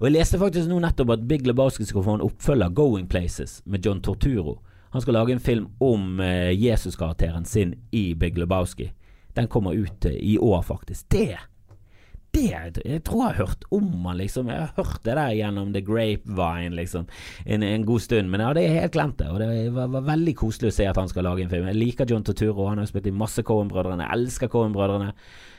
Og 0.00 0.08
jeg 0.08 0.16
leste 0.16 0.40
faktisk 0.40 0.70
nå 0.70 0.80
nettopp 0.82 1.14
at 1.14 1.26
Big 1.28 1.46
Lebowski 1.46 1.86
skal 1.86 2.06
få 2.06 2.16
en 2.18 2.24
oppfølger, 2.26 2.72
Going 2.74 3.08
Places, 3.10 3.60
med 3.64 3.86
John 3.86 4.02
Torturo. 4.02 4.58
Han 4.94 5.02
skal 5.02 5.14
lage 5.18 5.34
en 5.34 5.42
film 5.42 5.68
om 5.82 6.20
uh, 6.20 6.50
Jesus-karakteren 6.54 7.44
sin 7.44 7.74
i 7.92 8.14
Big 8.14 8.38
Lebowski. 8.38 8.92
Den 9.34 9.48
kommer 9.50 9.74
ut 9.74 10.06
i 10.06 10.38
år, 10.38 10.62
faktisk. 10.62 11.08
Det 11.10 11.38
det 12.34 12.82
Jeg 12.84 13.02
tror 13.06 13.22
jeg 13.22 13.30
har 13.30 13.46
hørt 13.46 13.64
om 13.74 13.88
han, 14.08 14.18
liksom. 14.18 14.50
Jeg 14.52 14.66
har 14.66 14.74
hørt 14.76 15.00
det 15.06 15.16
der 15.16 15.36
gjennom 15.38 15.72
The 15.74 15.82
Grapevine, 15.84 16.74
liksom, 16.76 17.08
en, 17.46 17.62
en 17.62 17.86
god 17.86 18.04
stund. 18.04 18.30
Men 18.30 18.42
jeg 18.42 18.52
hadde 18.52 18.66
helt 18.80 18.96
glemt 18.98 19.18
det, 19.22 19.30
og 19.30 19.40
det 19.40 19.48
var, 19.74 19.90
var, 19.94 20.06
veldig 20.10 20.36
koselig 20.38 20.72
å 20.72 20.76
se 20.78 20.90
at 20.90 21.00
han 21.00 21.10
skal 21.10 21.28
lage 21.28 21.46
en 21.46 21.52
film. 21.52 21.70
Jeg 21.70 21.80
liker 21.80 22.10
John 22.10 22.26
Torturo, 22.26 22.68
han 22.68 22.82
har 22.82 22.90
spilt 22.90 23.10
i 23.10 23.16
masse 23.24 23.44
Cohen-brødrene. 23.46 24.10
Elsker 24.14 24.52
Cohen-brødrene. 24.52 25.12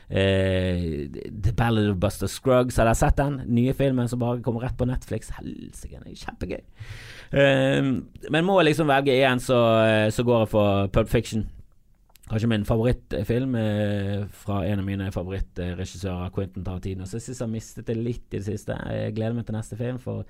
Eh, 0.05 1.09
The 1.43 1.53
Ballad 1.57 1.89
of 1.89 1.97
Buster 1.97 2.29
Scruggs, 2.29 2.77
har 2.77 2.85
dere 2.85 2.99
sett 2.99 3.17
den? 3.17 3.39
Nye 3.57 3.73
filmen 3.73 4.09
som 4.11 4.21
bare 4.21 4.43
kommer 4.45 4.65
rett 4.67 4.77
på 4.77 4.87
Netflix. 4.89 5.31
Helsike, 5.39 6.03
kjempegøy. 6.05 6.61
Eh, 7.33 7.91
men 8.29 8.45
må 8.45 8.59
jeg 8.59 8.71
liksom 8.71 8.91
velge 8.91 9.17
én, 9.17 9.41
så, 9.41 9.61
eh, 9.85 10.09
så 10.13 10.25
går 10.27 10.45
jeg 10.45 10.53
for 10.53 10.87
Pulp 10.93 11.09
Fiction. 11.09 11.47
Kanskje 12.25 12.49
min 12.49 12.65
favorittfilm 12.65 13.55
eh, 13.59 14.23
fra 14.33 14.63
en 14.65 14.81
av 14.81 14.87
mine 14.87 15.11
favorittregissører, 15.13 16.31
Quentin 16.33 16.65
Tarantino. 16.65 17.05
Så 17.05 17.19
jeg 17.19 17.27
syns 17.27 17.43
jeg 17.43 17.53
mistet 17.53 17.85
det 17.91 17.97
litt 17.99 18.25
i 18.33 18.39
det 18.39 18.47
siste. 18.47 18.77
Jeg 18.89 19.13
gleder 19.13 19.37
meg 19.37 19.45
til 19.45 19.57
neste 19.57 19.77
film, 19.77 19.99
for 20.01 20.25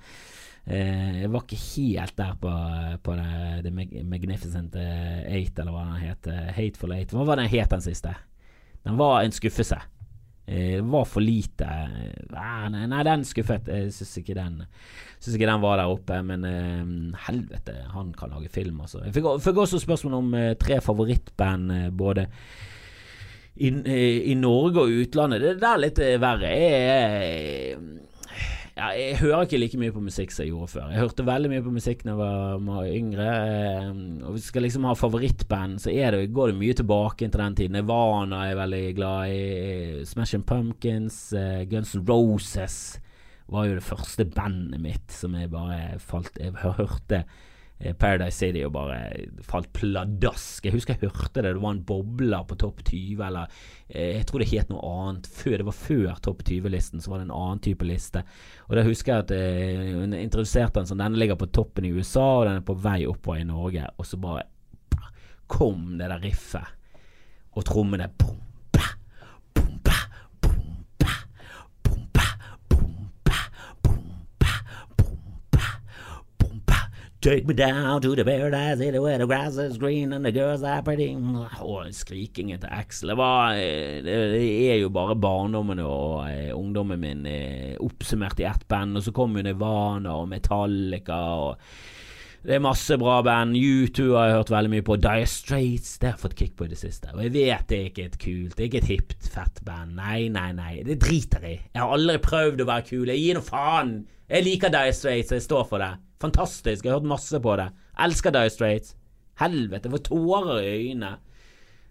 eh, 0.68 1.22
jeg 1.22 1.32
var 1.32 1.46
ikke 1.46 1.62
helt 1.62 2.16
der 2.20 2.36
på, 2.42 2.52
på 3.08 3.16
det, 3.16 3.30
The 3.64 4.04
Magnificent 4.04 4.76
Eight, 4.76 5.56
eller 5.56 5.72
hva 5.72 5.86
den 5.88 6.04
het. 6.04 6.30
Hateful 6.58 6.92
Eight. 6.98 7.16
Hva 7.16 7.24
var 7.24 7.40
den 7.40 7.48
het, 7.48 7.72
den 7.72 7.84
siste? 7.88 8.12
Den 8.84 9.00
var 9.00 9.22
en 9.22 9.32
skuffelse. 9.32 9.80
Det 10.46 10.78
var 10.86 11.08
for 11.10 11.24
lite 11.24 11.66
ah, 11.66 12.68
nei, 12.70 12.84
nei, 12.86 13.02
den 13.06 13.24
skuffet. 13.26 13.66
Jeg 13.66 13.90
syns 13.94 14.12
ikke 14.20 14.36
ikke 15.34 15.48
den 15.48 15.64
var 15.64 15.80
der 15.80 15.90
oppe. 15.90 16.20
Men 16.22 16.46
uh, 16.46 17.18
helvete, 17.26 17.74
han 17.92 18.12
kan 18.16 18.30
lage 18.30 18.52
film, 18.52 18.80
altså. 18.84 19.02
Jeg 19.04 19.16
fikk, 19.16 19.28
fikk 19.42 19.60
også 19.64 19.82
spørsmål 19.82 20.18
om 20.20 20.34
uh, 20.38 20.54
tre 20.60 20.80
favorittband, 20.84 21.72
uh, 21.72 21.90
både 21.90 22.28
i, 23.56 23.72
i, 24.30 24.34
Norge 24.38 24.84
og 24.84 24.94
utlandet. 25.02 25.42
Det, 25.42 25.54
der 25.62 25.72
er 25.72 25.82
litt 25.82 26.02
verre. 26.22 26.52
Jeg, 26.52 27.78
ja, 28.76 28.90
jeg 28.92 29.16
hører 29.22 29.46
ikke 29.46 29.60
like 29.60 29.78
mye 29.80 29.94
på 29.94 30.02
musikk 30.04 30.34
som 30.34 30.44
jeg 30.44 30.52
gjorde 30.52 30.72
før. 30.74 30.90
Jeg 30.92 31.00
hørte 31.00 31.26
veldig 31.26 31.50
mye 31.52 31.64
på 31.64 31.72
musikk 31.72 32.04
da 32.04 32.12
jeg 32.12 32.20
var, 32.20 32.60
var 32.66 32.90
yngre. 32.90 33.30
Eh, 33.46 33.88
og 34.20 34.34
Hvis 34.34 34.44
jeg 34.44 34.52
skal 34.52 34.66
liksom 34.66 34.86
ha 34.88 34.92
favorittband, 34.98 35.80
så 35.80 35.94
det, 35.94 36.26
går 36.36 36.52
det 36.52 36.60
mye 36.60 36.76
tilbake 36.76 37.24
til 37.24 37.40
den 37.40 37.56
tiden. 37.56 37.78
Nirvana 37.78 38.44
er 38.50 38.60
veldig 38.60 38.84
glad 38.98 39.32
i. 39.32 40.04
Smashing 40.06 40.44
Pumpkins, 40.46 41.18
uh, 41.32 41.64
Guns 41.70 41.96
N' 41.96 42.04
Roses 42.08 42.78
var 43.48 43.68
jo 43.68 43.76
det 43.78 43.86
første 43.86 44.26
bandet 44.26 44.82
mitt 44.82 45.12
som 45.14 45.36
jeg 45.38 45.52
bare 45.52 46.00
falt 46.02 46.34
Jeg 46.42 46.56
hørte 46.64 47.22
Eh, 47.22 47.46
Paradise 47.76 48.38
City 48.38 48.62
og 48.64 48.72
bare 48.72 48.98
falt 49.44 49.68
pladask. 49.76 50.64
Jeg 50.64 50.72
husker 50.72 50.96
jeg 50.96 51.12
hørte 51.12 51.42
det. 51.44 51.52
Det 51.52 51.60
var 51.60 51.74
en 51.74 51.82
bobler 51.84 52.46
på 52.48 52.56
topp 52.62 52.80
20, 52.88 53.20
eller 53.26 53.52
eh, 53.88 54.16
jeg 54.16 54.26
tror 54.28 54.40
det 54.40 54.48
het 54.48 54.72
noe 54.72 54.92
annet. 54.92 55.28
Før, 55.28 55.58
det 55.58 55.66
var 55.68 55.76
før 55.76 56.22
topp 56.24 56.42
20-listen, 56.48 57.04
så 57.04 57.12
var 57.12 57.20
det 57.20 57.28
en 57.28 57.36
annen 57.36 57.60
type 57.66 57.88
liste. 57.88 58.24
Og 58.70 58.78
da 58.78 58.86
husker 58.86 59.12
jeg 59.12 59.26
at 59.26 59.34
eh, 59.36 59.92
hun 59.92 60.16
introduserte 60.16 60.80
den 60.80 60.88
sånn. 60.88 61.04
Denne 61.04 61.20
ligger 61.20 61.40
på 61.40 61.50
toppen 61.52 61.84
i 61.84 61.92
USA, 61.92 62.24
og 62.40 62.48
den 62.48 62.62
er 62.62 62.66
på 62.66 62.78
vei 62.80 63.02
oppover 63.10 63.44
i 63.44 63.48
Norge. 63.48 63.84
Og 64.00 64.08
så 64.08 64.20
bare 64.20 64.48
kom 65.46 65.92
det 66.00 66.08
der 66.10 66.24
riffet, 66.24 66.72
og 67.56 67.64
trommene 67.68 68.08
boom, 68.18 68.40
Take 77.26 77.44
me 77.44 77.54
down 77.54 78.00
to 78.02 78.14
the 78.14 78.24
paradise 78.24 78.78
where 78.78 79.18
the 79.18 79.26
grass 79.26 79.56
is 79.56 79.78
green 79.78 80.12
and 80.12 80.24
the 80.24 80.30
girls 80.30 80.62
are 80.62 80.80
pretty 80.80 81.16
Og 81.60 81.88
skriking 81.90 82.52
etter 82.52 82.68
Axel. 82.70 83.08
Det, 83.08 83.16
var, 83.16 83.54
det, 83.56 84.70
er 84.70 84.76
jo 84.78 84.88
bare 84.94 85.16
barndommen 85.16 85.80
og 85.82 86.30
eh, 86.30 86.54
ungdommen 86.54 87.00
min 87.00 87.26
eh, 87.26 87.74
oppsummert 87.82 88.38
i 88.38 88.46
ett 88.46 88.68
band. 88.68 88.96
Og 88.96 89.02
så 89.02 89.10
kom 89.10 89.34
jo 89.34 89.42
Nirvana 89.42 90.14
og 90.20 90.28
Metallica 90.30 91.18
og 91.48 91.58
Det 92.46 92.54
er 92.54 92.60
masse 92.62 92.94
bra 92.94 93.16
band. 93.26 93.56
U2 93.58 94.04
har 94.14 94.28
jeg 94.28 94.34
hørt 94.36 94.50
veldig 94.54 94.70
mye 94.70 94.84
på. 94.86 94.96
Dire 95.02 95.26
Straits 95.26 95.96
det 95.98 96.06
har 96.06 96.12
jeg 96.14 96.22
fått 96.22 96.36
kick 96.38 96.52
på 96.54 96.68
i 96.68 96.70
det 96.70 96.78
siste. 96.78 97.10
Og 97.10 97.24
jeg 97.24 97.32
vet 97.34 97.64
det 97.72 97.78
er 97.78 97.88
ikke 97.88 98.04
et 98.06 98.18
kult, 98.22 98.52
det 98.54 98.62
er 98.62 98.68
ikke 98.68 98.82
et 98.84 98.90
hipt, 98.92 99.30
fett 99.34 99.58
band. 99.66 99.96
Nei, 99.98 100.28
nei, 100.30 100.52
nei. 100.54 100.74
Det 100.86 101.00
driter 101.02 101.42
jeg 101.42 101.56
i. 101.56 101.64
Jeg 101.74 101.82
har 101.82 101.94
aldri 101.96 102.20
prøvd 102.22 102.62
å 102.62 102.68
være 102.68 102.86
kul. 102.92 103.10
Jeg 103.10 103.24
gir 103.24 103.40
noe 103.40 103.48
faen. 103.48 103.96
Jeg 104.30 104.46
liker 104.46 104.70
Dire 104.76 104.94
Straits, 104.94 105.34
jeg 105.34 105.42
står 105.42 105.66
for 105.72 105.82
det. 105.82 105.90
Fantastisk. 106.22 106.86
Jeg 106.86 106.94
har 106.94 107.00
hørt 107.00 107.10
masse 107.16 107.42
på 107.42 107.58
det. 107.58 107.66
Elsker 108.06 108.38
Dire 108.38 108.54
Straits. 108.54 108.94
Helvete, 109.42 109.90
jeg 109.90 109.96
får 109.96 110.06
tårer 110.06 110.62
i 110.62 110.70
øynene. 110.84 111.12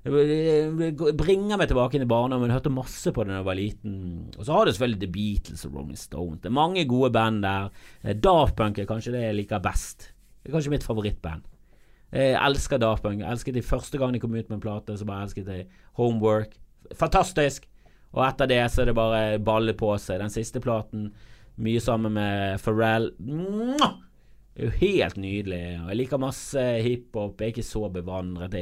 Det 0.05 1.13
bringer 1.19 1.59
meg 1.59 1.67
tilbake 1.67 1.99
inn 1.99 2.07
i 2.07 2.09
barndommen. 2.15 2.53
Hørte 2.53 2.71
masse 2.71 3.11
på 3.11 3.27
det 3.27 3.33
da 3.33 3.41
jeg 3.41 3.49
var 3.51 3.59
liten. 3.59 4.01
Og 4.37 4.47
så 4.47 4.55
har 4.55 4.63
du 4.63 4.71
selvfølgelig 4.71 5.03
The 5.03 5.13
Beatles 5.19 5.67
og 5.67 5.75
Rolling 5.81 5.99
Stone. 5.99 6.39
Det 6.39 6.47
er 6.47 6.59
mange 6.63 6.87
gode 6.87 7.11
band 7.11 7.43
der. 7.43 7.71
Daft 8.23 8.55
Punk 8.55 8.79
er 8.79 8.87
kanskje 8.87 9.17
det 9.17 9.27
jeg 9.27 9.41
liker 9.43 9.59
best. 9.65 10.13
Det 10.45 10.51
er 10.51 10.59
kanskje 10.59 10.75
mitt 10.75 10.85
favorittband. 10.85 11.41
Jeg 12.13 12.35
elsker 12.37 12.77
Daft 12.77 13.01
Punk. 13.01 13.23
Jeg 13.23 13.33
elsket 13.33 13.55
de 13.57 13.63
første 13.65 13.97
gang 13.97 14.13
de 14.13 14.19
kom 14.21 14.35
ut 14.35 14.45
med 14.45 14.59
en 14.59 14.61
plate, 14.61 14.93
så 14.93 15.07
bare 15.09 15.25
elsket 15.25 15.49
jeg 15.49 15.65
Homework. 15.97 16.53
Fantastisk! 16.93 17.65
Og 18.13 18.21
etter 18.27 18.47
det 18.47 18.61
så 18.71 18.83
er 18.83 18.91
det 18.91 18.95
bare 18.95 19.39
balle 19.41 19.73
på 19.75 19.89
seg. 19.99 20.21
Den 20.21 20.29
siste 20.31 20.61
platen, 20.61 21.09
mye 21.57 21.81
sammen 21.81 22.13
med 22.13 22.61
Pharrell. 22.61 23.09
Mwah! 23.17 23.97
Det 24.55 24.61
er 24.61 24.69
jo 24.69 24.77
helt 24.85 25.17
nydelig. 25.19 25.63
Og 25.81 25.89
jeg 25.89 25.99
liker 25.99 26.21
masse 26.21 26.61
hiphop. 26.85 27.41
Jeg 27.41 27.49
er 27.49 27.55
ikke 27.57 27.65
så 27.67 27.89
bevandret. 27.91 28.53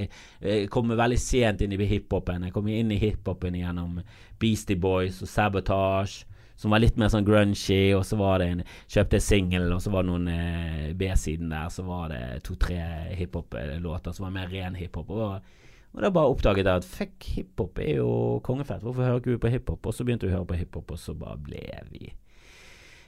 Jeg 0.41 0.71
kommer 0.73 0.97
veldig 0.97 1.19
sent 1.21 1.61
inn 1.61 1.75
i 1.75 1.89
hiphopen. 1.91 2.47
Jeg 2.47 2.55
kommer 2.55 2.79
inn 2.79 2.95
i 2.95 3.01
hiphopen 3.03 3.59
gjennom 3.59 3.99
Beastie 4.41 4.79
Boys 4.79 5.19
og 5.21 5.29
Sabotage 5.29 6.23
som 6.63 6.71
var 6.71 6.79
litt 6.79 6.95
mer 6.99 7.11
sånn 7.11 7.27
grungy, 7.27 7.81
og 7.97 8.05
så 8.07 8.17
var 8.19 8.39
det 8.39 8.47
en 8.53 8.63
Kjøpte 8.93 9.19
singel, 9.23 9.67
og 9.75 9.81
så 9.83 9.91
var 9.91 10.05
det 10.05 10.13
noen 10.13 10.31
eh, 10.31 10.87
B-siden 10.97 11.51
der, 11.51 11.67
så 11.73 11.83
var 11.87 12.13
det 12.13 12.23
to-tre 12.47 12.79
hiphop-låter 13.19 14.15
som 14.15 14.29
var 14.29 14.35
mer 14.37 14.51
ren 14.53 14.79
hiphop. 14.79 15.11
Og, 15.11 15.53
og 15.93 16.01
da 16.03 16.11
bare 16.13 16.31
oppdaget 16.31 16.69
jeg 16.69 16.83
at 16.83 16.87
fuck, 16.87 17.29
hiphop 17.35 17.83
er 17.83 17.97
jo 17.99 18.09
kongefett, 18.47 18.83
hvorfor 18.85 19.05
hører 19.05 19.21
ikke 19.21 19.35
vi 19.35 19.41
på 19.45 19.55
hiphop? 19.57 19.91
Og 19.91 19.95
så 19.97 20.07
begynte 20.07 20.29
vi 20.29 20.31
å 20.31 20.39
høre 20.39 20.51
på 20.53 20.59
hiphop, 20.61 20.95
og 20.95 21.01
så 21.01 21.15
bare 21.17 21.41
ble 21.43 21.65
vi 21.91 22.13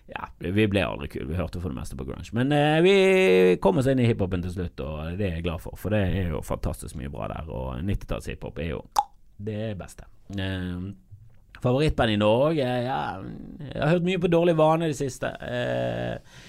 ja, 0.06 0.28
vi 0.38 0.68
ble 0.70 0.84
aldri 0.86 1.08
kule. 1.10 1.32
Vi 1.32 1.38
hørte 1.40 1.58
for 1.58 1.74
det 1.74 1.80
meste 1.80 1.98
på 1.98 2.06
grunge. 2.06 2.28
Men 2.38 2.52
eh, 2.54 2.82
vi 2.86 2.96
kom 3.62 3.80
oss 3.82 3.88
inn 3.90 4.04
i 4.04 4.06
hiphopen 4.06 4.44
til 4.46 4.54
slutt, 4.54 4.84
og 4.86 5.18
det 5.18 5.30
er 5.30 5.40
jeg 5.40 5.48
glad 5.48 5.64
for. 5.64 5.80
For 5.82 5.94
det 5.96 6.04
er 6.06 6.36
jo 6.36 6.44
fantastisk 6.46 7.00
mye 7.00 7.10
bra 7.10 7.32
der. 7.32 7.50
Og 7.50 7.80
90-talls-hiphop 7.82 8.62
er 8.62 8.70
jo 8.76 8.84
det 9.42 9.74
beste. 9.80 10.06
Eh, 10.38 10.86
Favorittband 11.64 12.12
i 12.12 12.20
Norge? 12.20 12.66
Ja, 12.66 13.22
jeg 13.62 13.82
har 13.82 13.96
hørt 13.96 14.06
mye 14.08 14.22
på 14.22 14.32
Dårlig 14.32 14.58
vane 14.58 14.90
i 14.90 14.94
det 14.94 15.00
siste. 15.00 15.32
Eh, 15.46 16.44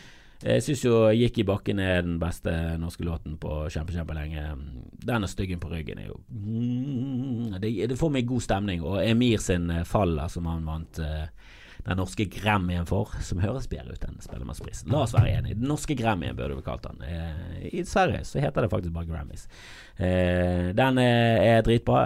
jeg 0.45 0.63
syns 0.63 0.85
jo 0.85 0.97
'Gikk 1.09 1.39
i 1.41 1.47
bakken' 1.49 1.81
er 1.81 2.03
den 2.03 2.19
beste 2.21 2.53
norske 2.79 3.05
låten 3.05 3.39
på 3.41 3.71
kjempe, 3.73 3.93
kjempelenge. 3.93 4.43
Den 5.07 5.25
og 5.25 5.29
'Styggen 5.29 5.61
på 5.61 5.71
ryggen' 5.71 5.99
er 5.99 6.09
jo 6.09 6.21
mm, 6.29 7.61
det, 7.61 7.89
det, 7.89 7.99
får 7.99 8.11
meg 8.13 8.27
god 8.27 8.43
stemning. 8.43 8.83
Og 8.83 9.01
Emir 9.01 9.39
sin 9.39 9.71
eh, 9.71 9.85
'Faller', 9.85 10.29
som 10.29 10.47
han 10.47 10.67
vant 10.67 10.99
eh, 10.99 11.29
den 11.87 11.97
norske 11.97 12.27
Grammyen 12.27 12.87
for, 12.87 13.15
som 13.23 13.39
høres 13.39 13.69
bedre 13.69 13.95
ut 13.95 14.05
enn 14.05 14.21
Spellemannsprisen. 14.21 14.91
La 14.91 15.05
oss 15.05 15.15
være 15.15 15.39
enige. 15.39 15.55
Den 15.55 15.69
norske 15.71 15.95
Grammyen 15.95 16.37
burde 16.37 16.57
vi 16.57 16.63
kalt 16.67 16.83
den. 16.83 17.03
I 17.63 17.85
Sverige 17.85 18.25
så 18.25 18.43
heter 18.43 18.63
det 18.63 18.71
faktisk 18.73 18.93
bare 18.93 19.07
Grammys. 19.07 19.47
Eh, 19.97 20.75
den 20.77 20.99
er, 21.01 21.39
er 21.41 21.63
dritbra. 21.65 22.03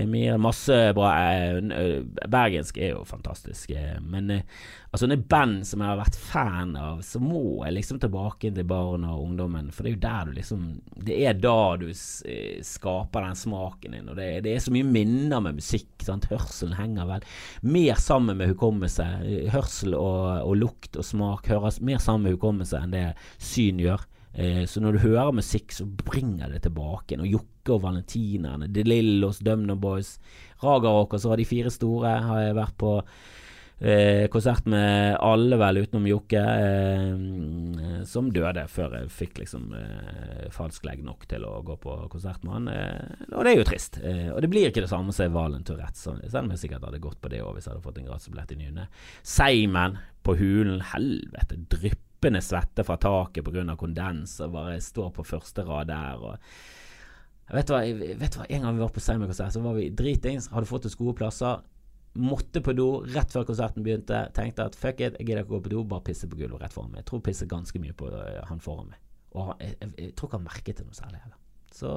Emir, 0.00 0.38
masse 0.42 0.74
bra. 0.96 1.12
Eh, 1.30 2.02
bergensk 2.26 2.80
er 2.80 2.96
jo 2.96 3.04
fantastisk. 3.06 3.70
Eh, 3.70 4.00
men 4.02 4.32
eh, 4.34 4.42
altså, 4.90 5.06
når 5.06 5.22
band 5.30 5.60
som 5.68 5.84
jeg 5.84 5.92
har 5.92 6.00
vært 6.00 6.18
fan 6.18 6.74
av, 6.80 7.04
så 7.06 7.22
må 7.22 7.62
jeg 7.62 7.76
liksom 7.76 8.00
tilbake 8.02 8.50
til 8.56 8.66
barna 8.66 9.14
og 9.14 9.28
ungdommen. 9.28 9.70
For 9.74 9.86
det 9.86 9.92
er 9.92 9.96
jo 9.96 10.02
der 10.06 10.26
du 10.26 10.38
liksom 10.40 10.66
Det 11.06 11.20
er 11.26 11.38
da 11.38 11.76
du 11.78 11.88
skaper 11.94 13.28
den 13.28 13.38
smaken 13.38 13.94
din. 13.94 14.10
Og 14.10 14.18
det, 14.18 14.30
det 14.46 14.56
er 14.56 14.64
så 14.66 14.74
mye 14.74 14.90
minner 14.90 15.46
med 15.46 15.60
musikk. 15.62 15.92
Sant? 16.02 16.26
Hørselen 16.32 16.78
henger 16.80 17.06
vel 17.06 17.26
mer 17.62 17.98
sammen 18.00 18.40
med 18.40 18.50
hukommelse 18.50 19.06
hørsel 19.52 19.94
og, 19.94 20.42
og, 20.42 20.54
lukt 20.58 20.96
og 20.98 21.06
smak 21.06 21.48
høres 21.50 21.78
mer 21.84 22.00
sammen 22.02 22.26
med 22.26 22.38
hukommelse 22.38 22.80
enn 22.80 22.94
det 22.94 23.04
syn 23.38 23.78
gjør. 23.82 24.02
Eh, 24.32 24.64
så 24.70 24.82
når 24.82 24.96
du 24.96 25.04
hører 25.08 25.34
musikk, 25.34 25.74
så 25.74 25.86
bringer 25.86 26.52
det 26.54 26.64
tilbake. 26.66 27.18
Og 27.18 27.28
Jokke 27.28 27.76
og 27.76 27.84
Valentinerne, 27.84 28.70
De 28.70 28.86
Lillos, 28.86 29.42
Dumno 29.44 29.76
Boys, 29.80 30.18
Ragarok 30.62 31.14
og 31.14 31.22
så 31.22 31.32
har 31.32 31.40
de 31.40 31.48
fire 31.48 31.70
store 31.72 32.18
har 32.26 32.42
jeg 32.46 32.58
vært 32.58 32.76
på 32.80 32.98
Eh, 33.80 34.26
konsert 34.28 34.66
med 34.68 35.14
alle, 35.24 35.56
vel, 35.56 35.78
utenom 35.80 36.04
Jokke, 36.04 36.40
eh, 36.40 38.02
som 38.04 38.26
døde 38.28 38.66
før 38.68 38.98
jeg 38.98 39.08
fikk 39.14 39.40
liksom 39.40 39.70
eh, 39.72 40.50
falsk 40.52 40.84
legg 40.84 41.00
nok 41.06 41.24
til 41.30 41.46
å 41.48 41.54
gå 41.64 41.78
på 41.80 41.94
konsert 42.12 42.44
med 42.44 42.58
han. 42.58 42.68
Eh, 42.74 43.24
og 43.30 43.40
det 43.40 43.54
er 43.54 43.56
jo 43.56 43.64
trist. 43.70 43.96
Eh, 44.04 44.28
og 44.34 44.42
det 44.44 44.52
blir 44.52 44.68
ikke 44.68 44.84
det 44.84 44.92
samme 44.92 45.16
som 45.16 45.32
Valen 45.32 45.64
Tourettes, 45.64 46.04
selv 46.04 46.42
om 46.44 46.52
jeg 46.52 46.66
sikkert 46.66 46.84
hadde 46.90 47.00
gått 47.00 47.22
på 47.24 47.32
det 47.32 47.40
òg 47.40 47.56
hvis 47.56 47.70
jeg 47.70 47.72
hadde 47.72 47.86
fått 47.88 48.02
en 48.02 48.12
gratisbillett 48.12 48.52
i 48.52 48.60
ny 48.60 48.86
Seimen 49.24 49.96
på 50.28 50.36
hulen, 50.36 50.84
helvete, 50.92 51.62
dryppende 52.20 52.40
svette 52.42 52.84
fra 52.84 52.96
taket 52.96 53.44
pga. 53.44 53.76
kondens, 53.76 54.40
og 54.40 54.52
bare 54.52 54.80
står 54.80 55.10
på 55.10 55.24
første 55.24 55.62
rad 55.62 55.88
der. 55.88 56.16
og 56.16 56.36
Vet 57.52 57.66
du 57.66 57.72
hva, 57.72 57.82
vet 57.82 58.32
du 58.32 58.38
hva, 58.38 58.46
En 58.48 58.62
gang 58.62 58.74
vi 58.76 58.80
var 58.80 58.90
på 58.90 59.00
Seimen-konsert, 59.00 59.52
så 59.52 59.60
var 59.60 59.74
vi 59.74 59.90
dritings, 59.90 60.48
hadde 60.48 60.66
fått 60.66 60.86
oss 60.86 60.94
gode 60.94 61.16
plasser 61.16 61.62
måtte 62.12 62.60
på 62.60 62.72
do 62.72 63.04
rett 63.06 63.30
før 63.30 63.44
konserten 63.46 63.84
begynte. 63.84 64.28
Tenkte 64.34 64.64
at 64.66 64.74
fuck 64.74 65.00
it, 65.00 65.14
jeg 65.18 65.26
gidder 65.26 65.44
ikke 65.44 65.54
gå 65.54 65.60
på 65.62 65.70
do, 65.70 65.84
bare 65.84 66.02
pisse 66.02 66.26
på 66.26 66.36
gulvet 66.36 66.60
rett 66.60 66.72
foran 66.72 66.90
meg. 66.90 67.02
Jeg 67.02 67.06
tror 67.06 67.20
jeg 67.20 67.26
pisser 67.28 67.46
ganske 67.46 67.78
mye 67.78 67.94
på 67.94 68.08
uh, 68.10 68.40
han 68.48 68.60
foran 68.60 68.88
meg. 68.90 68.98
Og 69.30 69.52
jeg, 69.60 69.76
jeg, 69.80 69.92
jeg, 69.96 70.14
tror 70.16 70.26
ikke 70.26 70.40
han 70.40 70.48
merket 70.48 70.80
det 70.80 70.86
noe 70.88 70.98
særlig 70.98 71.20
heller. 71.22 71.36
Så 71.70 71.92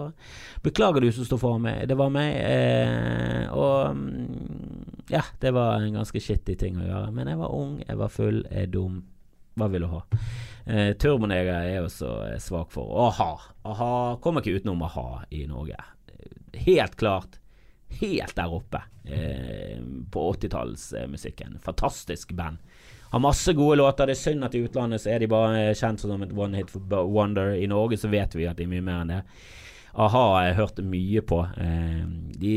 beklager 0.61 1.01
du 1.01 1.09
som 1.11 1.26
står 1.26 1.41
foran 1.41 1.65
meg. 1.65 1.88
Det 1.89 1.97
var 1.97 2.13
meg. 2.13 2.36
Eh, 2.45 3.47
og 3.57 3.97
mm, 3.97 5.07
ja, 5.09 5.24
det 5.41 5.53
var 5.57 5.82
en 5.82 5.97
ganske 5.97 6.21
skittig 6.21 6.59
ting 6.61 6.78
å 6.78 6.86
gjøre. 6.86 7.09
Men 7.17 7.34
jeg 7.34 7.41
var 7.41 7.57
ung, 7.57 7.80
jeg 7.82 7.97
var 7.97 8.13
full, 8.13 8.43
jeg 8.51 8.67
er 8.67 8.69
dum. 8.78 9.01
Hva 9.53 9.69
vil 9.69 9.85
du 9.85 9.91
ha? 9.91 10.01
Eh, 10.65 10.91
Turboneger 10.97 11.53
er 11.53 11.69
jeg 11.69 11.85
også 11.85 12.11
eh, 12.29 12.39
svak 12.41 12.73
for. 12.73 12.89
A-ha. 13.07 13.31
A-ha 13.69 13.93
kommer 14.23 14.41
ikke 14.43 14.63
utenom 14.63 14.85
a-ha 14.87 15.23
i 15.29 15.45
Norge. 15.49 15.77
Helt 16.65 16.97
klart 16.97 17.39
helt 17.99 18.35
der 18.35 18.53
oppe 18.53 18.81
eh, 19.05 19.79
på 20.11 20.33
80-tallsmusikken. 20.33 21.59
Fantastisk 21.61 22.31
band. 22.31 22.57
Har 23.09 23.19
masse 23.19 23.53
gode 23.53 23.75
låter. 23.75 24.07
Det 24.07 24.15
er 24.15 24.21
synd 24.21 24.45
at 24.45 24.55
i 24.55 24.63
utlandet 24.65 25.03
så 25.03 25.13
er 25.13 25.21
de 25.21 25.29
bare 25.29 25.75
kjent 25.77 26.01
som 26.01 26.23
et 26.23 26.33
one 26.33 26.57
hit 26.57 26.73
for 26.73 27.05
wonder. 27.05 27.53
I 27.53 27.67
Norge 27.69 27.99
så 28.01 28.09
vet 28.09 28.35
vi 28.35 28.47
at 28.49 28.57
de 28.57 28.65
er 28.65 28.71
mye 28.71 28.85
mer 28.85 29.03
enn 29.03 29.13
det. 29.13 29.21
A-ha 29.93 30.23
har 30.31 30.47
jeg 30.47 30.57
hørt 30.57 30.81
mye 30.89 31.21
på. 31.21 31.43
Eh, 31.61 32.05
de 32.41 32.55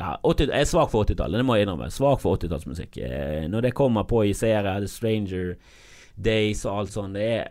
ja, 0.00 0.14
80, 0.24 0.48
jeg 0.48 0.64
er 0.64 0.70
svak 0.70 0.90
for 0.90 1.04
80-tallet, 1.04 1.42
det 1.42 1.46
må 1.46 1.58
jeg 1.58 1.68
innrømme. 1.68 1.90
Svak 1.92 2.22
for 2.22 2.40
80-tallsmusikk. 2.40 2.98
Eh, 3.04 3.46
når 3.52 3.68
det 3.68 3.76
kommer 3.78 4.08
på 4.08 4.24
i 4.26 4.34
serier, 4.34 4.80
The 4.80 4.90
Stranger 4.90 5.54
Days 6.14 6.64
og 6.66 6.82
alt 6.82 6.94
sånt, 6.94 7.16
det 7.16 7.26
er 7.38 7.48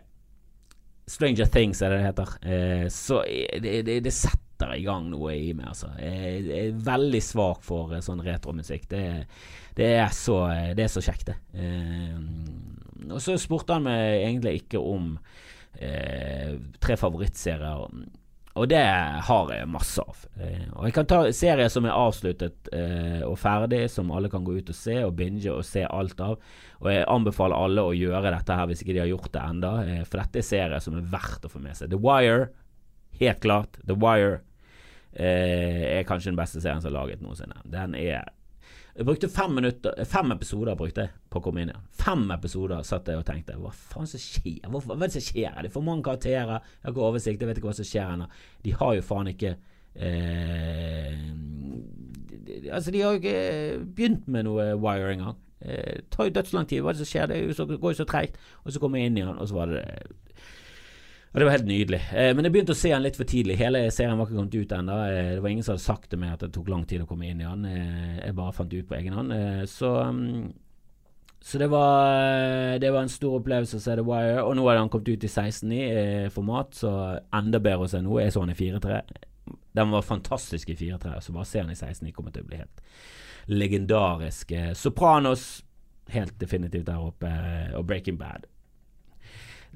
Stranger 1.10 1.48
Things 1.50 1.80
er 1.82 1.90
det 1.90 1.98
det 1.98 2.06
heter. 2.06 2.34
Eh, 2.42 2.84
så 2.92 3.22
det, 3.62 3.80
det, 3.86 3.96
det 4.04 4.12
setter 4.14 4.76
i 4.76 4.84
gang 4.84 5.08
noe 5.10 5.34
i 5.34 5.50
meg. 5.56 5.72
Altså. 5.72 5.90
Jeg, 5.98 6.44
er 6.54 6.84
veldig 6.86 7.22
svak 7.24 7.64
for 7.66 7.94
uh, 7.96 8.02
sånn 8.04 8.22
retromusikk. 8.22 8.86
Det, 8.90 9.02
det, 9.78 9.90
er 9.98 10.14
så, 10.14 10.44
eh, 10.52 10.70
det 10.78 10.86
er 10.86 10.92
så 10.92 11.02
kjekt, 11.04 11.32
det. 11.32 11.36
Eh, 11.58 13.10
og 13.10 13.18
så 13.24 13.34
spurte 13.40 13.78
han 13.78 13.88
meg 13.88 14.20
egentlig 14.20 14.60
ikke 14.60 14.82
om 14.84 15.14
eh, 15.80 16.54
tre 16.82 16.98
favorittserier. 17.00 17.88
Og 18.60 18.68
det 18.68 18.82
har 19.24 19.52
jeg 19.54 19.68
masse 19.72 20.02
av. 20.04 20.24
og 20.76 20.84
jeg 20.84 20.94
kan 20.96 21.06
ta 21.08 21.20
serier 21.32 21.70
som 21.72 21.86
er 21.88 21.96
avsluttet 21.96 22.68
og 23.24 23.38
ferdig, 23.40 23.86
som 23.88 24.10
alle 24.12 24.28
kan 24.32 24.44
gå 24.44 24.58
ut 24.58 24.72
og 24.72 24.76
se 24.76 24.98
og 25.04 25.14
binge 25.16 25.48
og 25.52 25.64
se 25.64 25.86
alt 25.86 26.20
av. 26.20 26.36
Og 26.82 26.90
jeg 26.92 27.06
anbefaler 27.08 27.56
alle 27.56 27.86
å 27.88 27.96
gjøre 27.96 28.34
dette 28.34 28.58
her 28.58 28.68
hvis 28.68 28.84
ikke 28.84 28.98
de 28.98 29.02
har 29.04 29.10
gjort 29.12 29.32
det 29.32 29.46
enda 29.46 29.72
for 30.04 30.20
dette 30.20 30.42
er 30.42 30.48
serier 30.50 30.84
som 30.84 30.98
er 30.98 31.08
verdt 31.08 31.48
å 31.48 31.52
få 31.52 31.62
med 31.62 31.78
seg. 31.78 31.88
The 31.94 32.00
Wire, 32.00 32.50
helt 33.22 33.40
klart. 33.44 33.80
The 33.88 33.96
Wire 33.96 34.42
eh, 35.14 35.98
er 35.98 36.06
kanskje 36.08 36.32
den 36.32 36.40
beste 36.40 36.60
serien 36.60 36.82
som 36.82 36.92
er 36.92 36.98
laget 36.98 37.24
noensinne. 37.24 37.62
Den 37.64 37.96
er 37.98 38.28
jeg 38.96 39.06
brukte 39.06 39.28
fem 39.30 39.52
minutter 39.54 40.04
Fem 40.08 40.32
episoder 40.34 40.78
brukte 40.78 41.04
jeg 41.06 41.12
på 41.30 41.40
å 41.40 41.44
komme 41.44 41.62
inn 41.62 41.72
igjen. 41.72 41.84
Fem 42.00 42.24
episoder 42.34 42.86
satt 42.86 43.08
jeg 43.10 43.20
og 43.20 43.26
tenkte 43.28 43.58
Hva 43.60 43.72
faen 43.74 44.08
som 44.10 44.22
skjer? 44.22 44.66
Hva, 44.66 44.80
hva 44.82 44.96
er 44.96 45.04
det 45.06 45.14
som 45.16 45.26
skjer? 45.28 45.52
Det 45.60 45.70
er 45.70 45.74
for 45.74 45.86
mange 45.86 46.06
karakterer. 46.06 46.58
Jeg 46.58 46.86
har 46.88 46.94
ikke 46.94 47.06
oversikt. 47.06 47.44
Jeg 47.44 47.50
vet 47.50 47.60
ikke 47.60 47.70
hva 47.70 47.76
som 47.78 47.90
skjer 47.90 48.14
ennå. 48.16 48.30
De 48.66 48.74
har 48.80 48.96
jo 48.96 49.06
faen 49.06 49.30
ikke 49.30 49.54
eh, 49.94 51.22
Altså, 52.70 52.90
de 52.90 53.00
har 53.00 53.14
jo 53.14 53.20
ikke 53.20 53.84
begynt 53.94 54.26
med 54.28 54.44
noe 54.48 54.72
wire 54.82 55.14
engang. 55.14 55.38
Eh, 55.60 56.00
det 56.00 56.08
tar 56.10 56.26
jo 56.26 56.34
dødslang 56.34 56.66
tid. 56.68 56.82
Hva 56.82 56.92
er 56.92 56.98
det 56.98 57.04
som 57.04 57.10
skjer? 57.12 57.30
Det 57.30 57.78
går 57.80 57.94
jo 57.94 58.00
så 58.02 58.08
treigt. 58.08 58.40
Og 58.64 58.74
så 58.74 58.82
kommer 58.82 59.00
jeg 59.00 59.10
inn 59.10 59.20
igjen, 59.20 59.38
og 59.38 59.48
så 59.48 59.60
var 59.60 59.72
det 59.72 59.84
og 61.32 61.38
Det 61.38 61.46
var 61.46 61.54
helt 61.54 61.68
nydelig. 61.68 62.00
Eh, 62.10 62.32
men 62.34 62.46
jeg 62.46 62.52
begynte 62.56 62.74
å 62.74 62.78
se 62.78 62.90
den 62.90 63.04
litt 63.04 63.18
for 63.18 63.28
tidlig. 63.28 63.54
Hele 63.60 63.84
serien 63.94 64.18
var 64.18 64.26
ikke 64.26 64.34
kommet 64.40 64.56
ut 64.56 64.72
ennå. 64.74 64.96
Eh, 65.06 65.28
det 65.36 65.44
var 65.44 65.52
ingen 65.52 65.62
som 65.62 65.76
hadde 65.76 65.84
sagt 65.84 66.10
til 66.10 66.18
meg 66.18 66.32
at 66.34 66.42
det 66.42 66.50
tok 66.56 66.72
lang 66.72 66.82
tid 66.90 67.04
å 67.04 67.06
komme 67.06 67.28
inn 67.28 67.38
i 67.38 67.46
den. 67.46 67.68
Eh, 67.70 68.16
jeg 68.24 68.34
bare 68.34 68.54
fant 68.56 68.74
ut 68.74 68.88
på 68.88 68.96
egen 68.98 69.14
hånd. 69.14 69.36
Eh, 69.36 69.62
så 69.70 69.92
um, 70.10 70.50
Så 71.40 71.56
det 71.56 71.70
var, 71.70 72.76
det 72.82 72.90
var 72.92 73.00
en 73.00 73.08
stor 73.08 73.38
opplevelse 73.38 73.78
å 73.78 73.80
se 73.80 73.94
The 73.96 74.02
Wire. 74.04 74.42
Og 74.42 74.56
nå 74.58 74.66
har 74.66 74.76
han 74.76 74.90
kommet 74.92 75.08
ut 75.08 75.24
i 75.24 75.30
16-9-format, 75.30 76.74
så 76.76 76.90
enda 77.32 77.62
bedre 77.62 77.86
å 77.86 77.88
se 77.88 78.02
nå. 78.02 78.18
Jeg 78.20 78.34
så 78.34 78.42
han 78.42 78.52
i 78.52 78.58
4-3. 78.58 79.00
Den 79.78 79.94
var 79.94 80.04
fantastisk 80.04 80.68
i 80.74 80.76
4-3, 80.76 81.14
så 81.22 81.32
bare 81.32 81.48
se 81.48 81.62
han 81.62 81.72
i 81.72 81.78
16.9 81.78 82.12
kommer 82.12 82.34
til 82.34 82.44
å 82.44 82.50
bli 82.50 82.58
helt 82.60 82.82
legendarisk. 83.46 84.52
Sopranos 84.76 85.62
helt 86.12 86.36
definitivt 86.42 86.90
der 86.90 87.00
oppe, 87.00 87.30
og 87.78 87.86
Breaking 87.86 88.18
Bad 88.20 88.50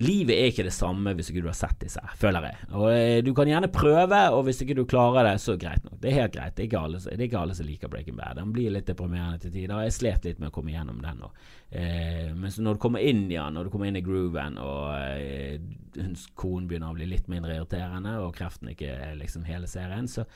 livet 0.02 0.34
er 0.34 0.48
ikke 0.50 0.64
det 0.66 0.74
samme 0.74 1.12
hvis 1.14 1.28
ikke 1.30 1.44
du 1.44 1.48
har 1.50 1.56
sett 1.58 1.76
disse, 1.82 2.02
føler 2.18 2.48
jeg. 2.48 2.68
Og 2.74 2.86
eh, 2.90 3.18
Du 3.24 3.30
kan 3.36 3.48
gjerne 3.48 3.70
prøve, 3.72 4.20
og 4.34 4.42
hvis 4.48 4.62
ikke 4.64 4.76
du 4.78 4.84
klarer 4.90 5.28
det, 5.28 5.36
så 5.42 5.56
greit 5.60 5.84
nok. 5.86 6.00
Det 6.02 6.10
er 6.10 6.20
helt 6.22 6.34
greit. 6.34 6.56
Det 6.56 6.64
er 6.64 6.68
ikke 6.70 6.82
alle, 6.82 7.02
er 7.12 7.24
ikke 7.26 7.40
alle 7.40 7.56
som 7.58 7.68
liker 7.68 7.92
Breaking 7.92 8.18
Bad. 8.18 8.40
Den 8.40 8.52
blir 8.54 8.74
litt 8.74 8.88
deprimerende 8.90 9.44
til 9.44 9.54
tider. 9.54 9.84
Jeg 9.86 9.96
slet 9.98 10.28
litt 10.28 10.42
med 10.42 10.50
å 10.50 10.56
komme 10.56 10.74
gjennom 10.74 11.00
den. 11.04 11.22
Og, 11.28 11.48
eh, 11.70 12.30
men 12.34 12.58
når 12.66 12.78
du 12.78 12.84
kommer 12.86 13.06
inn 13.06 13.26
i 13.28 13.36
den, 13.36 13.54
når 13.54 13.68
du 13.68 13.74
kommer 13.74 13.90
inn 13.90 14.00
i 14.00 14.04
grooven, 14.04 14.58
og 14.62 14.94
eh, 14.98 15.58
hun 16.00 16.16
kone 16.34 16.70
begynner 16.70 16.90
å 16.90 16.98
bli 16.98 17.10
litt 17.14 17.30
mindre 17.30 17.58
irriterende, 17.58 18.18
og 18.24 18.34
kreften 18.38 18.74
ikke 18.74 18.90
er 18.90 19.20
liksom 19.20 19.46
hele 19.46 19.70
serien, 19.70 20.10
så 20.10 20.26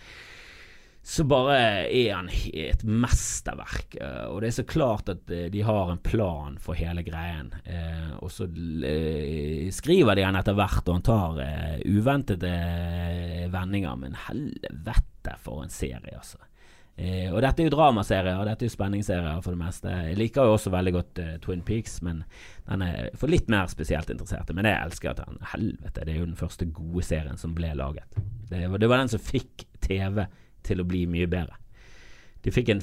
så 1.08 1.24
bare 1.24 1.54
er 1.88 2.10
han 2.12 2.26
et 2.52 2.82
mesterverk. 2.84 3.94
Eh, 3.96 4.24
og 4.28 4.42
det 4.42 4.50
er 4.50 4.56
så 4.58 4.64
klart 4.68 5.08
at 5.08 5.30
eh, 5.32 5.46
de 5.48 5.62
har 5.64 5.88
en 5.88 6.00
plan 6.04 6.58
for 6.60 6.76
hele 6.76 7.00
greien. 7.06 7.48
Eh, 7.64 8.10
og 8.20 8.28
så 8.28 8.44
skriver 9.72 10.18
de 10.18 10.26
han 10.26 10.36
etter 10.36 10.56
hvert, 10.58 10.82
og 10.84 10.98
han 10.98 11.06
tar 11.06 11.38
uventede 11.88 12.50
vendinger. 13.48 13.96
Men 13.96 14.18
helvete 14.26 15.32
for 15.40 15.62
en 15.64 15.72
serie, 15.72 16.12
altså. 16.12 16.42
Og 16.98 17.38
dette 17.44 17.62
er 17.62 17.68
jo 17.68 17.72
dramaserier, 17.72 18.40
og 18.40 18.48
dette 18.48 18.66
er 18.66 18.68
jo 18.68 18.74
spenningsserier 18.74 19.40
for 19.44 19.54
det 19.54 19.60
meste. 19.60 19.92
Jeg 20.10 20.18
liker 20.18 20.48
jo 20.48 20.56
også 20.56 20.72
veldig 20.74 20.92
godt 20.96 21.20
Twin 21.44 21.62
Peaks, 21.62 22.00
men 22.02 22.24
den 22.66 22.82
er 22.82 23.12
for 23.16 23.30
litt 23.30 23.46
mer 23.48 23.70
spesielt 23.70 24.10
interesserte. 24.10 24.56
Men 24.56 24.66
jeg 24.66 24.82
elsker 24.82 25.12
at 25.12 25.22
den 25.22 25.38
Helvete, 25.54 26.02
det 26.02 26.16
er 26.16 26.18
jo 26.18 26.26
den 26.26 26.40
første 26.40 26.66
gode 26.66 27.06
serien 27.06 27.38
som 27.38 27.54
ble 27.56 27.70
laget. 27.78 28.18
Det, 28.50 28.66
det 28.82 28.90
var 28.90 29.00
den 29.00 29.14
som 29.14 29.22
fikk 29.22 29.64
TV 29.86 30.26
til 30.68 30.82
å 30.82 30.86
bli 30.88 31.06
mye 31.10 31.28
bedre. 31.30 31.56
De 32.44 32.52
fikk 32.54 32.68
en 32.70 32.80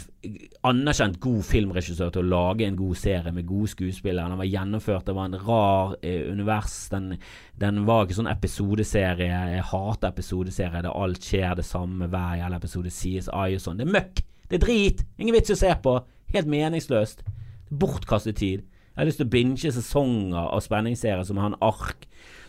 anerkjent 0.68 1.16
god 1.24 1.46
filmregissør 1.48 2.10
til 2.12 2.26
å 2.26 2.32
lage 2.34 2.66
en 2.68 2.76
god 2.76 2.98
serie 3.00 3.32
med 3.32 3.48
gode 3.48 3.70
skuespillere. 3.72 4.28
Den 4.28 4.42
var 4.42 4.50
gjennomført, 4.50 5.06
det 5.08 5.16
var 5.16 5.30
en 5.30 5.40
rar 5.48 5.94
eh, 6.02 6.26
univers. 6.28 6.76
Den, 6.92 7.14
den, 7.62 7.86
var 7.88 8.04
ikke 8.04 8.18
sånn 8.18 8.32
episodeserie. 8.34 9.40
Jeg 9.56 9.68
hater 9.72 10.12
episodeserie 10.12 10.84
der 10.84 10.92
alt 10.92 11.24
skjer 11.24 11.56
det 11.56 11.68
samme 11.68 12.10
hver 12.12 12.42
jævla 12.42 12.60
episode. 12.60 12.92
CSI 12.92 13.56
og 13.56 13.64
sånn. 13.64 13.80
Det 13.80 13.88
er 13.88 13.96
møkk! 13.96 14.22
Det 14.52 14.60
er 14.60 14.66
drit! 14.68 15.06
Ingen 15.16 15.38
vits 15.38 15.56
å 15.56 15.60
se 15.64 15.72
på. 15.88 15.96
Helt 16.36 16.52
meningsløst. 16.52 17.24
Bortkastet 17.72 18.42
tid. 18.44 18.68
Jeg 18.92 19.00
har 19.00 19.08
lyst 19.08 19.24
til 19.24 19.30
å 19.30 19.34
binge 19.34 19.72
sesonger 19.76 20.52
av 20.52 20.62
spenningsserier 20.64 21.24
som 21.28 21.40
har 21.40 21.54
en 21.54 21.62
ark 21.64 22.06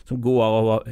som 0.07 0.18
går 0.22 0.59
over 0.61 0.91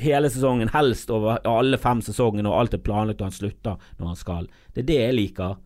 hele 0.00 0.28
sesongen, 0.32 0.70
helst 0.74 1.10
over 1.14 1.40
alle 1.48 1.78
fem 1.80 2.02
sesongene, 2.04 2.50
og 2.50 2.60
alt 2.60 2.76
er 2.76 2.84
planlagt, 2.84 3.22
og 3.22 3.30
han 3.30 3.36
slutter 3.36 3.88
når 3.98 4.12
han 4.12 4.20
skal. 4.20 4.50
Det 4.74 4.84
er 4.84 4.90
det 4.90 5.00
jeg 5.00 5.16
liker. 5.16 5.56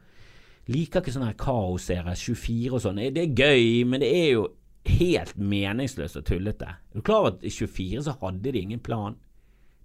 Liker 0.70 1.02
ikke 1.02 1.14
sånne 1.16 1.34
kaosserie, 1.40 2.14
24 2.14 2.76
og 2.76 2.84
sånn. 2.84 3.02
Det 3.14 3.24
er 3.24 3.34
gøy, 3.34 3.82
men 3.90 4.02
det 4.04 4.10
er 4.14 4.28
jo 4.36 4.44
helt 4.90 5.34
meningsløst 5.36 6.20
og 6.20 6.28
tullete. 6.28 6.76
Er 6.76 7.00
du 7.00 7.04
klar 7.04 7.24
over 7.24 7.34
at 7.34 7.44
i 7.44 7.52
24 7.52 8.06
så 8.06 8.16
hadde 8.22 8.54
de 8.54 8.62
ingen 8.62 8.82
plan? 8.84 9.18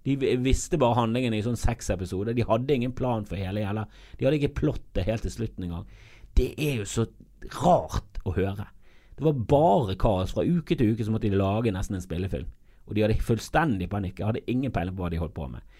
De 0.06 0.14
visste 0.38 0.78
bare 0.78 1.00
handlingen 1.00 1.34
i 1.34 1.42
sånn 1.42 1.58
seks 1.58 1.90
episoder. 1.90 2.36
De 2.36 2.46
hadde 2.46 2.74
ingen 2.76 2.94
plan 2.94 3.26
for 3.26 3.40
hele 3.40 3.64
gjelda. 3.64 3.88
De 4.14 4.26
hadde 4.26 4.38
ikke 4.38 4.60
plottet 4.60 5.08
helt 5.08 5.26
til 5.26 5.34
slutten 5.34 5.66
engang. 5.66 5.88
Det 6.38 6.52
er 6.62 6.78
jo 6.78 6.86
så 6.86 7.08
rart 7.58 8.20
å 8.22 8.36
høre. 8.36 8.68
Det 9.18 9.24
var 9.26 9.40
bare 9.50 9.96
kaos. 9.98 10.36
Fra 10.36 10.44
uke 10.46 10.76
til 10.76 10.92
uke 10.94 11.02
så 11.02 11.10
måtte 11.10 11.26
de 11.26 11.40
lage 11.40 11.74
nesten 11.74 11.98
en 11.98 12.04
spillefilm. 12.04 12.46
Og 12.86 12.94
de 12.94 13.04
hadde 13.04 13.18
fullstendig 13.22 13.90
panikk. 13.90 14.20
Jeg 14.20 14.30
hadde 14.30 14.44
ingen 14.50 14.74
peiling 14.74 14.96
på 14.96 15.04
hva 15.04 15.12
de 15.12 15.20
holdt 15.20 15.36
på 15.36 15.48
med. 15.50 15.76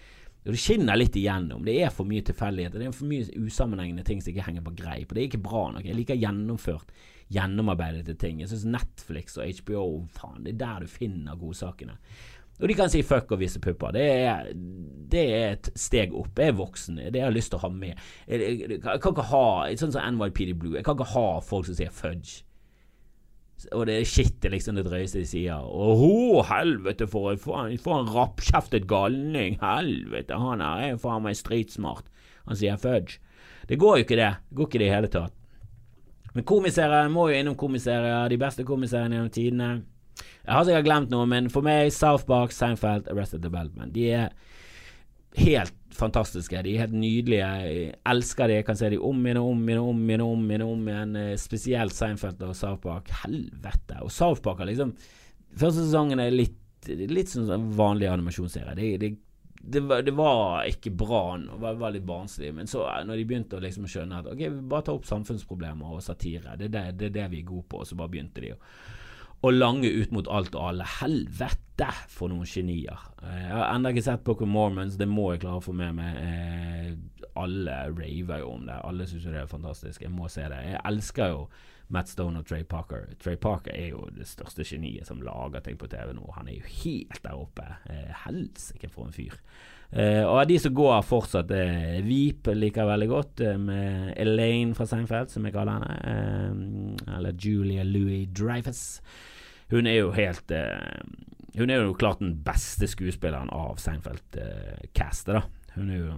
Og 0.47 0.53
Det 0.53 0.61
skinner 0.63 0.95
litt 0.95 1.15
igjennom. 1.19 1.65
Det 1.67 1.75
er 1.83 1.91
for 1.91 2.07
mye 2.07 2.23
tilfeldigheter. 2.23 2.79
Det 2.79 2.87
er 2.87 2.95
for 2.95 3.09
mye 3.09 3.27
usammenhengende 3.43 4.05
ting 4.07 4.21
som 4.23 4.31
ikke 4.31 4.45
henger 4.45 4.63
på 4.63 4.75
greip. 4.79 5.09
Og 5.09 5.17
det 5.17 5.21
er 5.21 5.27
ikke 5.27 5.43
bra 5.43 5.65
nok. 5.73 5.83
Jeg 5.83 5.97
liker 5.97 6.19
gjennomført, 6.19 6.93
gjennomarbeidede 7.35 8.15
ting. 8.15 8.39
Jeg 8.39 8.53
syns 8.53 8.63
Netflix 8.77 9.35
og 9.35 9.51
HBO 9.59 9.83
faen, 10.15 10.45
det 10.45 10.55
er 10.55 10.61
der 10.61 10.85
du 10.85 10.91
finner 10.91 11.35
godsakene. 11.35 11.97
Og 12.57 12.71
de 12.71 12.73
kan 12.73 12.89
si 12.89 13.03
fuck 13.05 13.29
og 13.35 13.41
vise 13.41 13.59
pupper. 13.61 13.91
Det 13.93 14.05
er, 14.07 14.47
det 15.11 15.25
er, 15.35 15.51
et 15.57 15.69
steg 15.77 16.15
opp. 16.15 16.39
Jeg 16.39 16.55
er 16.55 16.57
voksen. 16.57 17.03
Det 17.11 17.21
har 17.21 17.29
jeg 17.29 17.37
lyst 17.37 17.51
til 17.53 17.59
å 17.59 17.65
ha 17.67 17.73
med. 17.73 17.99
Jeg, 18.25 18.39
jeg, 18.41 18.71
jeg 18.79 19.01
kan 19.03 19.13
ikke 19.13 19.27
ha 19.29 19.45
Sånn 19.77 19.93
som 19.93 20.17
NYPD 20.17 20.55
Blue. 20.57 20.77
Jeg 20.79 20.87
kan 20.87 20.97
ikke 20.97 21.11
ha 21.11 21.27
folk 21.45 21.67
som 21.67 21.77
sier 21.77 21.93
fudge. 21.93 22.46
Og 23.73 23.87
det 23.89 23.95
er 23.97 24.05
shit 24.09 24.43
liksom 24.45 24.77
det 24.77 24.85
drøyeste 24.85 25.23
de 25.23 25.27
sier. 25.27 25.63
Åh, 25.65 26.43
helvete, 26.51 27.07
for, 27.09 27.33
for, 27.41 27.71
for 27.81 28.03
en 28.03 28.11
rappkjeftet 28.13 28.85
galning. 28.89 29.57
Helvete, 29.63 30.37
han 30.37 30.61
er 30.61 30.99
faen 31.01 31.25
meg 31.25 31.39
stridsmart. 31.39 32.05
Han 32.47 32.59
sier 32.59 32.77
fudge. 32.81 33.17
Det 33.67 33.79
går 33.81 33.97
jo 33.97 34.05
ikke, 34.05 34.19
det. 34.19 34.29
Det 34.47 34.59
går 34.59 34.69
ikke 34.69 34.81
det 34.83 34.87
i 34.87 34.93
hele 34.93 35.11
tatt. 35.11 35.33
Men 36.37 36.45
komiserier 36.47 37.09
må 37.09 37.31
jo 37.31 37.39
innom 37.39 37.57
komiserier. 37.57 38.29
De 38.29 38.37
beste 38.39 38.65
komiseriene 38.67 39.17
gjennom 39.17 39.33
tidene. 39.33 39.69
Jeg 40.17 40.53
har 40.53 40.67
sikkert 40.67 40.85
glemt 40.85 41.11
noe, 41.11 41.25
men 41.29 41.49
for 41.51 41.65
meg, 41.65 41.89
South 41.93 42.27
Park, 42.29 42.53
Seinfeld, 42.55 43.09
Arrested 43.11 43.41
Development. 43.43 43.91
De 43.93 44.05
er 44.13 44.29
helt 45.37 45.75
fantastiske. 45.97 46.61
De 46.65 46.75
er 46.75 46.85
helt 46.85 46.97
nydelige. 46.97 47.47
Jeg 47.63 47.93
elsker 48.09 48.49
de. 48.49 48.59
Jeg 48.59 48.67
kan 48.67 48.79
se 48.79 48.89
de 48.93 48.99
om 49.01 49.21
igjen 49.25 49.39
og 49.41 49.51
om 49.51 49.63
igjen 49.69 49.81
og 49.81 49.91
om 49.91 50.01
igjen. 50.09 50.25
om 50.25 50.49
igjen, 50.51 50.65
om 50.67 50.89
igjen. 50.91 51.15
Eh, 51.21 51.37
spesielt 51.41 51.95
Seinfeld 51.95 52.41
og 52.45 52.55
South 52.55 52.81
Park. 52.83 53.11
Helvete. 53.23 54.01
Og 54.01 54.11
South 54.11 54.41
Park 54.41 54.63
har 54.63 54.69
liksom 54.71 54.95
Første 55.57 55.87
sesongen 55.87 56.19
er 56.21 56.29
litt, 56.29 56.59
litt 56.85 57.31
sånn 57.31 57.71
vanlig 57.73 58.09
animasjonsserie. 58.11 58.75
Det, 58.77 58.89
det, 59.01 59.07
det, 59.57 59.81
det, 60.05 60.13
var, 60.13 60.67
ikke 60.69 60.91
bra 60.93 61.21
det 61.39 61.55
var, 61.63 61.79
var 61.79 61.95
litt 61.95 62.05
barnslig. 62.05 62.51
Men 62.53 62.69
så 62.69 62.83
når 63.07 63.17
de 63.17 63.25
begynte 63.25 63.57
å 63.57 63.63
liksom 63.63 63.87
skjønne 63.89 64.19
at 64.21 64.27
ok, 64.29 64.43
vi 64.43 64.67
bare 64.69 64.85
tar 64.85 64.99
opp 64.99 65.07
samfunnsproblemer 65.07 65.95
og 65.95 66.03
satire, 66.05 66.53
det 66.59 66.69
er 66.77 66.93
det, 66.99 67.25
vi 67.31 67.41
er 67.41 67.47
gode 67.47 67.65
på, 67.71 67.81
så 67.87 67.97
bare 67.97 68.13
begynte 68.13 68.43
de 68.43 68.53
å 68.53 68.59
og 69.45 69.53
lange 69.53 69.89
ut 69.89 70.11
mot 70.15 70.27
alt 70.33 70.55
og 70.57 70.71
alle. 70.71 70.87
Helvete, 70.97 71.91
for 72.09 72.31
noen 72.31 72.47
genier. 72.49 73.05
Eh, 73.21 73.43
jeg 73.43 73.53
har 73.53 73.69
ennå 73.75 73.93
ikke 73.93 74.05
sett 74.07 74.25
Pokémon 74.25 74.55
Mormons, 74.55 74.97
det 74.97 75.07
må 75.09 75.29
jeg 75.33 75.43
klare 75.45 75.61
å 75.61 75.65
få 75.65 75.75
med 75.77 75.97
meg. 75.99 76.19
Eh, 76.23 77.23
alle 77.37 77.79
raver 77.93 78.41
jo 78.41 78.51
om 78.55 78.65
det, 78.65 78.77
alle 78.81 79.05
syns 79.09 79.27
det 79.29 79.41
er 79.43 79.49
fantastisk. 79.49 80.01
Jeg 80.01 80.13
må 80.13 80.29
se 80.31 80.47
det. 80.49 80.61
Jeg 80.71 80.81
elsker 80.89 81.33
jo 81.35 81.47
Matt 81.93 82.09
Stone 82.11 82.41
og 82.41 82.47
Trey 82.49 82.65
Parker. 82.67 83.05
Trey 83.21 83.37
Parker 83.39 83.75
er 83.75 83.93
jo 83.93 84.07
det 84.15 84.27
største 84.27 84.65
geniet 84.67 85.07
som 85.07 85.21
lager 85.23 85.63
ting 85.63 85.77
på 85.79 85.87
TV 85.91 86.11
nå. 86.17 86.25
Han 86.35 86.49
er 86.49 86.57
jo 86.57 86.71
helt 86.81 87.21
der 87.23 87.37
oppe. 87.37 87.67
Eh, 87.91 88.09
Helsike, 88.25 88.89
for 88.91 89.07
en 89.07 89.15
fyr. 89.15 89.37
Uh, 89.87 90.25
og 90.27 90.41
av 90.41 90.47
de 90.49 90.57
som 90.59 90.73
går 90.75 90.97
fortsatt, 91.07 91.51
uh, 91.55 91.99
Veep 92.03 92.49
liker 92.51 92.83
jeg 92.83 92.89
veldig 92.89 93.07
godt, 93.07 93.43
uh, 93.45 93.53
med 93.55 94.09
Elaine 94.19 94.75
fra 94.75 94.83
Seinfeld, 94.89 95.31
som 95.31 95.45
jeg 95.47 95.55
kaller 95.55 95.77
henne. 95.79 96.97
Uh, 96.99 97.13
eller 97.15 97.37
Julia 97.39 97.85
Louis 97.87 98.27
Dreyfus. 98.35 98.99
Hun 99.71 99.87
er 99.87 99.97
jo 99.97 100.11
helt 100.15 100.51
Hun 101.57 101.69
er 101.69 101.81
jo 101.81 101.95
klart 101.99 102.21
den 102.21 102.37
beste 102.43 102.87
skuespilleren 102.87 103.49
av 103.51 103.79
Seinfeld-castet, 103.83 105.33
da. 105.33 105.41
Hun 105.75 105.89
er 105.91 105.97
jo 105.97 106.13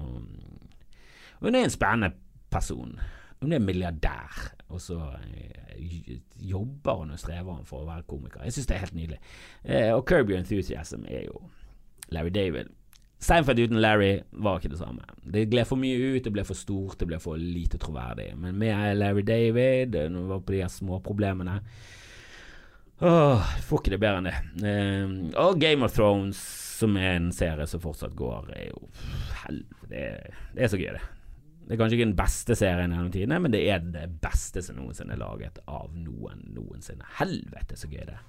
Hun 1.39 1.55
er 1.55 1.63
en 1.63 1.73
spennende 1.73 2.11
person. 2.51 2.99
Hun 3.41 3.53
er 3.53 3.63
milliardær, 3.63 4.51
og 4.67 4.81
så 4.81 4.99
jobber 6.35 6.99
hun 6.99 7.11
og 7.11 7.19
strever 7.19 7.53
hun 7.53 7.65
for 7.65 7.81
å 7.81 7.87
være 7.87 8.05
komiker. 8.09 8.43
Jeg 8.43 8.53
syns 8.53 8.67
det 8.67 8.75
er 8.75 8.83
helt 8.83 8.97
nydelig. 8.97 9.19
og 9.95 10.03
Kirby 10.05 10.35
Enthusiasm 10.35 11.05
er 11.07 11.23
jo 11.29 11.41
Larry 12.11 12.29
David 12.35 12.69
Seinfeld 13.19 13.59
uten 13.59 13.81
Larry 13.83 14.21
var 14.31 14.59
ikke 14.59 14.71
det 14.71 14.79
samme. 14.79 15.03
Det 15.27 15.49
gled 15.51 15.67
for 15.67 15.79
mye 15.79 16.15
ut, 16.15 16.23
det 16.23 16.31
ble 16.31 16.45
for 16.47 16.55
stort, 16.55 16.99
det 17.01 17.07
ble 17.09 17.19
for 17.19 17.39
lite 17.39 17.79
troverdig. 17.81 18.31
Men 18.39 18.55
med 18.61 18.95
Larry 18.97 19.25
David, 19.27 19.97
når 20.11 20.21
vi 20.21 20.31
var 20.31 20.43
på 20.45 20.55
de 20.55 20.61
her 20.63 20.71
småproblemene 20.71 21.59
Åh, 22.99 23.51
får 23.63 23.79
ikke 23.79 23.91
det 23.93 24.01
bedre 24.03 24.19
enn 24.19 24.25
det. 24.27 24.39
Uh, 24.59 25.11
og 25.39 25.59
Game 25.61 25.87
of 25.87 25.93
Thrones, 25.95 26.39
som 26.79 26.97
er 26.99 27.13
en 27.15 27.29
serie 27.35 27.67
som 27.67 27.79
fortsatt 27.79 28.11
går, 28.19 28.49
er 28.55 28.65
jo 28.73 28.89
Helvete, 29.45 29.87
det, 29.87 30.01
det, 30.55 30.65
er 30.65 30.71
så 30.73 30.79
gøy, 30.79 30.91
det. 30.97 31.05
Det 31.63 31.75
er 31.75 31.79
kanskje 31.79 31.99
ikke 31.99 32.07
den 32.09 32.17
beste 32.17 32.57
serien 32.59 32.91
gjennom 32.91 33.11
tidene, 33.13 33.39
men 33.39 33.53
det 33.53 33.61
er 33.71 33.83
det 33.93 34.03
beste 34.19 34.61
som 34.65 34.79
noensinne 34.79 35.15
er 35.15 35.21
laget 35.21 35.61
av 35.69 35.93
noen 35.95 36.43
noensinne. 36.55 37.07
Helvete, 37.21 37.79
så 37.79 37.87
gøy 37.87 38.03
det 38.03 38.17
er. 38.17 38.23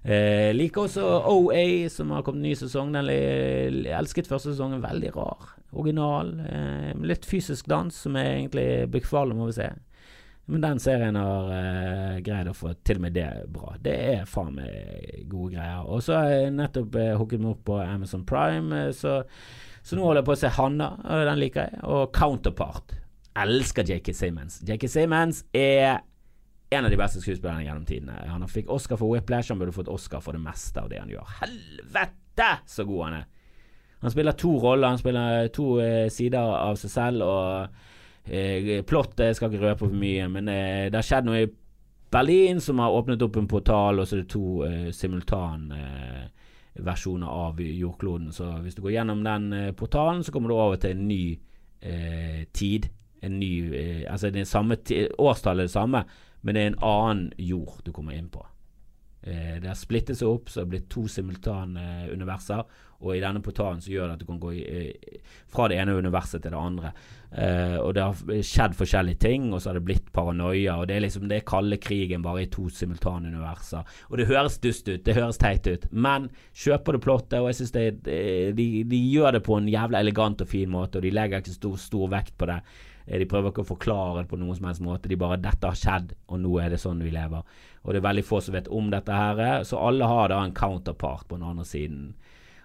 Eh, 0.00 0.50
liker 0.56 0.86
også 0.86 1.04
OA, 1.28 1.88
som 1.92 2.14
har 2.14 2.24
kommet 2.24 2.46
ny 2.46 2.54
sesong. 2.56 2.94
Den 2.94 3.10
elsket 3.10 4.30
første 4.30 4.54
sesongen. 4.54 4.82
Veldig 4.84 5.12
rar. 5.16 5.52
Original. 5.72 6.32
Eh, 6.48 6.90
litt 7.04 7.28
fysisk 7.28 7.68
dans, 7.70 7.94
som 7.94 8.16
er 8.16 8.36
egentlig 8.38 8.90
bekvaler, 8.90 9.36
må 9.36 9.50
vi 9.50 9.58
se. 9.60 9.70
Men 10.50 10.60
den 10.60 10.80
serien 10.82 11.14
har 11.14 11.50
eh, 11.54 12.16
greid 12.26 12.48
å 12.50 12.56
få 12.56 12.72
til 12.82 12.98
og 12.98 13.04
med 13.04 13.14
det 13.14 13.28
bra. 13.54 13.76
Det 13.78 13.92
er 13.94 14.26
faen 14.26 14.56
meg 14.56 15.28
gode 15.30 15.54
greier. 15.54 15.84
Og 15.86 16.02
så 16.02 16.16
har 16.18 16.32
jeg 16.32 16.54
nettopp 16.56 16.96
eh, 16.98 17.12
hooket 17.20 17.42
meg 17.42 17.52
opp 17.52 17.60
på 17.68 17.76
Amazon 17.84 18.24
Prime, 18.26 18.74
eh, 18.74 18.90
så, 18.96 19.20
så, 19.78 19.94
nå 19.94 20.08
holder 20.08 20.24
jeg 20.24 20.26
på 20.26 20.34
å 20.34 20.40
se 20.40 20.50
Hanna, 20.56 20.90
og 21.04 21.22
den 21.30 21.42
liker 21.44 21.68
jeg. 21.68 21.82
Og 21.86 22.10
Counterpart. 22.16 22.96
Elsker 23.38 23.86
JK 23.86 24.10
Simmons. 24.16 24.58
JK 24.66 24.88
Simmons 24.90 25.44
er 25.54 26.00
en 26.70 26.86
av 26.86 26.90
de 26.90 26.98
beste 27.00 27.22
skuespillerne 27.22 27.64
gjennom 27.64 27.86
tidene. 27.86 28.14
Han 28.30 28.46
fikk 28.48 28.70
Oscar 28.70 28.98
for 29.00 29.14
Whiplash, 29.14 29.50
han 29.50 29.58
burde 29.58 29.74
fått 29.74 29.90
Oscar 29.90 30.22
for 30.22 30.36
det 30.36 30.42
meste 30.44 30.82
av 30.82 30.90
det 30.90 31.00
han 31.02 31.10
gjør. 31.10 31.36
Helvete 31.40 32.50
så 32.66 32.86
god 32.88 33.06
han 33.08 33.20
er! 33.20 33.28
Han 34.00 34.14
spiller 34.14 34.32
to 34.32 34.54
roller, 34.62 34.88
han 34.88 35.00
spiller 35.00 35.50
to 35.52 35.74
eh, 35.84 36.06
sider 36.08 36.40
av 36.40 36.78
seg 36.80 36.90
selv, 36.94 37.26
og 37.26 38.30
eh, 38.32 38.78
plottet 38.88 39.36
skal 39.36 39.50
ikke 39.50 39.66
røpe 39.66 39.84
for 39.84 39.92
mye, 39.92 40.24
men 40.32 40.48
eh, 40.48 40.86
det 40.88 40.96
har 40.96 41.04
skjedd 41.04 41.28
noe 41.28 41.42
i 41.42 41.50
Berlin 42.10 42.60
som 42.60 42.78
har 42.78 42.90
åpnet 42.90 43.22
opp 43.22 43.36
en 43.36 43.48
portal, 43.48 43.98
og 44.00 44.08
så 44.08 44.16
er 44.16 44.20
det 44.24 44.30
to 44.32 44.64
eh, 44.66 44.90
simultanversjoner 44.94 47.26
eh, 47.26 47.32
av 47.44 47.60
jordkloden. 47.62 48.32
Så 48.34 48.44
hvis 48.64 48.74
du 48.74 48.82
går 48.82 48.90
gjennom 48.96 49.24
den 49.24 49.52
eh, 49.54 49.74
portalen, 49.78 50.24
så 50.24 50.32
kommer 50.34 50.48
du 50.50 50.54
over 50.56 50.76
til 50.76 50.90
en 50.96 51.08
ny 51.08 51.38
tid. 52.52 52.88
En 53.24 53.38
ny 53.40 54.04
Altså 54.04 54.30
det 54.30 54.48
samme 54.48 54.76
årstallet 55.16 55.60
er 55.62 55.64
det 55.64 55.70
samme, 55.72 56.04
men 56.40 56.56
det 56.56 56.62
er 56.62 56.72
en 56.72 56.82
annen 56.86 57.28
jord 57.36 57.82
du 57.84 57.92
kommer 57.92 58.16
inn 58.16 58.30
på. 58.32 58.44
Eh, 59.22 59.60
det 59.60 59.68
har 59.68 59.76
splittet 59.76 60.16
seg 60.16 60.30
opp, 60.30 60.48
så 60.48 60.60
det 60.60 60.64
har 60.64 60.70
blitt 60.74 60.92
to 60.92 61.04
simultane 61.10 62.08
universer. 62.08 62.62
Og 63.00 63.14
i 63.16 63.20
denne 63.20 63.40
portalen 63.44 63.80
så 63.80 63.92
gjør 63.92 64.08
det 64.08 64.14
at 64.16 64.22
du 64.22 64.28
kan 64.28 64.40
gå 64.40 64.52
i, 64.56 64.62
eh, 64.64 65.20
fra 65.48 65.68
det 65.68 65.76
ene 65.80 65.96
universet 65.96 66.42
til 66.42 66.52
det 66.52 66.60
andre. 66.60 66.92
Eh, 67.30 67.76
og 67.80 67.94
det 67.94 68.02
har 68.02 68.42
skjedd 68.44 68.76
forskjellige 68.76 69.20
ting, 69.20 69.52
og 69.52 69.60
så 69.60 69.70
har 69.70 69.74
det 69.78 69.84
blitt 69.84 70.12
paranoia. 70.12 70.78
Og 70.80 70.88
det 70.88 70.96
er 70.96 71.04
liksom 71.04 71.28
det 71.28 71.44
kalde 71.44 71.76
krigen 71.76 72.22
bare 72.22 72.42
i 72.42 72.46
to 72.46 72.68
simultane 72.68 73.28
universer. 73.28 73.84
Og 74.08 74.18
det 74.18 74.26
høres 74.26 74.58
dust 74.58 74.88
ut, 74.88 75.04
det 75.04 75.14
høres 75.14 75.38
teit 75.38 75.66
ut, 75.66 75.86
men 75.92 76.30
kjøper 76.54 76.92
du 76.92 76.98
plottet, 76.98 77.40
og 77.40 77.48
jeg 77.48 77.60
syns 77.60 77.72
de, 77.72 78.52
de, 78.56 78.96
gjør 79.12 79.32
det 79.32 79.44
på 79.44 79.56
en 79.56 79.68
jævla 79.68 80.00
elegant 80.00 80.40
og 80.40 80.48
fin 80.48 80.70
måte, 80.70 80.96
og 80.96 81.02
de 81.02 81.10
legger 81.10 81.40
ikke 81.40 81.52
stor, 81.60 81.76
stor 81.76 82.08
vekt 82.08 82.38
på 82.38 82.46
det. 82.46 82.62
Eh, 83.06 83.18
de 83.18 83.28
prøver 83.28 83.52
ikke 83.52 83.64
å 83.64 83.70
forklare 83.72 84.22
det 84.22 84.30
på 84.30 84.38
noen 84.40 84.56
som 84.58 84.68
helst 84.68 84.84
måte. 84.84 85.08
De 85.08 85.18
bare 85.20 85.40
'Dette 85.40 85.66
har 85.66 85.78
skjedd, 85.78 86.14
og 86.28 86.40
nå 86.40 86.58
er 86.62 86.70
det 86.70 86.80
sånn 86.80 87.02
vi 87.02 87.10
lever'. 87.10 87.44
Og 87.84 87.92
det 87.92 88.00
er 88.00 88.08
veldig 88.08 88.24
få 88.24 88.40
som 88.42 88.54
vet 88.54 88.68
om 88.68 88.90
dette 88.90 89.12
her, 89.12 89.64
så 89.64 89.80
alle 89.80 90.04
har 90.04 90.28
da 90.28 90.42
en 90.44 90.52
counterpart 90.54 91.28
på 91.28 91.36
den 91.36 91.48
andre 91.48 91.64
siden. 91.64 92.14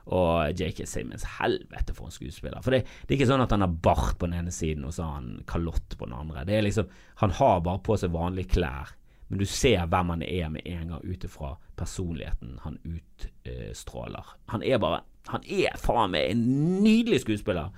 Og 0.05 0.53
JK 0.53 0.85
Simmons, 0.85 1.23
helvete 1.39 1.95
for 1.95 2.05
en 2.05 2.11
skuespiller. 2.11 2.61
For 2.61 2.71
det, 2.71 2.83
det, 3.07 3.15
er 3.15 3.17
ikke 3.17 3.31
sånn 3.31 3.41
at 3.41 3.51
han 3.51 3.61
har 3.65 3.73
bart 3.73 4.19
på 4.19 4.27
den 4.27 4.37
ene 4.37 4.51
siden, 4.51 4.85
og 4.85 4.93
så 4.93 5.07
har 5.07 5.15
han 5.15 5.43
kalott 5.47 5.97
på 5.97 6.05
den 6.05 6.13
andre. 6.13 6.45
Det 6.45 6.59
er 6.59 6.61
liksom, 6.61 6.91
Han 7.15 7.31
har 7.31 7.61
bare 7.61 7.79
på 7.79 7.97
seg 7.97 8.11
vanlige 8.11 8.53
klær, 8.59 8.93
men 9.27 9.41
du 9.41 9.45
ser 9.49 9.87
hvem 9.89 10.13
han 10.13 10.23
er 10.27 10.49
med 10.53 10.67
en 10.69 10.93
gang 10.93 11.03
ut 11.03 11.23
ifra 11.25 11.55
personligheten 11.75 12.59
han 12.63 12.79
utstråler. 12.85 14.35
Han 14.53 14.63
er 14.63 14.79
bare 14.81 15.03
han 15.31 15.45
er 15.49 15.77
faen 15.81 16.11
meg 16.13 16.31
en 16.31 16.41
nydelig 16.85 17.23
skuespiller. 17.23 17.71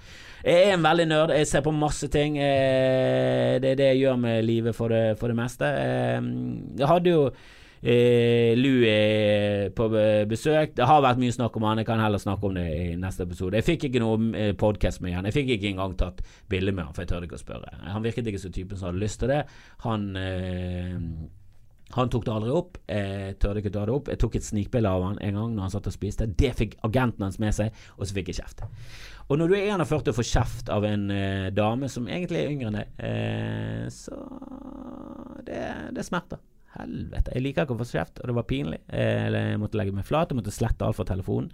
Jeg 0.44 0.66
er 0.68 0.74
en 0.76 0.84
veldig 0.84 1.06
nerd. 1.08 1.36
Jeg 1.36 1.48
ser 1.48 1.64
på 1.64 1.72
masse 1.76 2.10
ting. 2.12 2.36
Eh, 2.38 3.56
det 3.64 3.72
er 3.72 3.80
det 3.80 3.92
jeg 3.94 4.02
gjør 4.04 4.18
med 4.20 4.44
livet 4.44 4.76
for 4.76 4.92
det, 4.92 5.16
for 5.20 5.32
det 5.32 5.38
meste. 5.40 5.70
Eh, 5.70 6.20
jeg 6.82 6.90
hadde 6.92 7.14
jo 7.14 7.22
eh, 7.30 8.52
Louis 8.60 9.72
på 9.78 9.88
besøk. 10.28 10.76
Det 10.76 10.90
har 10.92 11.06
vært 11.06 11.24
mye 11.24 11.38
snakk 11.38 11.56
om 11.56 11.70
han. 11.70 11.80
Jeg 11.80 11.88
kan 11.88 12.04
heller 12.04 12.20
snakke 12.20 12.52
om 12.52 12.60
det 12.60 12.68
i 12.68 13.00
neste 13.00 13.24
episode. 13.24 13.56
Jeg 13.62 13.70
fikk 13.70 13.88
ikke 13.88 14.04
noe 14.04 14.52
podkast 14.60 15.00
med 15.06 15.16
han. 15.16 15.32
Jeg 15.32 15.40
fikk 15.40 15.56
ikke 15.56 15.72
engang 15.72 15.96
tatt 15.96 16.20
bilde 16.52 16.76
med 16.76 16.90
han, 16.90 16.94
for 16.98 17.06
jeg 17.06 17.14
tørde 17.14 17.32
ikke 17.32 17.40
å 17.40 17.46
spørre. 17.46 17.78
Han 17.88 18.04
virket 18.04 18.28
ikke 18.28 18.44
som 18.44 18.56
typen 18.56 18.76
som 18.76 18.92
hadde 18.92 19.06
lyst 19.06 19.24
til 19.24 19.32
det. 19.32 19.46
Han 19.88 20.10
han 21.96 22.10
tok 22.12 22.26
det 22.26 22.34
aldri 22.34 22.52
opp. 22.52 22.80
Jeg 22.92 23.38
tørde 23.42 23.62
ikke 23.62 23.72
ta 23.72 23.86
det 23.88 23.96
opp. 23.96 24.10
Jeg 24.12 24.20
tok 24.20 24.36
et 24.36 24.48
snikbilde 24.48 24.92
av 24.92 25.06
han 25.06 25.22
en 25.24 25.40
gang 25.40 25.54
når 25.56 25.68
han 25.68 25.74
satt 25.78 25.88
og 25.88 25.96
spiste. 25.96 26.28
Det 26.28 26.52
fikk 26.58 26.76
agenten 26.88 27.24
hans 27.24 27.40
med 27.40 27.56
seg, 27.56 27.86
og 27.96 28.04
så 28.04 28.18
fikk 28.18 28.34
jeg 28.34 28.42
kjeft. 28.42 28.66
Og 29.28 29.40
når 29.40 29.52
du 29.52 29.56
er 29.58 29.72
41 29.76 30.12
og 30.12 30.20
får 30.20 30.30
kjeft 30.34 30.70
av 30.74 30.88
en 30.88 31.08
eh, 31.12 31.48
dame 31.56 31.90
som 31.92 32.08
egentlig 32.12 32.44
er 32.44 32.52
yngre 32.52 32.72
enn 32.72 32.80
deg, 32.82 32.94
eh, 33.08 33.88
så 33.92 34.20
det, 35.48 35.64
det 35.96 36.08
smerter. 36.08 36.44
Helvete. 36.76 37.32
Jeg 37.32 37.44
liker 37.46 37.64
ikke 37.64 37.76
å 37.78 37.80
få 37.80 37.88
kjeft, 37.88 38.20
og 38.20 38.30
det 38.30 38.34
var 38.36 38.46
pinlig. 38.48 38.80
Eh, 38.92 39.28
jeg 39.32 39.60
måtte 39.62 39.80
legge 39.80 39.96
meg 39.96 40.06
flat, 40.08 40.32
jeg 40.34 40.38
måtte 40.40 40.54
slette 40.54 40.84
alt 40.84 40.98
fra 40.98 41.06
telefonen. 41.08 41.48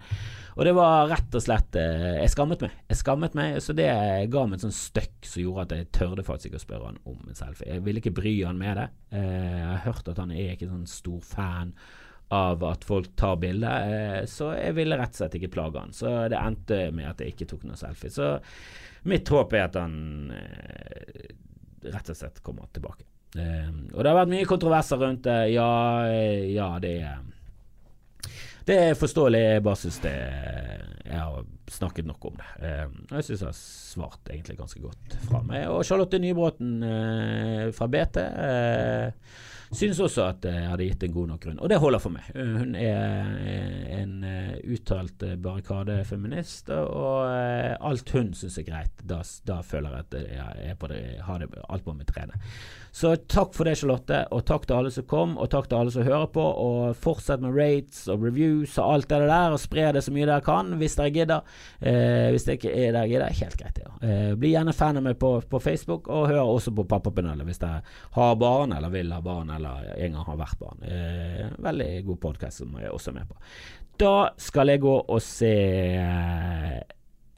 Og 0.56 0.66
det 0.66 0.72
var 0.74 1.06
rett 1.10 1.36
og 1.38 1.42
slett 1.42 1.78
eh, 1.78 2.16
Jeg 2.18 2.32
skammet 2.34 2.64
meg. 2.66 2.74
Jeg 2.90 2.98
skammet 3.00 3.36
meg, 3.38 3.60
Så 3.62 3.76
det 3.78 3.86
ga 4.32 4.44
meg 4.46 4.58
et 4.58 4.66
sånt 4.66 4.76
støkk 4.76 5.28
som 5.30 5.44
gjorde 5.44 5.66
at 5.68 5.76
jeg 5.78 5.90
tørde 5.94 6.26
faktisk 6.26 6.50
ikke 6.50 6.60
å 6.60 6.64
spørre 6.64 6.90
han 6.90 6.98
om 7.10 7.20
en 7.30 7.38
selfie. 7.38 7.70
Jeg 7.76 7.84
ville 7.86 8.02
ikke 8.02 8.14
bry 8.18 8.34
han 8.42 8.58
med 8.60 8.80
det. 8.80 8.88
Eh, 9.14 9.54
jeg 9.60 9.70
har 9.70 9.86
hørt 9.86 10.10
at 10.10 10.20
han 10.24 10.34
er 10.34 10.56
ikke 10.56 10.70
sånn 10.72 10.90
stor 10.90 11.22
fan 11.30 11.72
av 12.34 12.66
at 12.66 12.84
folk 12.88 13.12
tar 13.20 13.36
bilder, 13.38 14.24
så 14.26 14.48
jeg 14.56 14.74
ville 14.74 14.96
rett 14.98 15.12
og 15.12 15.20
slett 15.20 15.36
ikke 15.38 15.52
plage 15.54 15.78
han. 15.78 15.92
Så 15.94 16.08
det 16.32 16.40
endte 16.40 16.78
med 16.96 17.06
at 17.12 17.20
jeg 17.20 17.34
ikke 17.36 17.46
tok 17.52 17.66
noen 17.68 17.78
selfie. 17.78 18.10
Så 18.10 18.32
mitt 19.06 19.28
håp 19.30 19.54
er 19.54 19.68
at 19.68 19.76
han 19.78 20.32
rett 21.84 22.10
og 22.10 22.18
slett 22.18 22.40
kommer 22.42 22.72
tilbake. 22.74 23.04
Ehm, 23.34 23.88
og 23.92 24.02
det 24.02 24.10
har 24.10 24.18
vært 24.20 24.32
mye 24.32 24.48
kontroverser 24.48 25.00
rundt 25.02 25.24
det. 25.26 25.38
Ja, 25.54 25.70
eh, 26.06 26.50
ja 26.54 26.72
det 26.82 26.96
er 27.02 27.22
det 28.64 28.76
er 28.80 28.94
forståelig. 28.96 29.40
Jeg 29.40 29.62
bare 29.64 29.76
syns 29.76 29.98
det 30.00 30.12
er 30.14 31.42
snakket 31.70 32.06
nok 32.08 32.24
om 32.30 32.36
det. 32.40 32.50
Eh, 32.66 32.84
jeg 33.16 33.26
syns 33.28 33.40
jeg 33.40 33.48
har 33.48 33.58
svart 33.58 34.30
egentlig 34.30 34.58
ganske 34.58 34.82
godt 34.82 35.18
fra 35.28 35.42
meg. 35.46 35.66
Og 35.72 35.84
Charlotte 35.86 36.20
Nybråten 36.20 36.76
eh, 36.84 37.66
fra 37.76 37.90
BT 37.90 38.22
eh, 38.24 39.34
Synes 39.74 39.98
også 40.04 40.26
at 40.28 40.44
jeg 40.46 40.66
hadde 40.70 40.86
gitt 40.86 41.04
en 41.06 41.14
god 41.14 41.30
nok 41.32 41.40
grunn, 41.42 41.58
og 41.58 41.70
det 41.70 41.80
holder 41.82 42.02
for 42.02 42.14
meg. 42.14 42.26
Hun 42.34 42.76
er 42.78 43.30
en 43.96 44.12
eh, 44.28 44.52
uttalt 44.70 45.24
eh, 45.26 45.34
barrikadefeminist, 45.40 46.70
og 46.74 47.24
eh, 47.26 47.72
alt 47.74 48.12
hun 48.14 48.30
syns 48.38 48.60
er 48.60 48.68
greit, 48.68 49.02
da, 49.02 49.18
da, 49.48 49.58
føler 49.66 49.96
jeg 49.96 50.04
at 50.04 50.16
jeg 50.68 50.78
på 50.78 50.90
det, 50.92 51.00
har 51.26 51.42
det 51.42 51.50
alt 51.66 51.86
på 51.86 51.96
mitt 51.96 52.12
rene. 52.14 52.38
Så 52.94 53.16
takk 53.26 53.56
for 53.56 53.66
det, 53.66 53.74
Charlotte, 53.80 54.20
og 54.30 54.44
takk 54.46 54.68
til 54.68 54.78
alle 54.78 54.94
som 54.94 55.08
kom, 55.10 55.34
og 55.42 55.50
takk 55.50 55.66
til 55.70 55.80
alle 55.80 55.94
som 55.94 56.06
hører 56.06 56.30
på, 56.34 56.44
og 56.44 56.94
fortsett 56.94 57.42
med 57.42 57.56
rates 57.58 58.04
og 58.12 58.22
reviews 58.22 58.76
og 58.78 58.92
alt 58.92 59.10
det 59.10 59.24
der, 59.26 59.56
og 59.56 59.62
spre 59.62 59.90
det 59.96 60.04
så 60.06 60.14
mye 60.14 60.28
dere 60.30 60.44
kan, 60.44 60.76
hvis 60.78 60.94
dere 61.00 61.14
gidder. 61.14 61.53
Eh, 61.80 62.30
hvis 62.32 62.46
det 62.46 62.58
ikke 62.58 62.72
er 62.72 62.94
der 62.96 63.10
gidder, 63.10 63.36
helt 63.40 63.58
greit, 63.60 63.80
ja. 63.82 63.92
Eh, 64.00 64.32
bli 64.38 64.54
gjerne 64.54 64.74
fan 64.76 65.00
av 65.00 65.04
meg 65.06 65.18
på, 65.20 65.32
på, 65.50 65.60
Facebook, 65.62 66.08
og 66.08 66.28
hør 66.30 66.42
også 66.44 66.74
på 66.76 66.86
Pappapanelet 66.88 67.48
hvis 67.48 67.62
dere 67.62 67.82
har 68.16 68.36
barn, 68.40 68.74
eller 68.76 68.92
vil 68.94 69.12
ha 69.14 69.20
barn, 69.24 69.52
eller 69.54 69.92
en 69.94 70.18
gang 70.18 70.28
har 70.30 70.40
vært 70.40 70.60
barn. 70.62 70.82
Eh, 70.88 71.46
veldig 71.64 71.90
god 72.08 72.22
podkast 72.28 72.64
som 72.64 72.76
jeg 72.80 72.92
også 72.94 73.12
er 73.12 73.20
med 73.20 73.30
på. 73.30 73.38
Da 74.00 74.16
skal 74.40 74.72
jeg 74.72 74.82
gå 74.82 74.96
og 75.02 75.22
se 75.22 75.54
eh, 76.00 76.80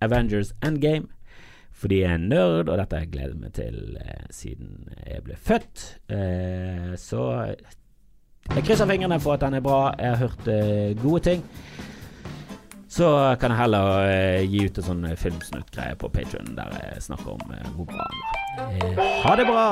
Avengers 0.04 0.54
Endgame. 0.64 1.12
Fordi 1.76 1.98
jeg 2.00 2.12
er 2.14 2.22
nerd, 2.22 2.70
og 2.70 2.78
dette 2.80 2.96
har 2.96 3.04
jeg 3.04 3.12
gledet 3.12 3.36
meg 3.36 3.50
til 3.56 3.98
eh, 4.00 4.28
siden 4.32 4.86
jeg 5.04 5.20
ble 5.26 5.36
født. 5.36 5.82
Eh, 6.08 6.94
så 6.96 7.26
jeg 8.54 8.64
krysser 8.64 8.88
fingrene 8.88 9.18
for 9.20 9.36
at 9.36 9.44
den 9.44 9.58
er 9.58 9.64
bra. 9.64 9.90
Jeg 10.00 10.14
har 10.14 10.22
hørt 10.22 10.48
eh, 10.48 10.96
gode 11.02 11.20
ting. 11.26 11.44
Så 12.89 13.37
kan 13.41 13.51
jeg 13.51 13.59
heller 13.64 14.07
eh, 14.07 14.45
gi 14.47 14.66
ut 14.68 14.78
en 14.78 14.87
sånn 14.91 15.07
filmsnutt-greie 15.18 15.97
på 15.99 16.11
Patrion 16.14 16.55
der 16.59 16.70
jeg 16.78 17.03
snakker 17.09 17.34
om 17.34 17.57
hvor 17.74 17.89
bra 17.91 18.07
den 18.12 18.22
var. 18.95 19.03
ha 19.26 19.37
det 19.37 19.49
bra! 19.51 19.66